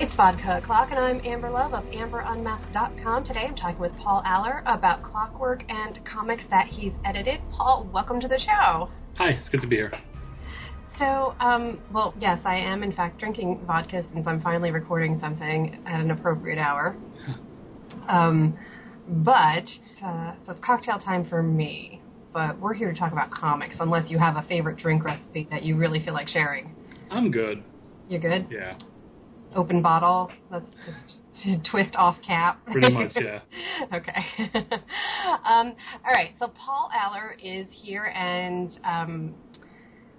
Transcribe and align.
It's 0.00 0.14
Vodka 0.14 0.58
O'Clock, 0.58 0.90
and 0.92 1.00
I'm 1.00 1.20
Amber 1.24 1.50
Love 1.50 1.74
of 1.74 1.82
AmberUnmasked.com. 1.86 3.24
Today 3.24 3.46
I'm 3.48 3.56
talking 3.56 3.80
with 3.80 3.90
Paul 3.96 4.22
Allor 4.24 4.62
about 4.64 5.02
clockwork 5.02 5.64
and 5.68 5.98
comics 6.04 6.44
that 6.50 6.68
he's 6.68 6.92
edited. 7.04 7.40
Paul, 7.50 7.90
welcome 7.92 8.20
to 8.20 8.28
the 8.28 8.38
show. 8.38 8.90
Hi, 9.16 9.30
it's 9.30 9.48
good 9.48 9.60
to 9.60 9.66
be 9.66 9.74
here. 9.74 9.92
So, 11.00 11.34
um, 11.40 11.80
well, 11.92 12.14
yes, 12.20 12.38
I 12.44 12.54
am 12.58 12.84
in 12.84 12.92
fact 12.92 13.18
drinking 13.18 13.60
vodka 13.66 14.04
since 14.14 14.24
I'm 14.28 14.40
finally 14.40 14.70
recording 14.70 15.18
something 15.18 15.82
at 15.84 15.98
an 15.98 16.12
appropriate 16.12 16.60
hour. 16.60 16.96
um, 18.08 18.56
but, 19.08 19.66
uh, 20.04 20.34
so 20.46 20.52
it's 20.52 20.60
cocktail 20.64 21.00
time 21.00 21.28
for 21.28 21.42
me. 21.42 22.00
But 22.32 22.60
we're 22.60 22.74
here 22.74 22.92
to 22.92 22.96
talk 22.96 23.10
about 23.10 23.32
comics, 23.32 23.74
unless 23.80 24.08
you 24.08 24.18
have 24.20 24.36
a 24.36 24.42
favorite 24.42 24.76
drink 24.76 25.02
recipe 25.02 25.48
that 25.50 25.64
you 25.64 25.76
really 25.76 26.04
feel 26.04 26.14
like 26.14 26.28
sharing. 26.28 26.72
I'm 27.10 27.32
good. 27.32 27.64
You're 28.08 28.20
good? 28.20 28.46
Yeah. 28.48 28.78
Open 29.54 29.82
bottle. 29.82 30.30
Let's 30.50 30.66
just 31.44 31.64
twist 31.70 31.94
off 31.96 32.16
cap. 32.26 32.64
Pretty 32.66 32.90
much, 32.90 33.12
yeah. 33.16 33.40
okay. 33.94 34.24
um, 35.44 35.74
all 36.04 36.12
right. 36.12 36.34
So 36.38 36.48
Paul 36.48 36.90
Allor 36.94 37.36
is 37.42 37.66
here, 37.70 38.12
and 38.14 38.78
um, 38.84 39.34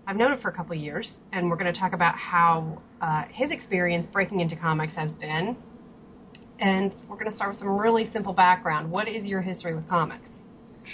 I've 0.08 0.16
known 0.16 0.32
him 0.32 0.42
for 0.42 0.50
a 0.50 0.54
couple 0.54 0.76
of 0.76 0.82
years, 0.82 1.08
and 1.32 1.50
we're 1.50 1.58
going 1.58 1.72
to 1.72 1.80
talk 1.80 1.94
about 1.94 2.16
how 2.16 2.82
uh, 3.02 3.26
his 3.32 3.52
experience 3.52 4.08
breaking 4.12 4.40
into 4.40 4.56
comics 4.56 4.96
has 4.96 5.12
been. 5.14 5.56
And 6.60 6.92
we're 7.08 7.18
going 7.18 7.30
to 7.30 7.36
start 7.36 7.52
with 7.52 7.60
some 7.60 7.70
really 7.70 8.10
simple 8.12 8.34
background. 8.34 8.92
What 8.92 9.08
is 9.08 9.24
your 9.26 9.42
history 9.42 9.76
with 9.76 9.88
comics? 9.88 10.28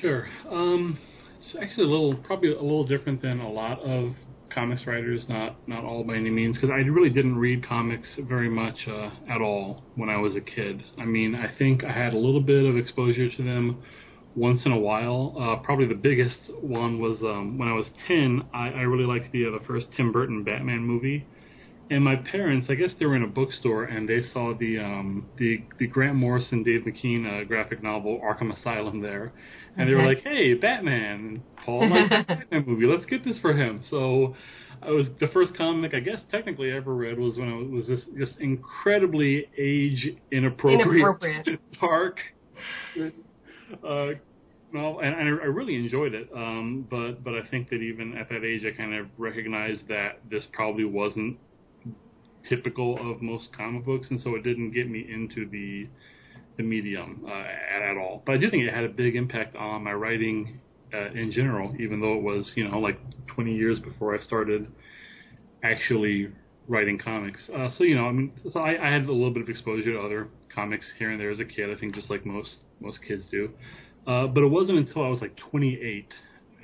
Sure. 0.02 0.28
Um, 0.52 1.00
it's 1.40 1.56
actually 1.60 1.86
a 1.86 1.90
little, 1.90 2.16
probably 2.16 2.52
a 2.52 2.62
little 2.62 2.86
different 2.86 3.22
than 3.22 3.40
a 3.40 3.50
lot 3.50 3.80
of 3.80 4.16
comics 4.56 4.88
writers. 4.88 5.26
Not 5.28 5.68
not 5.68 5.84
all 5.84 6.04
by 6.04 6.16
any 6.16 6.32
means, 6.32 6.56
because 6.56 6.72
I 6.72 6.80
really 6.88 7.10
didn't 7.10 7.38
read 7.38 7.68
comics 7.68 8.08
very 8.28 8.50
much 8.50 8.88
uh, 8.88 9.12
at 9.30 9.42
all 9.42 9.84
when 9.96 10.10
I 10.10 10.18
was 10.18 10.36
a 10.36 10.42
kid. 10.42 10.82
I 10.98 11.06
mean, 11.06 11.36
I 11.36 11.54
think 11.58 11.84
I 11.84 11.92
had 11.92 12.14
a 12.14 12.18
little 12.18 12.42
bit 12.42 12.66
of 12.66 12.78
exposure 12.78 13.30
to 13.30 13.44
them 13.44 13.84
once 14.36 14.66
in 14.66 14.72
a 14.72 14.80
while. 14.80 15.36
Uh, 15.40 15.64
probably 15.64 15.88
the 15.88 15.94
biggest 15.96 16.40
one 16.62 17.00
was 17.00 17.22
um, 17.22 17.58
when 17.58 17.68
I 17.68 17.74
was 17.74 17.88
ten. 18.08 18.44
I, 18.54 18.70
I 18.70 18.82
really 18.82 19.06
liked 19.06 19.32
the 19.32 19.48
uh, 19.48 19.52
the 19.52 19.66
first 19.68 19.88
Tim 19.96 20.12
Burton 20.12 20.44
Batman 20.44 20.80
movie. 20.80 21.26
And 21.88 22.04
my 22.04 22.16
parents, 22.16 22.68
I 22.72 22.74
guess 22.74 22.90
they 22.98 23.06
were 23.06 23.16
in 23.16 23.22
a 23.22 23.28
bookstore 23.28 23.84
and 23.84 24.10
they 24.10 24.24
saw 24.34 24.56
the 24.58 24.80
um, 24.80 25.28
the 25.38 25.64
the 25.78 25.86
Grant 25.86 26.16
Morrison, 26.16 26.64
Dave 26.64 26.82
McKean 26.82 27.42
uh, 27.42 27.44
graphic 27.44 27.84
novel 27.84 28.20
Arkham 28.24 28.58
Asylum 28.58 29.02
there, 29.02 29.32
and 29.78 29.90
they 29.90 29.94
were 29.94 30.06
like, 30.06 30.24
"Hey, 30.24 30.54
Batman! 30.54 31.42
Paul 31.66 31.90
likes 31.90 32.10
Batman 32.28 32.64
movie. 32.66 32.86
Let's 32.86 33.06
get 33.06 33.24
this 33.24 33.40
for 33.40 33.54
him." 33.54 33.84
So, 33.90 34.36
I 34.82 34.92
was 34.92 35.08
the 35.20 35.28
first 35.28 35.56
comic 35.56 35.94
I 35.94 36.00
guess 36.00 36.20
technically 36.32 36.72
I 36.72 36.78
ever 36.78 36.94
read 36.94 37.18
was 37.20 37.38
when 37.38 37.50
I 37.50 37.76
was 37.76 37.88
just 37.88 38.06
just 38.18 38.40
incredibly 38.40 39.48
age 39.58 40.16
inappropriate, 40.32 40.82
Inappropriate. 40.82 41.60
dark. 41.80 42.20
Uh, 43.84 44.12
no, 44.72 45.00
and, 45.00 45.16
and 45.16 45.42
I 45.42 45.46
really 45.46 45.76
enjoyed 45.76 46.14
it. 46.14 46.30
Um, 46.36 46.88
but 46.90 47.24
but 47.24 47.34
I 47.34 47.48
think 47.50 47.70
that 47.70 47.78
even 47.78 48.18
at 48.18 48.30
that 48.30 48.44
age, 48.44 48.64
I 48.66 48.76
kind 48.76 48.94
of 48.94 49.08
recognized 49.18 49.88
that 49.88 50.20
this 50.30 50.44
probably 50.52 50.86
wasn't 50.86 51.38
typical 52.48 53.12
of 53.12 53.22
most 53.22 53.48
comic 53.56 53.86
books, 53.86 54.08
and 54.10 54.20
so 54.22 54.36
it 54.36 54.44
didn't 54.44 54.72
get 54.72 54.90
me 54.90 55.06
into 55.12 55.50
the 55.50 55.88
the 56.58 56.64
medium 56.64 57.26
uh, 57.28 57.90
at, 57.90 57.98
all. 57.98 58.24
But 58.26 58.36
I 58.36 58.38
do 58.38 58.50
think 58.50 58.64
it 58.64 58.74
had 58.74 58.84
a 58.84 58.90
big 58.90 59.16
impact 59.16 59.56
on 59.56 59.84
my 59.84 59.94
writing 59.94 60.60
uh, 60.94 61.12
in 61.12 61.32
general, 61.32 61.76
even 61.80 62.00
though 62.00 62.16
it 62.16 62.22
was 62.22 62.52
you 62.56 62.68
know 62.68 62.80
like 62.80 63.00
20 63.28 63.54
years 63.54 63.80
before 63.80 64.16
I 64.18 64.22
started 64.22 64.68
actually 65.64 66.30
writing 66.68 66.98
comics. 66.98 67.42
Uh, 67.54 67.70
so 67.78 67.84
you 67.84 67.96
know, 67.96 68.06
I 68.06 68.12
mean, 68.12 68.32
so 68.52 68.60
I, 68.60 68.88
I 68.88 68.92
had 68.92 69.04
a 69.04 69.12
little 69.12 69.32
bit 69.32 69.44
of 69.44 69.50
exposure 69.50 69.94
to 69.94 70.00
other 70.00 70.28
comics 70.54 70.86
here 70.98 71.12
and 71.12 71.20
there 71.20 71.32
as 71.32 71.40
a 71.40 71.46
kid. 71.46 71.70
I 71.70 71.80
think 71.80 71.96
just 71.96 72.10
like 72.10 72.26
most 72.26 72.58
most 72.80 73.00
kids 73.08 73.26
do. 73.32 73.50
Uh, 74.08 74.28
but 74.28 74.44
it 74.44 74.48
wasn't 74.48 74.78
until 74.78 75.04
I 75.04 75.10
was 75.10 75.20
like 75.20 75.36
28, 75.36 76.14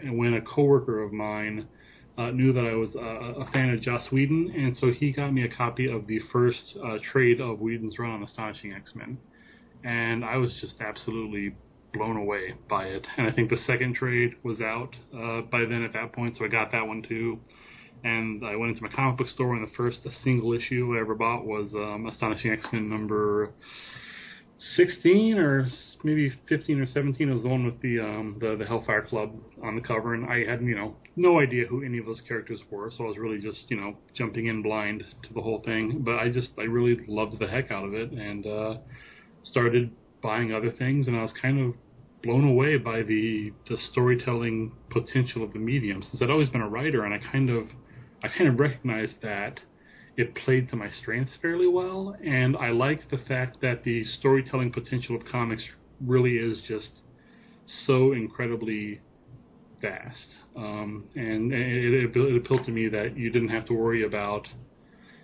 and 0.04 0.18
when 0.18 0.36
a 0.36 0.42
coworker 0.42 1.02
of 1.02 1.12
mine 1.12 1.68
uh, 2.18 2.30
knew 2.30 2.54
that 2.54 2.66
I 2.66 2.74
was 2.74 2.94
a 2.96 3.52
fan 3.52 3.72
of 3.72 3.82
Joss 3.82 4.12
Whedon, 4.12 4.54
and 4.56 4.78
so 4.78 4.92
he 4.92 5.12
got 5.12 5.32
me 5.34 5.44
a 5.44 5.50
copy 5.50 5.90
of 5.90 6.06
the 6.08 6.20
first 6.32 6.78
uh, 6.84 6.98
trade 7.12 7.42
of 7.42 7.60
Whedon's 7.60 7.98
run 7.98 8.12
on 8.12 8.24
Astonishing 8.24 8.74
X-Men, 8.74 9.18
and 9.84 10.24
I 10.24 10.38
was 10.38 10.54
just 10.62 10.76
absolutely 10.82 11.56
blown 11.94 12.18
away 12.18 12.54
by 12.70 12.86
it. 12.86 13.06
And 13.18 13.28
I 13.28 13.32
think 13.32 13.50
the 13.50 13.58
second 13.58 13.96
trade 13.96 14.36
was 14.44 14.62
out 14.62 14.96
uh, 15.14 15.42
by 15.42 15.66
then 15.66 15.84
at 15.84 15.94
that 15.94 16.14
point, 16.14 16.38
so 16.38 16.46
I 16.46 16.48
got 16.48 16.72
that 16.72 16.88
one 16.88 17.02
too. 17.02 17.40
And 18.04 18.44
I 18.46 18.56
went 18.56 18.72
into 18.72 18.82
my 18.82 18.90
comic 18.90 19.18
book 19.18 19.28
store, 19.28 19.54
and 19.54 19.66
the 19.66 19.72
first 19.76 20.00
single 20.24 20.54
issue 20.54 20.96
I 20.98 21.02
ever 21.02 21.14
bought 21.14 21.46
was 21.46 21.72
um, 21.76 22.08
Astonishing 22.08 22.52
X-Men 22.52 22.90
number 22.90 23.54
16 24.76 25.40
or 25.40 25.68
maybe 26.04 26.32
15 26.48 26.82
or 26.82 26.86
17 26.86 27.30
it 27.30 27.34
was 27.34 27.42
the 27.42 27.50
one 27.50 27.66
with 27.66 27.82
the 27.82 28.00
um 28.00 28.38
the 28.40 28.56
the 28.56 28.66
Hellfire 28.66 29.02
Club 29.02 29.34
on 29.64 29.76
the 29.76 29.82
cover 29.82 30.14
and 30.14 30.26
I 30.26 30.46
had 30.46 30.62
you 30.62 30.76
know 30.76 30.96
no 31.16 31.40
idea 31.40 31.66
who 31.66 31.84
any 31.84 31.98
of 31.98 32.06
those 32.06 32.22
characters 32.28 32.60
were 32.70 32.92
so 32.92 33.06
I 33.06 33.08
was 33.08 33.18
really 33.18 33.40
just 33.40 33.66
you 33.70 33.78
know 33.78 33.98
jumping 34.14 34.46
in 34.46 34.62
blind 34.62 35.04
to 35.24 35.34
the 35.34 35.42
whole 35.42 35.64
thing 35.66 36.04
but 36.06 36.20
I 36.20 36.30
just 36.30 36.52
I 36.60 36.64
really 36.64 37.04
loved 37.08 37.40
the 37.40 37.48
heck 37.48 37.72
out 37.72 37.86
of 37.86 37.96
it 37.96 38.12
and 38.12 38.46
uh 38.46 38.78
started 39.44 39.92
buying 40.22 40.54
other 40.54 40.72
things 40.72 41.08
and 41.08 41.16
I 41.16 41.22
was 41.22 41.34
kind 41.42 41.60
of 41.60 41.76
blown 42.24 42.48
away 42.48 42.78
by 42.78 43.02
the 43.02 43.52
the 43.68 43.78
storytelling 43.92 44.72
potential 44.90 45.44
of 45.44 45.54
the 45.54 45.60
medium 45.60 46.04
since 46.04 46.22
I'd 46.22 46.30
always 46.30 46.50
been 46.50 46.62
a 46.62 46.70
writer 46.70 47.04
and 47.04 47.14
I 47.14 47.20
kind 47.32 47.50
of 47.50 47.68
I 48.24 48.28
kind 48.28 48.48
of 48.48 48.60
recognized 48.60 49.16
that 49.24 49.60
it 50.18 50.36
played 50.36 50.70
to 50.70 50.76
my 50.76 50.90
strengths 51.02 51.38
fairly 51.42 51.68
well, 51.68 52.16
and 52.24 52.58
I 52.58 52.70
liked 52.70 53.10
the 53.10 53.18
fact 53.18 53.62
that 53.62 53.84
the 53.84 54.04
storytelling 54.04 54.72
potential 54.72 55.16
of 55.16 55.26
comics 55.26 55.64
really 56.06 56.34
is 56.34 56.60
just 56.68 56.92
so 57.88 58.12
incredibly 58.12 59.00
vast. 59.82 60.28
Um, 60.56 61.06
and 61.16 61.54
it, 61.54 61.94
it, 62.04 62.16
it 62.16 62.38
appealed 62.38 62.66
to 62.66 62.72
me 62.72 62.90
that 62.90 63.18
you 63.18 63.32
didn't 63.32 63.50
have 63.50 63.66
to 63.68 63.74
worry 63.74 64.04
about 64.04 64.48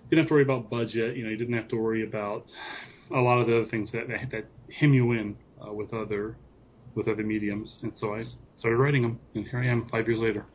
didn't 0.09 0.23
have 0.23 0.29
to 0.29 0.35
worry 0.35 0.43
about 0.43 0.69
budget. 0.69 1.17
You 1.17 1.25
know, 1.25 1.29
you 1.29 1.37
didn't 1.37 1.55
have 1.55 1.67
to 1.67 1.75
worry 1.75 2.07
about 2.07 2.45
a 3.15 3.19
lot 3.19 3.39
of 3.39 3.47
the 3.47 3.61
other 3.61 3.69
things 3.69 3.91
that 3.91 4.07
that, 4.07 4.31
that 4.31 4.45
hem 4.79 4.93
you 4.93 5.11
in 5.13 5.35
uh, 5.65 5.71
with 5.71 5.93
other 5.93 6.37
with 6.95 7.07
other 7.07 7.23
mediums. 7.23 7.77
And 7.83 7.93
so 7.97 8.15
I 8.15 8.23
started 8.57 8.77
writing 8.77 9.03
them, 9.03 9.19
and 9.35 9.47
here 9.47 9.59
I 9.59 9.67
am 9.67 9.87
five 9.89 10.07
years 10.07 10.19
later. 10.19 10.45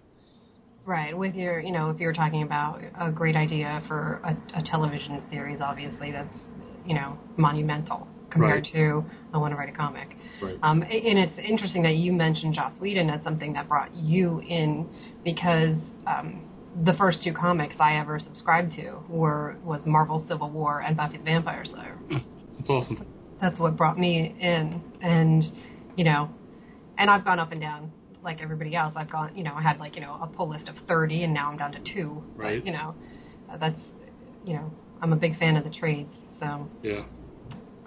Right, 0.85 1.17
with 1.17 1.37
your, 1.37 1.61
you 1.61 1.71
know, 1.71 1.91
if 1.91 2.01
you 2.01 2.09
were 2.09 2.13
talking 2.13 2.43
about 2.43 2.81
a 3.01 3.13
great 3.13 3.37
idea 3.37 3.81
for 3.87 4.21
a, 4.25 4.59
a 4.59 4.63
television 4.65 5.23
series, 5.31 5.61
obviously 5.61 6.11
that's, 6.11 6.37
you 6.85 6.95
know, 6.95 7.17
monumental 7.37 8.09
compared 8.31 8.65
Right. 8.65 8.73
to 8.73 9.05
I 9.33 9.39
want 9.39 9.53
to 9.53 9.57
write 9.57 9.69
a 9.69 9.77
comic. 9.77 10.17
Right. 10.43 10.59
Um, 10.63 10.83
and 10.83 11.19
it's 11.19 11.39
interesting 11.39 11.85
that 11.85 11.95
you 11.95 12.13
mentioned 12.13 12.55
Joss 12.55 12.73
Whedon 12.81 13.11
as 13.11 13.23
something 13.23 13.53
that 13.53 13.69
brought 13.69 13.95
you 13.95 14.41
in 14.41 14.89
because 15.23 15.79
um, 16.09 16.49
the 16.85 16.95
first 16.95 17.23
two 17.23 17.33
comics 17.33 17.75
I 17.79 17.99
ever 17.99 18.19
subscribed 18.19 18.75
to 18.77 18.99
were 19.09 19.57
was 19.63 19.83
Marvel 19.87 20.25
Civil 20.29 20.51
War 20.51 20.81
and 20.81 20.97
Buffy 20.97 21.19
the 21.19 21.25
Vampire 21.25 21.65
Slayer. 21.65 21.97
That's 22.59 22.71
awesome. 22.71 23.07
That's 23.41 23.59
what 23.59 23.77
brought 23.77 23.99
me 23.99 24.35
in, 24.41 24.83
and 25.01 25.45
you 25.97 26.05
know, 26.05 26.31
and 26.99 27.11
I've 27.11 27.25
gone 27.25 27.39
up 27.39 27.53
and 27.53 27.61
down 27.61 27.91
like 28.23 28.41
everybody 28.41 28.77
else. 28.77 28.95
I've 28.97 29.11
gone, 29.11 29.37
you 29.37 29.43
know, 29.43 29.55
I 29.55 29.63
had 29.63 29.79
like 29.79 29.97
you 29.97 30.03
know 30.03 30.19
a 30.23 30.27
pull 30.27 30.49
list 30.49 30.69
of 30.69 30.77
thirty, 30.87 31.25
and 31.25 31.35
now 31.35 31.51
I'm 31.51 31.57
down 31.57 31.73
to 31.73 31.81
two. 31.95 32.23
Right. 32.37 32.61
But, 32.61 32.67
you 32.67 32.73
know, 32.73 32.95
that's 33.59 33.81
you 34.45 34.55
know, 34.55 34.71
I'm 35.01 35.13
a 35.13 35.17
big 35.17 35.39
fan 35.39 35.57
of 35.57 35.65
the 35.65 35.71
trades, 35.71 36.13
so 36.41 36.69
Yeah. 36.83 37.05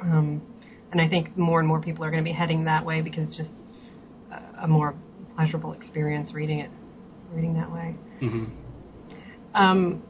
um, 0.02 0.42
and 0.91 1.02
I 1.02 1.08
think 1.09 1.38
more 1.38 1.59
and 1.59 1.67
more 1.67 1.82
people 1.82 2.03
are 2.06 2.12
going 2.12 2.23
to 2.23 2.28
be 2.28 2.34
heading 2.34 2.66
that 2.66 2.85
way 2.85 3.02
because 3.02 3.28
it's 3.28 3.38
just 3.38 3.50
a, 4.32 4.64
a 4.64 4.67
more 4.67 4.96
pleasurable 5.35 5.73
experience 5.73 6.34
reading 6.34 6.59
it, 6.59 6.70
reading 7.34 7.53
that 7.56 7.72
way. 7.72 7.96
Mm-hmm. 8.22 8.46
Um, 9.53 10.03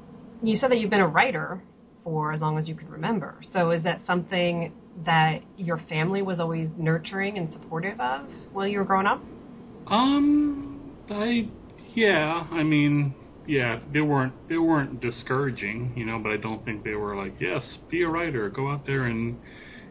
you 0.44 0.58
said 0.58 0.72
that 0.72 0.78
you've 0.78 0.90
been 0.92 1.02
a 1.02 1.08
writer 1.08 1.62
for 2.06 2.32
as 2.32 2.40
long 2.40 2.58
as 2.58 2.70
you 2.70 2.76
could 2.76 2.90
remember. 2.90 3.36
So 3.52 3.72
is 3.72 3.84
that 3.84 4.00
something 4.08 4.72
that 5.04 5.42
your 5.58 5.80
family 5.90 6.22
was 6.22 6.40
always 6.40 6.70
nurturing 6.78 7.38
and 7.38 7.52
supportive 7.52 8.00
of 8.00 8.22
while 8.54 8.66
you 8.66 8.80
were 8.80 8.86
growing 8.86 9.08
up? 9.08 9.22
Um, 9.88 10.96
I 11.10 11.50
yeah, 11.94 12.48
I 12.52 12.64
mean, 12.64 13.16
yeah, 13.48 13.82
they 13.92 14.02
weren't 14.02 14.34
they 14.48 14.58
weren't 14.58 15.02
discouraging, 15.02 15.94
you 15.96 16.06
know, 16.06 16.20
but 16.20 16.32
I 16.32 16.38
don't 16.38 16.64
think 16.64 16.84
they 16.84 16.94
were 16.94 17.16
like, 17.16 17.34
yes, 17.40 17.64
be 17.90 18.04
a 18.04 18.08
writer, 18.08 18.50
go 18.50 18.70
out 18.70 18.86
there 18.86 19.06
and 19.06 19.38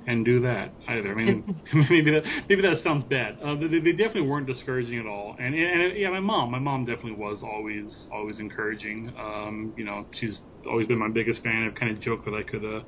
and 0.06 0.24
do 0.24 0.40
that 0.42 0.74
either. 0.88 1.12
I 1.12 1.14
mean, 1.14 1.44
maybe 1.90 2.10
that 2.10 2.22
maybe 2.48 2.62
that 2.62 2.82
sounds 2.82 3.04
bad. 3.08 3.38
Uh, 3.44 3.56
they, 3.56 3.80
they 3.80 3.92
definitely 3.92 4.28
weren't 4.28 4.46
discouraging 4.46 4.98
at 4.98 5.06
all. 5.06 5.34
And, 5.38 5.54
and 5.54 5.96
yeah, 5.96 6.10
my 6.10 6.20
mom, 6.20 6.50
my 6.50 6.58
mom 6.58 6.84
definitely 6.84 7.12
was 7.12 7.40
always 7.42 8.06
always 8.12 8.38
encouraging. 8.38 9.12
Um, 9.18 9.72
you 9.76 9.84
know, 9.84 10.06
she's 10.14 10.40
always 10.68 10.86
been 10.86 10.98
my 10.98 11.08
biggest 11.08 11.42
fan. 11.42 11.66
I've 11.66 11.74
kind 11.74 11.92
of 11.92 12.00
joked 12.00 12.24
that 12.26 12.34
I 12.34 12.42
could 12.42 12.64
uh, 12.64 12.82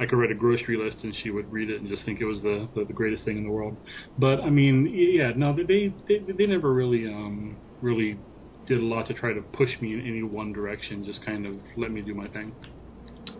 I 0.00 0.06
could 0.06 0.16
write 0.16 0.30
a 0.30 0.34
grocery 0.36 0.76
list 0.76 1.04
and 1.04 1.14
she 1.14 1.30
would 1.30 1.50
read 1.52 1.70
it 1.70 1.80
and 1.80 1.88
just 1.88 2.04
think 2.04 2.20
it 2.20 2.24
was 2.24 2.42
the 2.42 2.68
the, 2.74 2.84
the 2.84 2.92
greatest 2.92 3.24
thing 3.24 3.38
in 3.38 3.44
the 3.44 3.50
world. 3.50 3.76
But 4.18 4.40
I 4.40 4.50
mean, 4.50 4.86
yeah, 4.92 5.32
no, 5.36 5.54
they 5.54 5.94
they 6.08 6.32
they 6.32 6.46
never 6.46 6.72
really 6.72 7.06
um 7.06 7.58
really 7.80 8.20
did 8.66 8.78
a 8.78 8.84
lot 8.84 9.08
to 9.08 9.14
try 9.14 9.32
to 9.32 9.42
push 9.42 9.70
me 9.80 9.92
in 9.94 10.00
any 10.00 10.22
one 10.22 10.52
direction. 10.52 11.04
Just 11.04 11.24
kind 11.24 11.46
of 11.46 11.54
let 11.76 11.90
me 11.90 12.02
do 12.02 12.14
my 12.14 12.28
thing. 12.28 12.56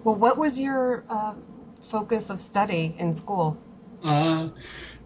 Well, 0.05 0.17
what 0.17 0.37
was 0.37 0.55
your 0.57 1.05
uh, 1.09 1.35
focus 1.93 2.25
of 2.29 2.39
study 2.51 2.97
in 2.99 3.17
school? 3.19 3.57
Uh, 4.05 4.49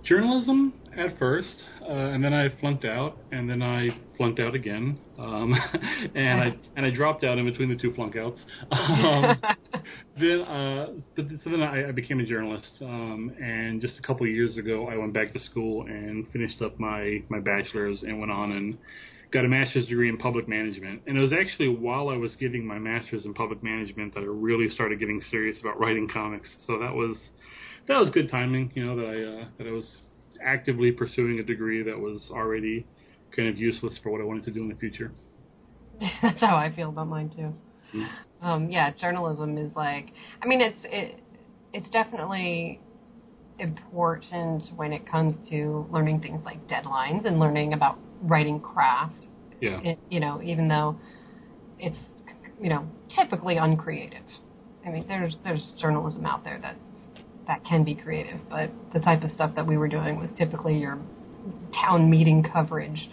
journalism 0.05 0.73
at 0.97 1.19
first, 1.19 1.55
uh, 1.83 1.93
and 1.93 2.25
then 2.25 2.33
I 2.33 2.49
flunked 2.61 2.87
out, 2.87 3.19
and 3.33 3.51
then 3.51 3.61
I 3.61 3.89
flunked 4.17 4.41
out 4.41 4.55
again, 4.55 4.99
um, 5.19 5.55
and 6.15 6.41
I 6.41 6.57
and 6.77 6.87
I 6.87 6.91
dropped 6.91 7.25
out 7.25 7.37
in 7.37 7.45
between 7.45 7.69
the 7.69 7.77
two 7.77 7.93
flunk 7.93 8.17
outs. 8.17 8.41
Um, 8.71 9.41
then, 10.21 10.41
uh, 10.41 10.87
but 11.15 11.27
so 11.45 11.51
then 11.51 11.63
I, 11.63 11.89
I 11.89 11.93
became 11.93 12.21
a 12.21 12.25
journalist, 12.25 12.69
um, 12.81 13.33
and 13.43 13.83
just 13.83 13.99
a 13.99 14.03
couple 14.03 14.25
of 14.25 14.33
years 14.33 14.57
ago, 14.57 14.89
I 14.89 14.97
went 14.97 15.13
back 15.13 15.33
to 15.35 15.41
school 15.41 15.83
and 15.87 16.27
finished 16.33 16.63
up 16.63 16.79
my 16.81 17.23
my 17.29 17.41
bachelor's 17.41 18.03
and 18.03 18.19
went 18.19 18.33
on 18.33 18.53
and 18.53 18.79
got 19.33 19.45
a 19.45 19.49
master's 19.49 19.87
degree 19.87 20.09
in 20.09 20.17
public 20.17 20.49
management. 20.49 21.03
And 21.07 21.17
it 21.17 21.21
was 21.21 21.33
actually 21.33 21.69
while 21.69 22.09
I 22.09 22.17
was 22.17 22.35
getting 22.37 22.67
my 22.67 22.79
master's 22.79 23.25
in 23.25 23.35
public 23.35 23.63
management 23.63 24.15
that 24.15 24.21
I 24.21 24.27
really 24.27 24.69
started 24.69 25.01
getting 25.01 25.21
serious 25.31 25.59
about 25.61 25.79
writing 25.79 26.09
comics. 26.13 26.49
So 26.67 26.79
that 26.79 26.95
was 26.95 27.17
that 27.89 27.99
was 27.99 28.11
good 28.11 28.31
timing, 28.31 28.73
you 28.75 28.85
know, 28.85 28.97
that 28.97 29.07
I 29.07 29.43
uh, 29.43 29.49
that 29.59 29.67
I 29.67 29.73
was 29.73 30.01
actively 30.45 30.93
pursuing 30.93 31.39
a 31.39 31.43
degree 31.43 31.83
that 31.83 31.99
was 31.99 32.29
already 32.31 32.87
kind 33.35 33.49
of 33.49 33.59
useless 33.59 33.99
for 34.03 34.11
what 34.11 34.21
I 34.21 34.25
wanted 34.25 34.45
to 34.45 34.51
do 34.51 34.63
in 34.63 34.69
the 34.69 34.77
future. 34.77 35.13
That's 36.23 36.41
how 36.41 36.57
I 36.57 36.75
feel 36.75 36.91
about 36.91 37.09
mine 37.09 37.31
too. 37.31 37.53
Mm-hmm. 37.95 38.47
Um, 38.47 38.71
yeah, 38.71 38.93
journalism 38.93 39.57
is 39.57 39.75
like, 39.75 40.11
I 40.43 40.47
mean, 40.47 40.61
it's 40.61 40.79
it, 40.85 41.21
it's 41.73 41.89
definitely 41.91 42.81
important 43.59 44.63
when 44.77 44.93
it 44.93 45.11
comes 45.11 45.35
to 45.49 45.87
learning 45.91 46.21
things 46.21 46.43
like 46.45 46.67
deadlines 46.69 47.27
and 47.27 47.41
learning 47.41 47.73
about 47.73 47.99
writing 48.23 48.61
craft. 48.61 49.27
Yeah. 49.61 49.81
It, 49.83 49.99
you 50.11 50.21
know, 50.21 50.43
even 50.43 50.69
though 50.69 50.97
it's 51.79 51.99
you 52.61 52.69
know 52.69 52.87
typically 53.15 53.57
uncreative. 53.57 54.25
I 54.85 54.91
mean, 54.91 55.07
there's 55.09 55.37
there's 55.45 55.75
journalism 55.81 56.27
out 56.27 56.45
there 56.45 56.59
that 56.61 56.77
that 57.47 57.65
can 57.65 57.85
be 57.85 57.95
creative, 57.95 58.41
but 58.49 58.71
the 58.93 59.01
type 59.01 59.23
of 59.23 59.31
stuff 59.33 59.55
that 59.57 59.67
we 59.67 59.77
were 59.77 59.89
doing 59.89 60.19
was 60.19 60.29
typically 60.37 60.77
your 60.77 60.99
town 61.75 62.11
meeting 62.11 62.45
coverage 62.53 63.09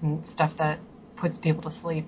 and 0.00 0.22
stuff 0.34 0.52
that 0.58 0.78
puts 1.16 1.38
people 1.38 1.62
to 1.70 1.80
sleep. 1.80 2.06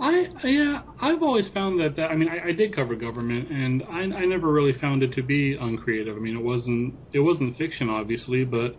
I 0.00 0.26
yeah, 0.44 0.82
I've 1.00 1.22
always 1.22 1.48
found 1.52 1.80
that, 1.80 1.96
that 1.96 2.10
I 2.10 2.16
mean 2.16 2.28
I, 2.28 2.48
I 2.48 2.52
did 2.52 2.74
cover 2.74 2.94
government 2.94 3.50
and 3.50 3.82
I 3.90 4.00
I 4.16 4.24
never 4.26 4.52
really 4.52 4.78
found 4.78 5.02
it 5.02 5.12
to 5.14 5.22
be 5.22 5.56
uncreative. 5.60 6.16
I 6.16 6.20
mean 6.20 6.36
it 6.36 6.42
wasn't 6.42 6.94
it 7.12 7.20
wasn't 7.20 7.56
fiction 7.56 7.88
obviously, 7.88 8.44
but 8.44 8.76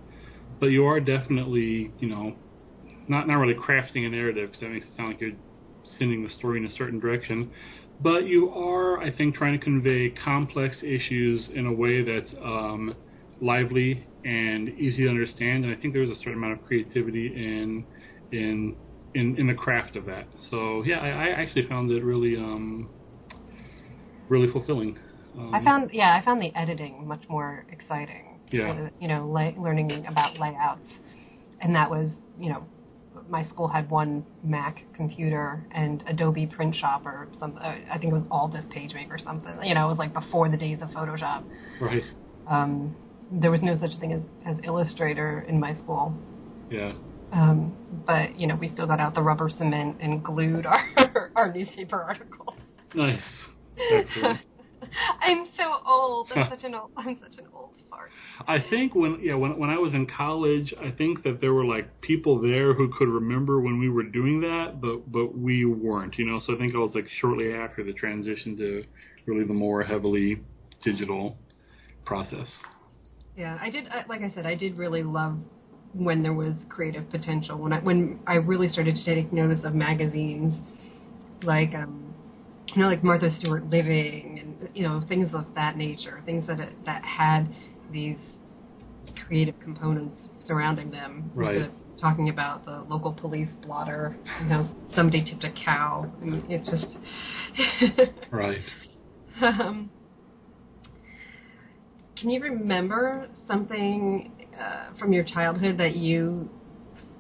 but 0.59 0.67
you 0.67 0.85
are 0.85 0.99
definitely 0.99 1.91
you 1.99 2.07
know 2.07 2.35
not 3.09 3.27
not 3.27 3.35
really 3.35 3.55
crafting 3.55 4.05
a 4.05 4.09
narrative 4.09 4.49
because 4.49 4.61
that 4.61 4.69
makes 4.69 4.85
it 4.85 4.95
sound 4.95 5.09
like 5.09 5.21
you're 5.21 5.31
sending 5.97 6.23
the 6.23 6.29
story 6.29 6.59
in 6.59 6.65
a 6.65 6.71
certain 6.71 6.99
direction. 6.99 7.51
But 8.01 8.25
you 8.25 8.49
are, 8.51 9.01
I 9.01 9.11
think, 9.11 9.35
trying 9.35 9.59
to 9.59 9.63
convey 9.63 10.11
complex 10.23 10.77
issues 10.83 11.49
in 11.53 11.65
a 11.65 11.73
way 11.73 12.01
that's 12.01 12.33
um, 12.41 12.95
lively 13.41 14.05
and 14.23 14.69
easy 14.69 15.03
to 15.03 15.09
understand. 15.09 15.65
And 15.65 15.75
I 15.75 15.79
think 15.79 15.93
there's 15.93 16.09
a 16.09 16.15
certain 16.15 16.35
amount 16.35 16.53
of 16.53 16.65
creativity 16.65 17.27
in 17.35 17.85
in 18.31 18.75
in, 19.15 19.35
in 19.37 19.47
the 19.47 19.53
craft 19.53 19.95
of 19.95 20.05
that. 20.05 20.27
So 20.49 20.83
yeah, 20.85 20.99
I, 20.99 21.09
I 21.09 21.27
actually 21.29 21.67
found 21.67 21.91
it 21.91 22.03
really 22.03 22.37
um, 22.37 22.89
really 24.29 24.51
fulfilling. 24.51 24.97
Um, 25.37 25.53
I 25.53 25.63
found 25.63 25.89
yeah, 25.91 26.15
I 26.15 26.23
found 26.23 26.41
the 26.41 26.55
editing 26.55 27.07
much 27.07 27.23
more 27.27 27.65
exciting. 27.69 28.39
Yeah, 28.51 28.71
uh, 28.71 28.89
you 28.99 29.07
know, 29.07 29.27
learning 29.27 30.05
about 30.07 30.39
layouts, 30.39 30.89
and 31.59 31.75
that 31.75 31.89
was 31.89 32.11
you 32.39 32.49
know 32.49 32.63
my 33.29 33.45
school 33.45 33.67
had 33.67 33.89
one 33.89 34.25
Mac 34.43 34.83
computer 34.95 35.63
and 35.71 36.03
Adobe 36.07 36.47
Print 36.47 36.75
Shop 36.75 37.05
or 37.05 37.27
something. 37.39 37.61
Uh, 37.61 37.75
I 37.91 37.97
think 37.97 38.11
it 38.11 38.13
was 38.13 38.23
Aldus 38.31 38.65
PageMaker 38.65 39.11
or 39.11 39.19
something. 39.19 39.53
You 39.63 39.75
know, 39.75 39.85
it 39.85 39.89
was 39.89 39.97
like 39.97 40.13
before 40.13 40.49
the 40.49 40.57
days 40.57 40.79
of 40.81 40.89
Photoshop. 40.89 41.43
Right. 41.79 42.03
Um, 42.47 42.95
there 43.31 43.51
was 43.51 43.61
no 43.61 43.79
such 43.79 43.99
thing 43.99 44.13
as, 44.13 44.21
as 44.45 44.57
Illustrator 44.63 45.45
in 45.47 45.59
my 45.59 45.75
school. 45.75 46.13
Yeah. 46.71 46.93
Um, 47.31 47.75
but 48.07 48.39
you 48.39 48.47
know, 48.47 48.55
we 48.55 48.69
still 48.69 48.87
got 48.87 48.99
out 48.99 49.13
the 49.13 49.21
rubber 49.21 49.49
cement 49.49 49.97
and 50.01 50.23
glued 50.23 50.65
our 50.65 51.31
our 51.35 51.53
newspaper 51.53 51.97
articles. 52.01 52.55
Nice. 52.95 53.21
Excellent. 53.91 54.39
I'm 55.21 55.47
so 55.57 55.75
old. 55.85 56.31
I'm 56.35 56.49
such 56.49 56.63
an 56.63 56.75
old. 56.75 56.91
I'm 56.97 57.17
such 57.21 57.37
an 57.37 57.45
old 57.53 57.71
fart. 57.89 58.09
I 58.47 58.59
think 58.69 58.95
when 58.95 59.19
yeah 59.21 59.35
when 59.35 59.57
when 59.57 59.69
I 59.69 59.77
was 59.77 59.93
in 59.93 60.07
college, 60.07 60.73
I 60.81 60.91
think 60.91 61.23
that 61.23 61.41
there 61.41 61.53
were 61.53 61.65
like 61.65 62.01
people 62.01 62.39
there 62.39 62.73
who 62.73 62.91
could 62.97 63.07
remember 63.07 63.59
when 63.59 63.79
we 63.79 63.89
were 63.89 64.03
doing 64.03 64.41
that, 64.41 64.79
but 64.81 65.11
but 65.11 65.37
we 65.37 65.65
weren't. 65.65 66.17
You 66.17 66.25
know, 66.25 66.39
so 66.45 66.55
I 66.55 66.57
think 66.57 66.75
I 66.75 66.79
was 66.79 66.91
like 66.95 67.07
shortly 67.19 67.53
after 67.53 67.83
the 67.83 67.93
transition 67.93 68.57
to 68.57 68.83
really 69.25 69.45
the 69.45 69.53
more 69.53 69.83
heavily 69.83 70.41
digital 70.83 71.37
process. 72.05 72.47
Yeah, 73.35 73.57
I 73.61 73.69
did. 73.69 73.85
Like 74.07 74.21
I 74.21 74.31
said, 74.33 74.45
I 74.45 74.55
did 74.55 74.77
really 74.77 75.03
love 75.03 75.37
when 75.93 76.21
there 76.21 76.33
was 76.33 76.53
creative 76.69 77.09
potential. 77.09 77.57
When 77.57 77.73
I 77.73 77.79
when 77.79 78.19
I 78.27 78.35
really 78.35 78.69
started 78.69 78.95
to 78.95 79.05
take 79.05 79.31
notice 79.33 79.63
of 79.63 79.73
magazines, 79.73 80.53
like 81.43 81.73
um, 81.73 82.08
you 82.75 82.81
know, 82.81 82.87
like 82.87 83.03
Martha 83.03 83.29
Stewart 83.39 83.65
Living 83.67 84.39
and 84.39 84.69
you 84.75 84.83
know 84.83 85.01
things 85.07 85.33
of 85.33 85.45
that 85.55 85.77
nature, 85.77 86.21
things 86.25 86.45
that 86.47 86.59
that 86.85 87.03
had 87.03 87.49
these 87.91 88.17
creative 89.27 89.59
components 89.59 90.29
surrounding 90.45 90.91
them. 90.91 91.31
Right. 91.35 91.69
talking 91.99 92.29
about 92.29 92.65
the 92.65 92.85
local 92.87 93.13
police 93.13 93.49
blotter, 93.61 94.15
you 94.41 94.47
know, 94.47 94.69
somebody 94.95 95.23
tipped 95.23 95.43
a 95.43 95.51
cow. 95.65 96.09
I 96.21 96.25
mean, 96.25 96.45
it's 96.47 96.69
just 96.69 98.09
right. 98.31 98.59
Um, 99.41 99.91
can 102.17 102.29
you 102.29 102.41
remember 102.41 103.27
something 103.47 104.31
uh, 104.59 104.97
from 104.97 105.13
your 105.13 105.23
childhood 105.23 105.77
that 105.77 105.95
you 105.95 106.49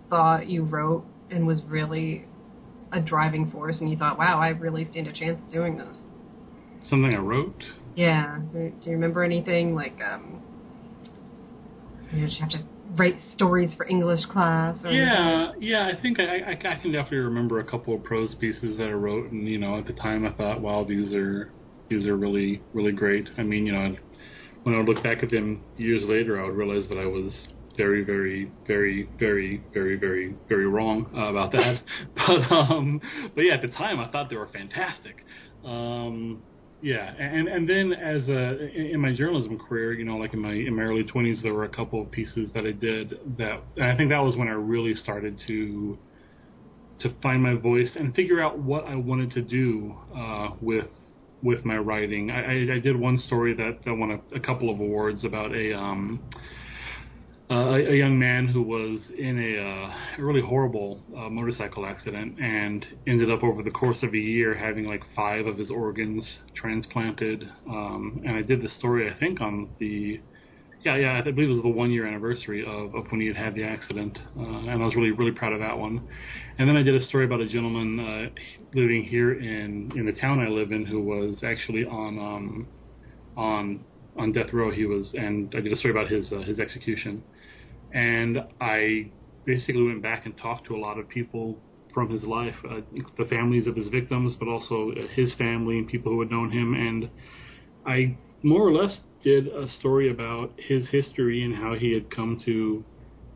thought 0.09 0.47
you 0.47 0.63
wrote 0.63 1.05
and 1.29 1.45
was 1.45 1.61
really 1.67 2.25
a 2.91 3.01
driving 3.01 3.49
force, 3.51 3.77
and 3.79 3.89
you 3.89 3.97
thought, 3.97 4.17
"Wow, 4.17 4.39
I 4.39 4.49
really 4.49 4.87
stand 4.91 5.07
a 5.07 5.13
chance 5.13 5.39
of 5.39 5.49
doing 5.51 5.77
this." 5.77 5.97
Something 6.89 7.13
I 7.13 7.19
wrote. 7.19 7.63
Yeah. 7.95 8.39
Do 8.53 8.71
you 8.83 8.91
remember 8.91 9.23
anything 9.23 9.75
like? 9.75 9.99
um 10.01 10.41
you, 12.11 12.21
know, 12.21 12.25
did 12.25 12.33
you 12.33 12.39
have 12.41 12.49
to 12.51 12.63
write 12.95 13.15
stories 13.35 13.69
for 13.75 13.87
English 13.87 14.25
class? 14.25 14.75
yeah, 14.83 15.51
anything? 15.51 15.61
yeah. 15.61 15.91
I 15.95 16.01
think 16.01 16.19
I, 16.19 16.23
I, 16.23 16.51
I 16.51 16.81
can 16.81 16.91
definitely 16.91 17.19
remember 17.19 17.59
a 17.59 17.63
couple 17.63 17.93
of 17.93 18.03
prose 18.03 18.33
pieces 18.39 18.77
that 18.77 18.87
I 18.87 18.93
wrote, 18.93 19.31
and 19.31 19.47
you 19.47 19.59
know, 19.59 19.77
at 19.77 19.85
the 19.85 19.93
time 19.93 20.25
I 20.25 20.31
thought, 20.31 20.61
"Wow, 20.61 20.85
these 20.87 21.13
are 21.13 21.53
these 21.89 22.05
are 22.07 22.17
really 22.17 22.63
really 22.73 22.91
great." 22.91 23.27
I 23.37 23.43
mean, 23.43 23.65
you 23.65 23.73
know, 23.73 23.95
when 24.63 24.75
I 24.75 24.79
would 24.79 24.87
look 24.87 25.03
back 25.03 25.23
at 25.23 25.29
them 25.29 25.65
years 25.75 26.03
later, 26.05 26.39
I 26.39 26.45
would 26.45 26.55
realize 26.55 26.87
that 26.89 26.97
I 26.97 27.05
was 27.05 27.33
very, 27.79 28.03
very, 28.03 28.51
very, 28.67 29.07
very, 29.17 29.63
very, 29.73 29.95
very, 29.95 30.35
very 30.49 30.67
wrong 30.67 31.09
uh, 31.15 31.29
about 31.29 31.53
that. 31.53 31.81
but 32.15 32.53
um, 32.53 32.99
but 33.33 33.41
yeah, 33.41 33.53
at 33.53 33.61
the 33.61 33.69
time 33.69 34.01
I 34.01 34.11
thought 34.11 34.29
they 34.29 34.35
were 34.35 34.49
fantastic. 34.51 35.23
Um, 35.63 36.43
yeah, 36.81 37.13
and 37.17 37.47
and 37.47 37.69
then 37.69 37.93
as 37.93 38.27
a 38.27 38.69
in 38.75 38.99
my 38.99 39.15
journalism 39.15 39.57
career, 39.57 39.93
you 39.93 40.03
know, 40.03 40.17
like 40.17 40.33
in 40.33 40.41
my 40.41 40.51
in 40.51 40.75
my 40.75 40.83
early 40.83 41.03
twenties, 41.03 41.39
there 41.41 41.53
were 41.53 41.63
a 41.63 41.69
couple 41.69 42.01
of 42.01 42.11
pieces 42.11 42.49
that 42.53 42.65
I 42.65 42.73
did 42.73 43.17
that 43.37 43.61
I 43.81 43.95
think 43.95 44.09
that 44.09 44.19
was 44.19 44.35
when 44.35 44.49
I 44.49 44.51
really 44.51 44.93
started 44.95 45.39
to 45.47 45.97
to 46.99 47.13
find 47.23 47.41
my 47.41 47.53
voice 47.53 47.91
and 47.95 48.13
figure 48.13 48.41
out 48.41 48.59
what 48.59 48.83
I 48.83 48.95
wanted 48.95 49.31
to 49.31 49.41
do 49.41 49.95
uh, 50.13 50.49
with 50.59 50.87
with 51.41 51.63
my 51.63 51.77
writing. 51.77 52.29
I, 52.29 52.41
I, 52.43 52.75
I 52.75 52.79
did 52.79 52.99
one 52.99 53.17
story 53.19 53.53
that, 53.53 53.79
that 53.85 53.93
won 53.95 54.11
a, 54.11 54.35
a 54.35 54.39
couple 54.41 54.69
of 54.69 54.81
awards 54.81 55.23
about 55.23 55.55
a 55.55 55.73
um, 55.73 56.19
a, 57.49 57.55
a, 57.55 57.95
young 57.95 58.17
man 58.19 58.47
who 58.47 58.61
was 58.61 58.99
in 59.17 59.39
a, 59.39 59.59
uh, 59.59 60.21
a 60.21 60.23
really 60.23 60.41
horrible 60.41 61.01
uh, 61.17 61.29
motorcycle 61.29 61.85
accident 61.85 62.39
and 62.39 62.85
ended 63.07 63.31
up 63.31 63.43
over 63.43 63.63
the 63.63 63.71
course 63.71 63.97
of 64.03 64.13
a 64.13 64.17
year 64.17 64.53
having 64.53 64.85
like 64.85 65.01
five 65.15 65.47
of 65.47 65.57
his 65.57 65.71
organs 65.71 66.25
transplanted. 66.55 67.49
Um, 67.67 68.21
and 68.25 68.35
I 68.35 68.43
did 68.43 68.61
the 68.61 68.69
story, 68.77 69.09
I 69.09 69.17
think, 69.19 69.41
on 69.41 69.69
the 69.79 70.21
yeah, 70.85 70.95
yeah, 70.95 71.17
I 71.19 71.31
believe 71.31 71.49
it 71.49 71.53
was 71.53 71.61
the 71.61 71.67
one 71.67 71.91
year 71.91 72.07
anniversary 72.07 72.63
of, 72.65 72.95
of 72.95 73.11
when 73.11 73.19
he 73.19 73.27
had 73.27 73.35
had 73.35 73.53
the 73.53 73.65
accident, 73.65 74.17
uh, 74.37 74.41
and 74.41 74.81
I 74.81 74.85
was 74.85 74.95
really, 74.95 75.11
really 75.11 75.33
proud 75.33 75.51
of 75.51 75.59
that 75.59 75.77
one. 75.77 76.07
And 76.57 76.69
then 76.69 76.77
I 76.77 76.83
did 76.83 76.95
a 76.95 77.03
story 77.03 77.25
about 77.25 77.41
a 77.41 77.49
gentleman 77.49 77.99
uh, 77.99 78.29
living 78.73 79.03
here 79.03 79.33
in 79.33 79.91
in 79.97 80.05
the 80.05 80.13
town 80.13 80.39
I 80.39 80.47
live 80.47 80.71
in 80.71 80.85
who 80.85 81.01
was 81.01 81.43
actually 81.43 81.83
on 81.83 82.17
um, 82.17 82.67
on 83.35 83.83
on 84.15 84.31
death 84.31 84.53
row. 84.53 84.71
He 84.71 84.85
was, 84.85 85.13
and 85.15 85.53
I 85.53 85.59
did 85.59 85.73
a 85.73 85.75
story 85.75 85.91
about 85.91 86.09
his 86.09 86.31
uh, 86.31 86.43
his 86.43 86.59
execution 86.59 87.23
and 87.93 88.39
I 88.61 89.11
basically 89.45 89.83
went 89.83 90.01
back 90.01 90.25
and 90.25 90.37
talked 90.37 90.67
to 90.67 90.75
a 90.75 90.79
lot 90.79 90.99
of 90.99 91.09
people 91.09 91.59
from 91.93 92.09
his 92.09 92.23
life, 92.23 92.55
uh, 92.69 92.81
the 93.17 93.25
families 93.25 93.65
of 93.67 93.75
his 93.75 93.87
victims, 93.87 94.35
but 94.39 94.47
also 94.47 94.91
his 95.13 95.33
family 95.35 95.79
and 95.79 95.87
people 95.87 96.11
who 96.11 96.19
had 96.19 96.29
known 96.29 96.51
him, 96.51 96.73
and 96.73 97.09
I 97.85 98.17
more 98.43 98.61
or 98.61 98.71
less 98.71 98.99
did 99.21 99.47
a 99.47 99.67
story 99.79 100.09
about 100.11 100.53
his 100.57 100.87
history 100.89 101.43
and 101.43 101.55
how 101.55 101.75
he 101.75 101.93
had 101.93 102.09
come 102.09 102.41
to 102.45 102.83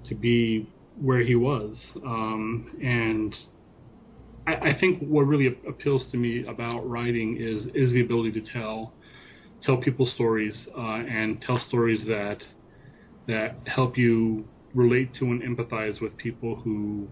to 0.08 0.16
be 0.16 0.70
where 1.02 1.22
he 1.22 1.36
was, 1.36 1.78
um, 2.06 2.78
and 2.82 3.34
I, 4.46 4.70
I 4.70 4.80
think 4.80 5.02
what 5.02 5.24
really 5.24 5.48
appeals 5.68 6.06
to 6.12 6.18
me 6.18 6.46
about 6.46 6.88
writing 6.88 7.38
is 7.40 7.66
is 7.74 7.94
the 7.94 8.02
ability 8.02 8.40
to 8.40 8.52
tell 8.52 8.94
tell 9.64 9.78
people 9.78 10.06
stories 10.06 10.68
uh, 10.78 10.82
and 10.82 11.42
tell 11.42 11.60
stories 11.68 12.06
that 12.08 12.44
that 13.28 13.56
help 13.66 13.98
you 13.98 14.46
relate 14.74 15.14
to 15.20 15.26
and 15.26 15.42
empathize 15.42 16.02
with 16.02 16.16
people 16.18 16.56
who 16.56 17.08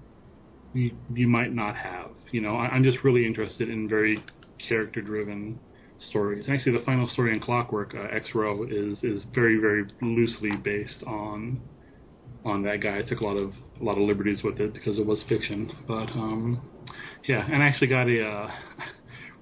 you, 0.74 0.92
you 1.14 1.28
might 1.28 1.54
not 1.54 1.76
have. 1.76 2.12
You 2.32 2.42
know, 2.42 2.56
I, 2.56 2.76
am 2.76 2.84
just 2.84 3.04
really 3.04 3.26
interested 3.26 3.70
in 3.70 3.88
very 3.90 4.24
character-driven 4.68 5.60
stories. 6.10 6.48
Actually, 6.50 6.78
the 6.78 6.86
final 6.86 7.08
story 7.10 7.34
in 7.34 7.40
Clockwork, 7.40 7.94
uh, 7.96 8.16
X 8.16 8.30
Row, 8.34 8.64
is 8.64 9.04
is 9.04 9.26
very 9.34 9.60
very 9.60 9.86
loosely 10.02 10.52
based 10.64 11.04
on 11.06 11.62
on 12.46 12.64
that 12.64 12.78
guy. 12.82 13.00
I 13.00 13.02
took 13.04 13.20
a 13.20 13.26
lot 13.26 13.38
of 13.38 13.54
a 13.80 13.84
lot 13.84 13.98
of 13.98 14.04
liberties 14.04 14.42
with 14.44 14.60
it 14.60 14.74
because 14.74 14.98
it 14.98 15.06
was 15.06 15.24
fiction, 15.30 15.72
but 15.88 16.10
um, 16.14 16.62
yeah, 17.28 17.46
and 17.46 17.62
I 17.62 17.68
actually 17.68 17.88
got 17.88 18.08
a. 18.08 18.24
Uh, 18.24 18.52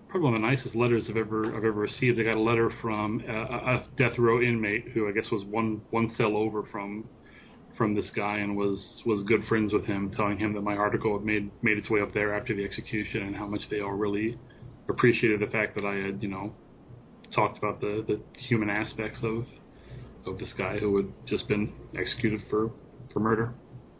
probably 0.09 0.25
one 0.25 0.35
of 0.35 0.41
the 0.41 0.47
nicest 0.47 0.75
letters 0.75 1.05
I've 1.09 1.17
ever 1.17 1.47
I've 1.47 1.63
ever 1.63 1.71
received. 1.71 2.19
I 2.19 2.23
got 2.23 2.37
a 2.37 2.41
letter 2.41 2.71
from 2.81 3.23
a, 3.27 3.33
a 3.33 3.85
death 3.97 4.17
row 4.17 4.41
inmate 4.41 4.89
who 4.93 5.07
I 5.07 5.11
guess 5.11 5.29
was 5.31 5.43
one 5.45 5.81
one 5.91 6.13
cell 6.17 6.35
over 6.35 6.63
from 6.71 7.07
from 7.77 7.95
this 7.95 8.09
guy 8.15 8.39
and 8.39 8.57
was 8.57 9.01
was 9.05 9.23
good 9.23 9.45
friends 9.45 9.71
with 9.71 9.85
him, 9.85 10.11
telling 10.15 10.37
him 10.37 10.53
that 10.53 10.61
my 10.61 10.75
article 10.75 11.17
had 11.17 11.25
made 11.25 11.51
made 11.61 11.77
its 11.77 11.89
way 11.89 12.01
up 12.01 12.13
there 12.13 12.35
after 12.35 12.55
the 12.55 12.63
execution 12.63 13.23
and 13.23 13.35
how 13.35 13.45
much 13.45 13.61
they 13.69 13.79
all 13.79 13.93
really 13.93 14.37
appreciated 14.89 15.39
the 15.39 15.51
fact 15.51 15.75
that 15.75 15.85
I 15.85 15.95
had 15.95 16.21
you 16.21 16.29
know 16.29 16.53
talked 17.33 17.57
about 17.59 17.79
the 17.79 18.03
the 18.07 18.19
human 18.39 18.69
aspects 18.69 19.19
of 19.23 19.45
of 20.25 20.39
this 20.39 20.53
guy 20.57 20.79
who 20.79 20.97
had 20.97 21.07
just 21.25 21.47
been 21.47 21.71
executed 21.97 22.41
for 22.49 22.71
for 23.13 23.19
murder. 23.19 23.53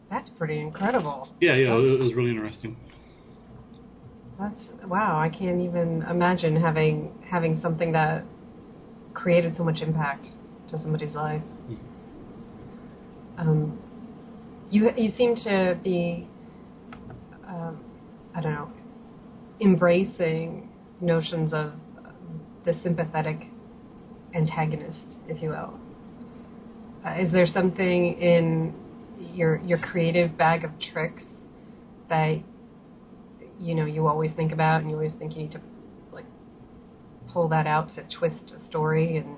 That's 0.09 0.29
pretty 0.31 0.59
incredible. 0.59 1.29
Yeah, 1.39 1.55
yeah, 1.55 1.75
it 1.75 1.99
was 1.99 2.13
really 2.15 2.31
interesting. 2.31 2.75
That's 4.39 4.59
wow! 4.87 5.19
I 5.19 5.29
can't 5.29 5.59
even 5.61 6.03
imagine 6.09 6.55
having 6.55 7.11
having 7.29 7.59
something 7.61 7.91
that 7.91 8.23
created 9.13 9.57
so 9.57 9.63
much 9.63 9.81
impact 9.81 10.27
to 10.69 10.81
somebody's 10.81 11.13
life. 11.13 11.41
Mm-hmm 11.69 11.89
um, 13.39 13.79
you 14.69 14.91
you 14.95 15.11
seem 15.17 15.35
to 15.35 15.79
be 15.83 16.27
um, 17.47 17.79
I 18.35 18.41
don't 18.41 18.53
know 18.53 18.69
embracing 19.61 20.69
notions 21.01 21.53
of 21.53 21.73
the 22.65 22.73
sympathetic 22.83 23.47
antagonist, 24.33 25.15
if 25.27 25.41
you 25.41 25.49
will. 25.49 25.73
Uh, 27.05 27.15
is 27.19 27.31
there 27.31 27.47
something 27.47 28.13
in 28.19 28.73
your 29.17 29.57
your 29.61 29.77
creative 29.77 30.37
bag 30.37 30.63
of 30.63 30.71
tricks 30.91 31.23
that 32.09 32.39
you 33.59 33.75
know 33.75 33.85
you 33.85 34.07
always 34.07 34.31
think 34.35 34.51
about 34.51 34.81
and 34.81 34.89
you 34.89 34.95
always 34.95 35.11
think 35.19 35.35
you 35.35 35.43
need 35.43 35.51
to 35.51 35.61
like 36.11 36.25
pull 37.31 37.47
that 37.49 37.67
out 37.67 37.89
to 37.95 38.03
twist 38.17 38.53
a 38.55 38.67
story 38.67 39.17
and 39.17 39.35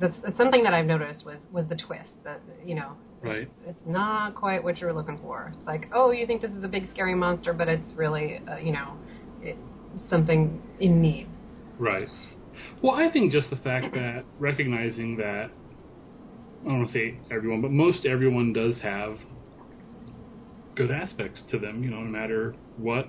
that's, 0.00 0.14
that's 0.24 0.36
something 0.38 0.62
that 0.62 0.72
I've 0.72 0.86
noticed 0.86 1.24
was 1.26 1.38
was 1.52 1.66
the 1.68 1.76
twist 1.76 2.10
that 2.24 2.40
you 2.64 2.74
know 2.74 2.92
right. 3.22 3.42
it's, 3.42 3.52
it's 3.66 3.80
not 3.86 4.34
quite 4.34 4.64
what 4.64 4.78
you're 4.78 4.92
looking 4.92 5.18
for. 5.18 5.52
It's 5.56 5.66
like 5.66 5.90
oh 5.92 6.10
you 6.10 6.26
think 6.26 6.42
this 6.42 6.52
is 6.52 6.64
a 6.64 6.68
big 6.68 6.88
scary 6.92 7.14
monster, 7.14 7.52
but 7.52 7.68
it's 7.68 7.92
really 7.94 8.40
uh, 8.50 8.56
you 8.56 8.72
know 8.72 8.96
it, 9.42 9.56
something 10.08 10.62
in 10.80 11.02
need. 11.02 11.28
Right. 11.78 12.08
Well, 12.82 12.94
I 12.94 13.10
think 13.10 13.32
just 13.32 13.50
the 13.50 13.56
fact 13.56 13.94
that 13.94 14.24
recognizing 14.38 15.16
that 15.16 15.50
I 16.62 16.68
don't 16.68 16.80
want 16.80 16.92
to 16.92 16.94
say 16.94 17.18
everyone, 17.30 17.62
but 17.62 17.70
most 17.70 18.04
everyone 18.04 18.52
does 18.52 18.76
have 18.82 19.18
good 20.76 20.90
aspects 20.90 21.42
to 21.50 21.58
them. 21.58 21.82
You 21.82 21.90
know, 21.90 22.00
no 22.00 22.10
matter 22.10 22.54
what 22.82 23.08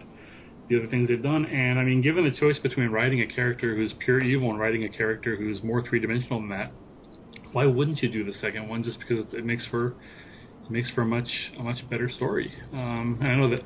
the 0.70 0.78
other 0.78 0.88
things 0.88 1.10
they've 1.10 1.22
done. 1.22 1.46
And 1.46 1.78
I 1.78 1.84
mean, 1.84 2.02
given 2.02 2.24
the 2.24 2.38
choice 2.38 2.58
between 2.60 2.90
writing 2.90 3.22
a 3.22 3.28
character 3.28 3.76
who's 3.76 3.94
pure 4.00 4.22
evil 4.22 4.50
and 4.50 4.60
writing 4.60 4.84
a 4.84 4.90
character 4.90 5.36
who's 5.36 5.62
more 5.64 5.86
three 5.86 6.00
dimensional 6.00 6.40
than 6.40 6.50
that, 6.50 6.72
why 7.52 7.66
wouldn't 7.66 8.02
you 8.02 8.10
do 8.10 8.24
the 8.24 8.34
second 8.40 8.70
one? 8.70 8.84
Just 8.84 9.00
because 9.00 9.34
it 9.34 9.46
makes 9.46 9.66
for 9.66 9.96
it 10.66 10.72
makes 10.72 10.90
for 10.92 11.02
a 11.02 11.06
much 11.06 11.28
a 11.58 11.64
much 11.64 11.78
better 11.90 12.10
story. 12.10 12.54
Um, 12.72 13.18
and 13.20 13.32
I 13.32 13.36
know 13.36 13.50
that 13.50 13.62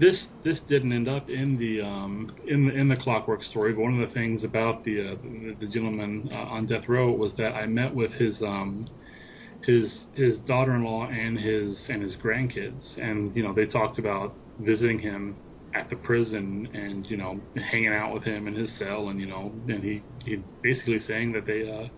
this 0.00 0.26
this 0.44 0.58
didn't 0.68 0.92
end 0.92 1.08
up 1.08 1.28
in 1.28 1.58
the 1.58 1.86
um, 1.86 2.34
in 2.48 2.66
the 2.66 2.74
in 2.74 2.88
the 2.88 2.96
Clockwork 2.96 3.42
story. 3.44 3.72
But 3.74 3.82
one 3.82 4.00
of 4.00 4.08
the 4.08 4.14
things 4.14 4.42
about 4.42 4.84
the 4.84 5.00
uh, 5.00 5.14
the, 5.22 5.56
the, 5.60 5.66
gentleman 5.66 6.30
uh, 6.32 6.36
on 6.36 6.66
death 6.66 6.88
row 6.88 7.12
was 7.12 7.32
that 7.36 7.52
I 7.52 7.66
met 7.66 7.94
with 7.94 8.12
his 8.12 8.40
um, 8.40 8.88
his 9.64 9.92
his 10.14 10.38
daughter-in-law 10.46 11.08
and 11.08 11.38
his 11.38 11.76
and 11.88 12.02
his 12.02 12.16
grandkids, 12.16 12.98
and 12.98 13.34
you 13.36 13.42
know 13.42 13.52
they 13.52 13.66
talked 13.66 13.98
about 13.98 14.34
visiting 14.58 14.98
him 14.98 15.36
at 15.76 15.90
the 15.90 15.96
prison 15.96 16.68
and 16.72 17.06
you 17.06 17.16
know 17.16 17.38
hanging 17.70 17.92
out 17.92 18.12
with 18.14 18.22
him 18.22 18.46
in 18.46 18.54
his 18.54 18.70
cell 18.78 19.08
and 19.08 19.20
you 19.20 19.26
know 19.26 19.52
and 19.68 19.82
he 19.82 20.02
he 20.24 20.42
basically 20.62 20.98
saying 21.06 21.32
that 21.32 21.46
they 21.46 21.70
uh 21.70 21.88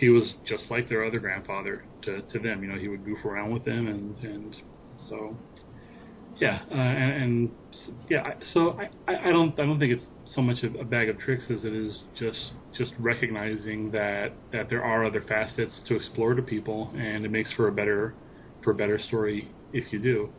he 0.00 0.08
was 0.08 0.32
just 0.46 0.64
like 0.70 0.88
their 0.88 1.04
other 1.04 1.20
grandfather 1.20 1.84
to 2.02 2.22
to 2.22 2.38
them. 2.38 2.64
You 2.64 2.72
know, 2.72 2.78
he 2.78 2.88
would 2.88 3.04
goof 3.04 3.24
around 3.24 3.52
with 3.52 3.64
them, 3.64 3.86
and 3.86 4.16
and 4.24 4.56
so 5.08 5.36
yeah, 6.40 6.62
uh, 6.70 6.74
and, 6.74 7.22
and 7.22 7.50
yeah. 8.08 8.32
So 8.54 8.80
I, 9.06 9.28
I 9.28 9.30
don't 9.30 9.52
I 9.60 9.66
don't 9.66 9.78
think 9.78 9.92
it's 9.92 10.04
so 10.34 10.40
much 10.40 10.56
a, 10.62 10.84
bag 10.84 11.10
of 11.10 11.18
tricks 11.18 11.44
as 11.50 11.64
it 11.64 11.74
is 11.74 12.00
just 12.18 12.52
just 12.76 12.92
recognizing 12.98 13.90
that 13.90 14.32
that 14.52 14.70
there 14.70 14.82
are 14.82 15.04
other 15.04 15.22
facets 15.28 15.80
to 15.88 15.96
explore 15.96 16.34
to 16.34 16.42
people, 16.42 16.90
and 16.96 17.26
it 17.26 17.30
makes 17.30 17.52
for 17.52 17.68
a 17.68 17.72
better 17.72 18.14
for 18.64 18.70
a 18.70 18.74
better 18.74 18.98
story 18.98 19.50
if 19.74 19.92
you 19.92 19.98
do. 19.98 20.30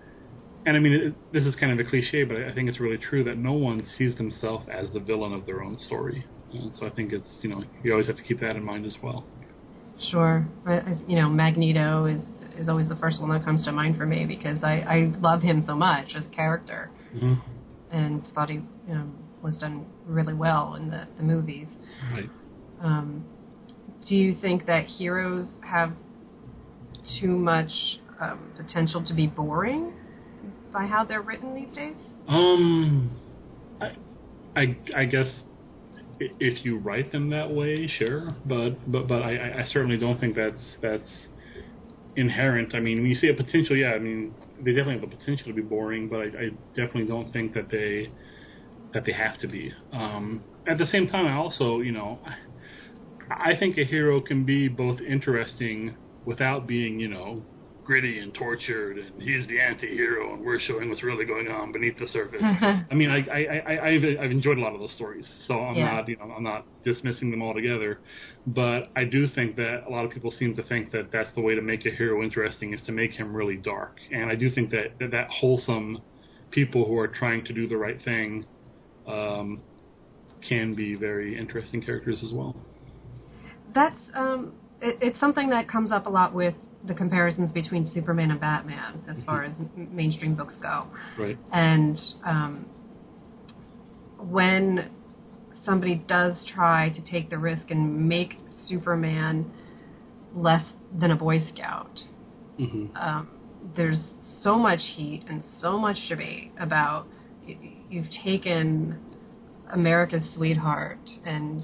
And 0.66 0.78
I 0.78 0.80
mean, 0.80 0.94
it, 0.94 1.34
this 1.34 1.44
is 1.44 1.56
kind 1.56 1.72
of 1.72 1.86
a 1.86 1.90
cliche, 1.90 2.24
but 2.24 2.38
I 2.38 2.54
think 2.54 2.70
it's 2.70 2.80
really 2.80 2.98
true 2.98 3.24
that 3.24 3.38
no 3.38 3.54
one 3.54 3.86
sees 3.98 4.16
themselves 4.16 4.68
as 4.72 4.88
the 4.94 5.00
villain 5.00 5.34
of 5.34 5.46
their 5.46 5.64
own 5.64 5.78
story. 5.80 6.26
And 6.54 6.72
so 6.78 6.86
I 6.86 6.90
think 6.90 7.14
it's 7.14 7.30
you 7.42 7.50
know 7.50 7.64
you 7.84 7.92
always 7.92 8.08
have 8.08 8.18
to 8.18 8.24
keep 8.24 8.40
that 8.42 8.56
in 8.56 8.64
mind 8.64 8.86
as 8.86 8.96
well. 9.02 9.26
Sure. 10.10 10.48
You 11.08 11.16
know, 11.16 11.30
Magneto 11.30 12.06
is 12.06 12.24
is 12.58 12.70
always 12.70 12.90
the 12.90 12.96
first 12.98 13.22
one 13.22 13.30
that 13.32 13.46
comes 13.46 13.66
to 13.66 13.72
mind 13.72 13.98
for 13.98 14.06
me 14.06 14.26
because 14.26 14.64
I 14.64 14.82
I 14.82 15.14
love 15.20 15.42
him 15.42 15.64
so 15.66 15.76
much 15.76 16.08
as 16.16 16.26
a 16.26 16.30
character, 16.30 16.92
mm-hmm. 17.16 17.36
and 17.92 18.28
thought 18.36 18.50
he 18.50 18.56
you 18.56 18.94
know, 18.94 19.08
was 19.42 19.58
done 19.60 19.86
really 20.06 20.34
well 20.34 20.76
in 20.76 20.90
the 20.90 21.08
the 21.18 21.24
movies. 21.24 21.68
Right. 22.12 22.30
Um, 22.82 23.26
do 24.08 24.16
you 24.16 24.36
think 24.42 24.66
that 24.66 24.86
heroes 24.86 25.48
have 25.62 25.94
too 27.20 27.38
much 27.38 27.72
um, 28.20 28.52
potential 28.58 29.04
to 29.06 29.14
be 29.14 29.28
boring 29.28 29.94
by 30.74 30.86
how 30.86 31.04
they're 31.04 31.22
written 31.22 31.54
these 31.54 31.74
days? 31.76 31.96
Um, 32.28 33.20
I 33.82 33.92
I, 34.56 34.78
I 34.96 35.06
guess 35.06 35.28
if 36.20 36.64
you 36.64 36.78
write 36.78 37.12
them 37.12 37.30
that 37.32 37.52
way, 37.52 37.88
sure, 37.88 38.30
but 38.46 38.92
but 38.92 39.08
but 39.08 39.22
I, 39.22 39.62
I 39.62 39.66
certainly 39.72 39.98
don't 39.98 40.20
think 40.20 40.36
that's 40.36 40.62
that's 40.82 41.10
inherent. 42.16 42.76
I 42.76 42.80
mean, 42.80 43.02
when 43.02 43.10
you 43.10 43.16
see 43.16 43.30
a 43.30 43.34
potential, 43.34 43.76
yeah, 43.76 43.92
I 43.92 44.00
mean 44.00 44.34
they 44.64 44.72
definitely 44.72 45.00
have 45.00 45.10
the 45.10 45.16
potential 45.16 45.48
to 45.48 45.54
be 45.54 45.62
boring, 45.62 46.08
but 46.10 46.20
I, 46.20 46.26
I 46.26 46.50
definitely 46.76 47.06
don't 47.06 47.32
think 47.32 47.54
that 47.54 47.70
they 47.72 48.12
that 48.94 49.06
they 49.06 49.14
have 49.14 49.40
to 49.40 49.48
be. 49.48 49.72
Um, 49.94 50.44
at 50.68 50.78
the 50.78 50.86
same 50.88 51.08
time, 51.08 51.26
I 51.26 51.34
also, 51.34 51.80
you 51.80 51.92
know, 51.92 52.20
I 53.30 53.56
think 53.58 53.78
a 53.78 53.86
hero 53.86 54.22
can 54.22 54.46
be 54.46 54.68
both 54.68 55.00
interesting 55.02 55.96
without 56.26 56.68
being, 56.68 57.00
you 57.00 57.08
know, 57.08 57.44
gritty 57.92 58.20
and 58.20 58.34
tortured, 58.34 58.98
and 58.98 59.22
he's 59.22 59.46
the 59.50 59.60
anti-hero, 59.60 60.34
and 60.34 60.46
we're 60.46 60.62
showing 60.62 60.88
what's 60.88 61.04
really 61.04 61.26
going 61.26 61.50
on 61.50 61.74
beneath 61.74 62.00
the 62.00 62.08
surface. 62.08 62.42
I 62.42 62.94
mean, 62.94 63.10
I, 63.10 63.18
I, 63.30 63.42
I, 63.68 63.88
I've, 63.90 64.04
I've 64.22 64.32
enjoyed 64.32 64.58
a 64.58 64.62
lot 64.62 64.74
of 64.74 64.80
those 64.80 64.94
stories, 64.94 65.26
so 65.46 65.56
I'm 65.60 65.76
yeah. 65.76 65.96
not, 65.96 66.08
you 66.08 66.16
know, 66.16 66.32
I'm 66.38 66.42
not 66.42 66.66
dismissing 66.86 67.32
them 67.32 67.42
altogether. 67.42 68.00
But 68.48 68.92
I 68.96 69.04
do 69.04 69.28
think 69.28 69.58
that 69.58 69.84
a 69.90 69.92
lot 69.92 70.06
of 70.06 70.12
people 70.12 70.32
seem 70.32 70.56
to 70.56 70.64
think 70.64 70.94
that 70.94 71.12
that's 71.12 71.28
the 71.36 71.42
way 71.42 71.54
to 71.54 71.62
make 71.62 71.86
a 71.86 71.90
hero 71.90 72.24
interesting 72.24 72.74
is 72.74 72.80
to 72.86 72.94
make 72.94 73.12
him 73.12 73.36
really 73.36 73.58
dark, 73.58 73.98
and 74.10 74.32
I 74.32 74.36
do 74.36 74.50
think 74.50 74.72
that 74.72 74.98
that, 75.02 75.12
that 75.12 75.28
wholesome 75.30 76.00
people 76.50 76.86
who 76.86 76.98
are 76.98 77.10
trying 77.10 77.44
to 77.44 77.52
do 77.52 77.68
the 77.68 77.76
right 77.76 78.02
thing 78.06 78.46
um, 79.06 79.60
can 80.48 80.74
be 80.76 80.96
very 80.96 81.38
interesting 81.38 81.82
characters 81.82 82.20
as 82.26 82.32
well. 82.32 82.56
That's 83.76 84.02
um, 84.16 84.54
it, 84.82 84.98
it's 85.02 85.20
something 85.20 85.50
that 85.50 85.68
comes 85.68 85.92
up 85.92 86.06
a 86.06 86.10
lot 86.10 86.34
with 86.34 86.56
the 86.86 86.94
comparisons 86.94 87.52
between 87.52 87.92
Superman 87.94 88.32
and 88.32 88.40
Batman 88.40 89.04
as 89.08 89.18
mm-hmm. 89.18 89.26
far 89.26 89.44
as 89.44 89.54
mainstream 89.76 90.36
books 90.36 90.56
go. 90.62 90.88
Right. 91.18 91.38
And 91.52 92.00
um, 92.26 92.66
when 94.18 94.90
somebody 95.66 96.04
does 96.08 96.44
try 96.54 96.90
to 96.90 97.02
take 97.02 97.30
the 97.30 97.38
risk 97.38 97.70
and 97.70 98.08
make 98.08 98.38
Superman 98.68 99.52
less 100.36 100.66
than 101.00 101.12
a 101.12 101.16
Boy 101.16 101.46
Scout, 101.54 102.00
mm-hmm. 102.60 102.96
um, 102.96 103.30
there's 103.76 104.02
so 104.42 104.58
much 104.58 104.80
heat 104.96 105.24
and 105.28 105.44
so 105.60 105.78
much 105.78 105.98
debate 106.10 106.52
about 106.60 107.06
you've 107.90 108.10
taken 108.24 108.98
America's 109.72 110.24
sweetheart 110.36 111.00
and 111.26 111.64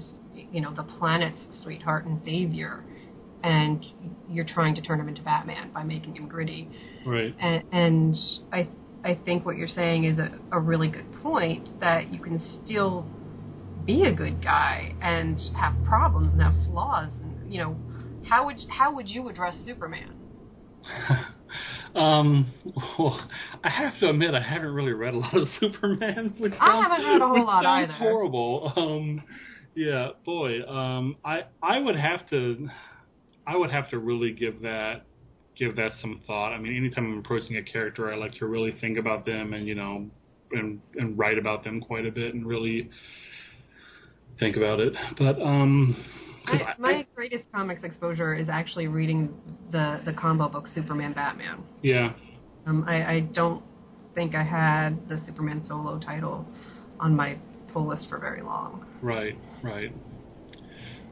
you 0.52 0.60
know 0.60 0.72
the 0.74 0.82
planet's 0.82 1.40
sweetheart 1.62 2.04
and 2.04 2.20
savior 2.24 2.84
and 3.42 3.84
you're 4.30 4.46
trying 4.46 4.74
to 4.74 4.82
turn 4.82 5.00
him 5.00 5.08
into 5.08 5.22
Batman 5.22 5.70
by 5.72 5.82
making 5.82 6.16
him 6.16 6.26
gritty. 6.28 6.68
Right. 7.06 7.34
And, 7.40 7.62
and 7.72 8.16
I 8.52 8.68
I 9.04 9.18
think 9.24 9.46
what 9.46 9.56
you're 9.56 9.68
saying 9.68 10.04
is 10.04 10.18
a, 10.18 10.30
a 10.52 10.60
really 10.60 10.88
good 10.88 11.06
point 11.22 11.68
that 11.80 12.12
you 12.12 12.20
can 12.20 12.42
still 12.64 13.06
be 13.86 14.04
a 14.04 14.14
good 14.14 14.42
guy 14.42 14.92
and 15.00 15.40
have 15.54 15.74
problems 15.84 16.32
and 16.32 16.42
have 16.42 16.54
flaws. 16.66 17.10
And 17.22 17.52
you 17.52 17.58
know, 17.58 17.76
how 18.28 18.46
would 18.46 18.56
how 18.68 18.94
would 18.94 19.08
you 19.08 19.28
address 19.28 19.54
Superman? 19.64 20.10
um, 21.94 22.52
well, 22.98 23.20
I 23.64 23.70
have 23.70 23.98
to 24.00 24.10
admit 24.10 24.34
I 24.34 24.42
haven't 24.42 24.74
really 24.74 24.92
read 24.92 25.14
a 25.14 25.18
lot 25.18 25.36
of 25.36 25.48
Superman. 25.60 26.34
Which 26.38 26.52
I 26.60 26.66
sounds, 26.66 26.88
haven't 26.88 27.06
read 27.06 27.22
a 27.22 27.28
whole 27.28 27.46
lot 27.46 27.66
either. 27.66 27.92
Horrible. 27.92 28.72
Um, 28.76 29.22
yeah, 29.74 30.08
boy. 30.26 30.62
Um, 30.66 31.16
I 31.24 31.42
I 31.62 31.78
would 31.78 31.94
have 31.94 32.28
to 32.30 32.68
I 33.48 33.56
would 33.56 33.70
have 33.70 33.88
to 33.90 33.98
really 33.98 34.32
give 34.32 34.60
that 34.62 35.06
give 35.58 35.74
that 35.76 35.92
some 36.00 36.20
thought. 36.26 36.52
I 36.52 36.58
mean, 36.58 36.76
anytime 36.76 37.12
I'm 37.12 37.18
approaching 37.18 37.56
a 37.56 37.62
character, 37.62 38.12
I 38.12 38.16
like 38.16 38.34
to 38.34 38.46
really 38.46 38.76
think 38.80 38.98
about 38.98 39.24
them 39.24 39.54
and 39.54 39.66
you 39.66 39.74
know 39.74 40.06
and 40.52 40.80
and 40.96 41.18
write 41.18 41.38
about 41.38 41.64
them 41.64 41.80
quite 41.80 42.06
a 42.06 42.10
bit 42.10 42.34
and 42.34 42.46
really 42.46 42.90
think 44.38 44.56
about 44.56 44.80
it. 44.80 44.92
But 45.18 45.40
um, 45.40 45.96
I, 46.46 46.74
my 46.78 46.90
I, 46.90 47.06
greatest 47.14 47.44
comics 47.52 47.84
exposure 47.84 48.34
is 48.34 48.48
actually 48.50 48.86
reading 48.86 49.34
the 49.72 50.02
the 50.04 50.12
combo 50.12 50.48
book 50.48 50.66
Superman 50.74 51.14
Batman. 51.14 51.62
Yeah. 51.82 52.12
Um, 52.66 52.84
I, 52.86 53.14
I 53.14 53.20
don't 53.32 53.62
think 54.14 54.34
I 54.34 54.42
had 54.42 55.08
the 55.08 55.22
Superman 55.24 55.64
solo 55.66 55.98
title 55.98 56.44
on 57.00 57.16
my 57.16 57.38
pull 57.72 57.88
list 57.88 58.08
for 58.10 58.18
very 58.18 58.42
long. 58.42 58.84
Right, 59.00 59.38
right. 59.62 59.90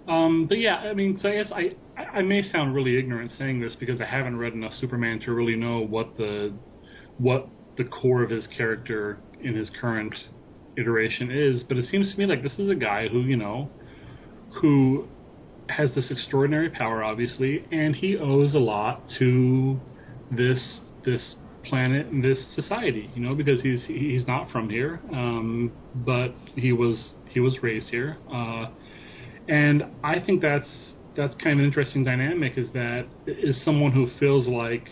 Um, 0.09 0.47
but 0.47 0.59
yeah, 0.59 0.77
I 0.77 0.95
mean, 0.95 1.19
so 1.21 1.29
I 1.29 1.43
guess 1.43 1.53
I 1.53 1.71
I 2.01 2.23
may 2.23 2.43
sound 2.51 2.75
really 2.75 2.99
ignorant 2.99 3.33
saying 3.39 3.61
this 3.61 3.75
because 3.75 4.01
I 4.01 4.07
haven't 4.07 4.37
read 4.37 4.53
enough 4.53 4.73
Superman 4.81 5.21
to 5.21 5.33
really 5.33 5.57
know 5.57 5.81
what 5.81 6.17
the 6.17 6.53
what 7.19 7.49
the 7.77 7.85
core 7.85 8.23
of 8.23 8.31
his 8.31 8.47
character 8.57 9.19
in 9.43 9.55
his 9.55 9.71
current 9.81 10.15
iteration 10.77 11.31
is. 11.31 11.63
But 11.63 11.79
it 11.79 11.87
seems 11.91 12.13
to 12.13 12.19
me 12.19 12.27
like 12.27 12.43
this 12.43 12.59
is 12.59 12.71
a 12.71 12.75
guy 12.75 13.09
who 13.09 13.21
you 13.21 13.37
know 13.37 13.71
who 14.61 15.09
has 15.69 15.95
this 15.95 16.11
extraordinary 16.11 16.71
power, 16.71 17.03
obviously, 17.03 17.65
and 17.73 17.97
he 17.97 18.17
owes 18.17 18.55
a 18.55 18.59
lot 18.59 19.03
to 19.19 19.81
this 20.31 20.81
this 21.05 21.35
planet 21.65 22.07
and 22.07 22.23
this 22.23 22.39
society. 22.55 23.11
You 23.15 23.23
know, 23.23 23.35
because 23.35 23.61
he's 23.63 23.85
he's 23.87 24.27
not 24.27 24.51
from 24.51 24.71
here, 24.71 25.01
um, 25.13 25.73
but 25.95 26.35
he 26.55 26.73
was 26.73 27.15
he 27.29 27.41
was 27.41 27.63
raised 27.63 27.89
here, 27.89 28.17
uh, 28.33 28.67
and 29.49 29.85
I 30.03 30.21
think 30.21 30.43
that's 30.43 30.69
that's 31.17 31.35
kind 31.43 31.55
of 31.55 31.59
an 31.61 31.65
interesting 31.65 32.05
dynamic. 32.05 32.59
Is 32.59 32.73
that 32.73 33.07
is 33.27 33.63
someone 33.65 33.93
who 33.93 34.09
feels 34.19 34.47
like 34.47 34.89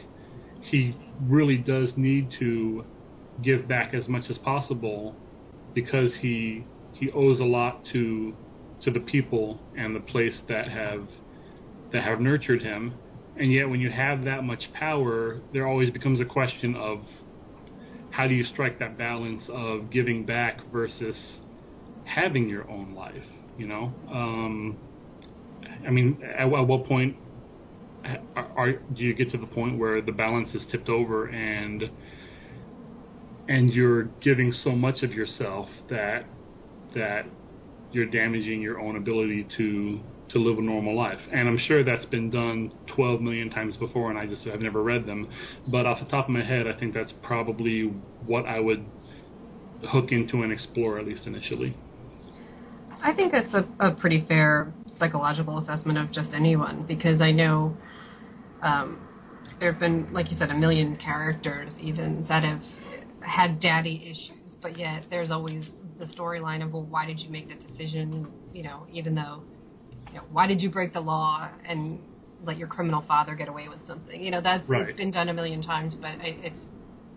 he 0.62 0.96
really 1.22 1.56
does 1.56 1.92
need 1.96 2.30
to 2.38 2.84
give 3.42 3.68
back 3.68 3.94
as 3.94 4.08
much 4.08 4.24
as 4.30 4.38
possible 4.38 5.16
because 5.74 6.12
he 6.20 6.64
he 6.92 7.10
owes 7.10 7.40
a 7.40 7.44
lot 7.44 7.84
to 7.92 8.34
to 8.82 8.90
the 8.90 9.00
people 9.00 9.60
and 9.76 9.94
the 9.94 10.00
place 10.00 10.40
that 10.48 10.68
have 10.68 11.08
that 11.92 12.04
have 12.04 12.20
nurtured 12.20 12.62
him. 12.62 12.94
And 13.36 13.52
yet, 13.52 13.68
when 13.68 13.80
you 13.80 13.90
have 13.90 14.24
that 14.24 14.44
much 14.44 14.72
power, 14.72 15.40
there 15.52 15.66
always 15.66 15.90
becomes 15.90 16.20
a 16.20 16.24
question 16.24 16.76
of 16.76 17.00
how 18.10 18.28
do 18.28 18.34
you 18.34 18.44
strike 18.44 18.78
that 18.78 18.96
balance 18.96 19.42
of 19.48 19.90
giving 19.90 20.24
back 20.24 20.60
versus 20.70 21.16
having 22.04 22.48
your 22.48 22.70
own 22.70 22.94
life. 22.94 23.24
You 23.58 23.68
know, 23.68 23.92
um, 24.12 24.76
I 25.86 25.90
mean, 25.90 26.20
at, 26.22 26.52
at 26.52 26.66
what 26.66 26.86
point 26.86 27.16
are, 28.36 28.48
are, 28.56 28.72
do 28.72 29.02
you 29.02 29.14
get 29.14 29.30
to 29.30 29.38
the 29.38 29.46
point 29.46 29.78
where 29.78 30.00
the 30.02 30.12
balance 30.12 30.54
is 30.54 30.62
tipped 30.70 30.88
over 30.88 31.26
and 31.26 31.84
and 33.48 33.72
you're 33.72 34.04
giving 34.22 34.52
so 34.52 34.70
much 34.70 35.02
of 35.02 35.12
yourself 35.12 35.68
that 35.90 36.24
that 36.94 37.26
you're 37.92 38.06
damaging 38.06 38.60
your 38.60 38.80
own 38.80 38.96
ability 38.96 39.46
to 39.56 40.00
to 40.30 40.38
live 40.38 40.58
a 40.58 40.62
normal 40.62 40.96
life. 40.96 41.18
And 41.32 41.48
I'm 41.48 41.58
sure 41.58 41.84
that's 41.84 42.06
been 42.06 42.30
done 42.30 42.72
12 42.96 43.20
million 43.20 43.50
times 43.50 43.76
before, 43.76 44.10
and 44.10 44.18
I 44.18 44.26
just 44.26 44.42
have 44.44 44.60
never 44.60 44.82
read 44.82 45.06
them. 45.06 45.28
But 45.68 45.86
off 45.86 46.00
the 46.00 46.06
top 46.06 46.26
of 46.26 46.30
my 46.30 46.42
head, 46.42 46.66
I 46.66 46.78
think 46.78 46.94
that's 46.94 47.12
probably 47.22 47.92
what 48.26 48.46
I 48.46 48.58
would 48.58 48.84
hook 49.90 50.10
into 50.10 50.42
and 50.42 50.50
explore 50.50 50.98
at 50.98 51.06
least 51.06 51.26
initially. 51.26 51.76
I 53.04 53.12
think 53.14 53.32
that's 53.32 53.52
a, 53.52 53.68
a 53.80 53.94
pretty 53.94 54.24
fair 54.26 54.72
psychological 54.98 55.58
assessment 55.58 55.98
of 55.98 56.10
just 56.10 56.32
anyone 56.32 56.86
because 56.88 57.20
I 57.20 57.32
know 57.32 57.76
um, 58.62 58.98
there 59.60 59.70
have 59.72 59.80
been, 59.80 60.08
like 60.10 60.30
you 60.30 60.38
said, 60.38 60.50
a 60.50 60.54
million 60.54 60.96
characters 60.96 61.70
even 61.78 62.24
that 62.30 62.44
have 62.44 62.62
had 63.20 63.60
daddy 63.60 64.02
issues, 64.04 64.54
but 64.62 64.78
yet 64.78 65.04
there's 65.10 65.30
always 65.30 65.64
the 65.98 66.06
storyline 66.06 66.64
of 66.64 66.72
well, 66.72 66.86
why 66.88 67.04
did 67.04 67.20
you 67.20 67.28
make 67.28 67.48
that 67.48 67.60
decision? 67.68 68.32
You 68.54 68.62
know, 68.62 68.86
even 68.90 69.14
though, 69.14 69.42
you 70.08 70.14
know, 70.14 70.24
why 70.32 70.46
did 70.46 70.62
you 70.62 70.70
break 70.70 70.94
the 70.94 71.00
law 71.00 71.50
and 71.68 71.98
let 72.42 72.56
your 72.56 72.68
criminal 72.68 73.04
father 73.06 73.34
get 73.34 73.48
away 73.48 73.68
with 73.68 73.86
something? 73.86 74.22
You 74.22 74.30
know, 74.30 74.40
that's 74.40 74.66
right. 74.66 74.88
it's 74.88 74.96
been 74.96 75.10
done 75.10 75.28
a 75.28 75.34
million 75.34 75.62
times, 75.62 75.94
but 75.94 76.12
it, 76.20 76.38
it's 76.42 76.60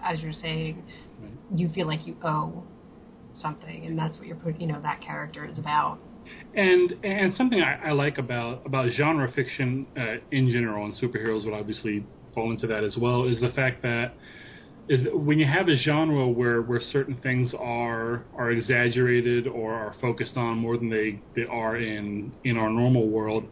as 0.03 0.19
you're 0.19 0.33
saying, 0.33 0.83
right. 1.21 1.31
you 1.55 1.69
feel 1.69 1.87
like 1.87 2.05
you 2.05 2.17
owe 2.23 2.63
something, 3.41 3.85
and 3.85 3.97
that's 3.97 4.17
what 4.17 4.27
you're 4.27 4.37
put. 4.37 4.59
You 4.59 4.67
know, 4.67 4.81
that 4.81 5.01
character 5.01 5.45
is 5.45 5.57
about. 5.57 5.99
And 6.55 6.93
and 7.03 7.33
something 7.35 7.61
I, 7.61 7.89
I 7.89 7.91
like 7.91 8.17
about 8.17 8.63
about 8.65 8.89
genre 8.91 9.31
fiction 9.31 9.87
uh, 9.97 10.15
in 10.31 10.51
general, 10.51 10.85
and 10.85 10.95
superheroes 10.95 11.45
would 11.45 11.53
obviously 11.53 12.05
fall 12.33 12.51
into 12.51 12.67
that 12.67 12.83
as 12.83 12.97
well, 12.97 13.27
is 13.27 13.39
the 13.39 13.49
fact 13.49 13.81
that 13.83 14.15
is 14.89 15.05
when 15.13 15.37
you 15.37 15.45
have 15.45 15.67
a 15.67 15.75
genre 15.75 16.27
where, 16.27 16.61
where 16.61 16.81
certain 16.91 17.19
things 17.21 17.53
are 17.59 18.25
are 18.33 18.51
exaggerated 18.51 19.47
or 19.47 19.73
are 19.73 19.95
focused 20.01 20.37
on 20.37 20.57
more 20.57 20.77
than 20.77 20.89
they, 20.89 21.23
they 21.35 21.45
are 21.49 21.77
in 21.77 22.33
in 22.43 22.57
our 22.57 22.69
normal 22.69 23.09
world, 23.09 23.45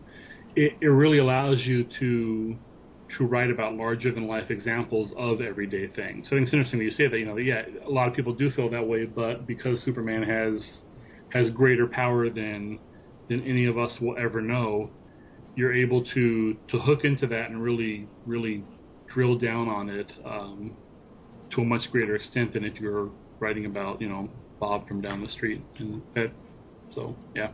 it, 0.56 0.74
it 0.82 0.88
really 0.88 1.18
allows 1.18 1.60
you 1.66 1.86
to 2.00 2.58
to 3.18 3.26
write 3.26 3.50
about 3.50 3.76
larger 3.76 4.12
than 4.12 4.28
life 4.28 4.50
examples 4.50 5.12
of 5.18 5.42
everyday 5.42 5.88
things. 5.88 6.28
So 6.28 6.36
I 6.36 6.40
think 6.40 6.48
it's 6.48 6.54
interesting 6.54 6.80
that 6.80 6.86
you 6.86 6.92
say 6.92 7.08
that. 7.08 7.18
You 7.18 7.26
know, 7.26 7.38
yeah, 7.38 7.64
a 7.86 7.90
lot 7.90 8.08
of 8.08 8.14
people 8.14 8.34
do 8.34 8.52
feel 8.52 8.70
that 8.70 8.86
way, 8.86 9.06
but 9.06 9.48
because 9.48 9.82
Superman 9.84 10.24
has 10.24 10.62
has 11.30 11.50
greater 11.52 11.88
power 11.88 12.30
than 12.30 12.80
than 13.30 13.42
any 13.44 13.66
of 13.66 13.78
us 13.78 13.98
will 14.00 14.18
ever 14.18 14.42
know, 14.42 14.92
you're 15.56 15.74
able 15.74 16.04
to 16.14 16.56
to 16.72 16.80
hook 16.80 17.04
into 17.04 17.28
that 17.28 17.50
and 17.50 17.62
really 17.62 18.08
really 18.26 18.64
drill 19.14 19.38
down 19.38 19.68
on 19.70 19.90
it. 19.90 20.12
Um, 20.26 20.76
to 21.52 21.62
a 21.62 21.66
much 21.66 21.90
greater 21.92 22.16
extent 22.16 22.54
than 22.54 22.64
if 22.64 22.80
you're 22.80 23.10
writing 23.40 23.66
about 23.66 24.02
you 24.02 24.10
know 24.10 24.30
Bob 24.60 24.88
from 24.88 25.02
down 25.02 25.22
the 25.22 25.30
street 25.30 25.62
and 25.80 26.02
that. 26.16 26.32
So 26.94 27.16
yeah. 27.36 27.52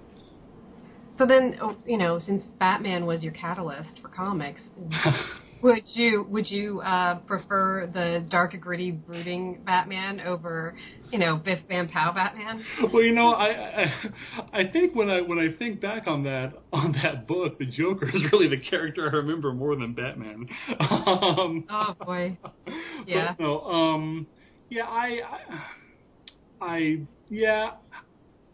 So 1.17 1.27
then, 1.27 1.57
oh, 1.61 1.75
you 1.85 1.97
know, 1.97 2.19
since 2.19 2.43
Batman 2.59 3.05
was 3.05 3.21
your 3.21 3.33
catalyst 3.33 3.99
for 4.01 4.07
comics, 4.07 4.61
would 5.61 5.83
you 5.93 6.25
would 6.29 6.49
you 6.49 6.81
uh, 6.81 7.19
prefer 7.19 7.87
the 7.87 8.25
dark, 8.29 8.55
gritty, 8.59 8.91
brooding 8.91 9.61
Batman 9.65 10.21
over, 10.21 10.75
you 11.11 11.19
know, 11.19 11.37
Biff 11.37 11.59
Bam 11.67 11.89
Pow 11.89 12.13
Batman? 12.13 12.63
Well, 12.91 13.03
you 13.03 13.13
know, 13.13 13.33
I, 13.33 13.47
I 13.47 13.93
I 14.53 14.71
think 14.71 14.95
when 14.95 15.09
I 15.09 15.21
when 15.21 15.39
I 15.39 15.55
think 15.57 15.81
back 15.81 16.07
on 16.07 16.23
that 16.23 16.53
on 16.73 16.93
that 17.03 17.27
book, 17.27 17.59
the 17.59 17.65
Joker 17.65 18.09
is 18.09 18.21
really 18.31 18.47
the 18.47 18.57
character 18.69 19.09
I 19.09 19.15
remember 19.15 19.53
more 19.53 19.75
than 19.75 19.93
Batman. 19.93 20.47
Um, 20.79 21.65
oh 21.69 21.95
boy, 22.05 22.37
yeah. 23.07 23.33
But, 23.37 23.43
no, 23.43 23.61
um, 23.61 24.27
yeah, 24.69 24.85
I, 24.85 25.19
I, 26.61 26.65
I 26.65 27.01
yeah. 27.29 27.71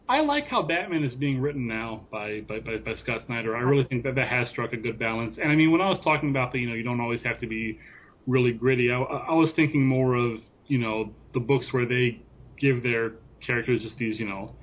I 0.09 0.21
like 0.21 0.47
how 0.47 0.61
Batman 0.61 1.03
is 1.03 1.13
being 1.13 1.41
written 1.41 1.67
now 1.67 2.05
by, 2.11 2.41
by, 2.41 2.59
by, 2.59 2.77
by 2.77 2.95
Scott 2.95 3.21
Snyder. 3.25 3.55
I 3.55 3.61
really 3.61 3.83
think 3.85 4.03
that 4.03 4.15
that 4.15 4.29
has 4.29 4.47
struck 4.49 4.71
a 4.73 4.77
good 4.77 4.97
balance. 4.97 5.37
And 5.41 5.51
I 5.51 5.55
mean, 5.55 5.71
when 5.71 5.81
I 5.81 5.89
was 5.89 5.99
talking 6.03 6.29
about 6.29 6.53
the, 6.53 6.59
you 6.59 6.69
know, 6.69 6.75
you 6.75 6.83
don't 6.83 7.01
always 7.01 7.21
have 7.23 7.39
to 7.39 7.47
be 7.47 7.79
really 8.25 8.51
gritty. 8.53 8.91
I, 8.91 8.99
I 8.99 9.33
was 9.33 9.51
thinking 9.55 9.85
more 9.85 10.15
of, 10.15 10.39
you 10.67 10.77
know, 10.77 11.13
the 11.33 11.39
books 11.39 11.67
where 11.71 11.85
they 11.85 12.21
give 12.59 12.83
their 12.83 13.13
characters 13.45 13.83
just 13.83 13.97
these, 13.97 14.19
you 14.19 14.27
know, 14.27 14.55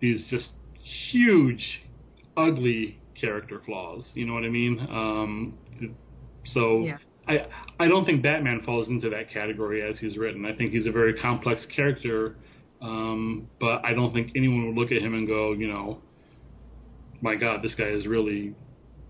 these 0.00 0.24
just 0.30 0.50
huge, 1.10 1.82
ugly 2.36 3.00
character 3.20 3.60
flaws. 3.66 4.04
You 4.14 4.26
know 4.26 4.34
what 4.34 4.44
I 4.44 4.48
mean? 4.48 4.78
Um, 4.80 5.58
so 6.46 6.80
yeah. 6.80 6.98
I 7.26 7.46
I 7.80 7.88
don't 7.88 8.04
think 8.04 8.22
Batman 8.22 8.62
falls 8.64 8.88
into 8.88 9.08
that 9.10 9.30
category 9.30 9.82
as 9.82 9.98
he's 9.98 10.16
written. 10.16 10.44
I 10.44 10.54
think 10.54 10.72
he's 10.72 10.86
a 10.86 10.92
very 10.92 11.14
complex 11.14 11.66
character 11.74 12.36
um, 12.84 13.48
but 13.58 13.82
I 13.82 13.94
don't 13.94 14.12
think 14.12 14.32
anyone 14.36 14.66
would 14.66 14.76
look 14.76 14.92
at 14.92 15.00
him 15.00 15.14
and 15.14 15.26
go, 15.26 15.52
you 15.54 15.66
know, 15.66 16.02
my 17.22 17.34
God, 17.34 17.62
this 17.62 17.74
guy 17.74 17.86
is 17.86 18.06
really 18.06 18.54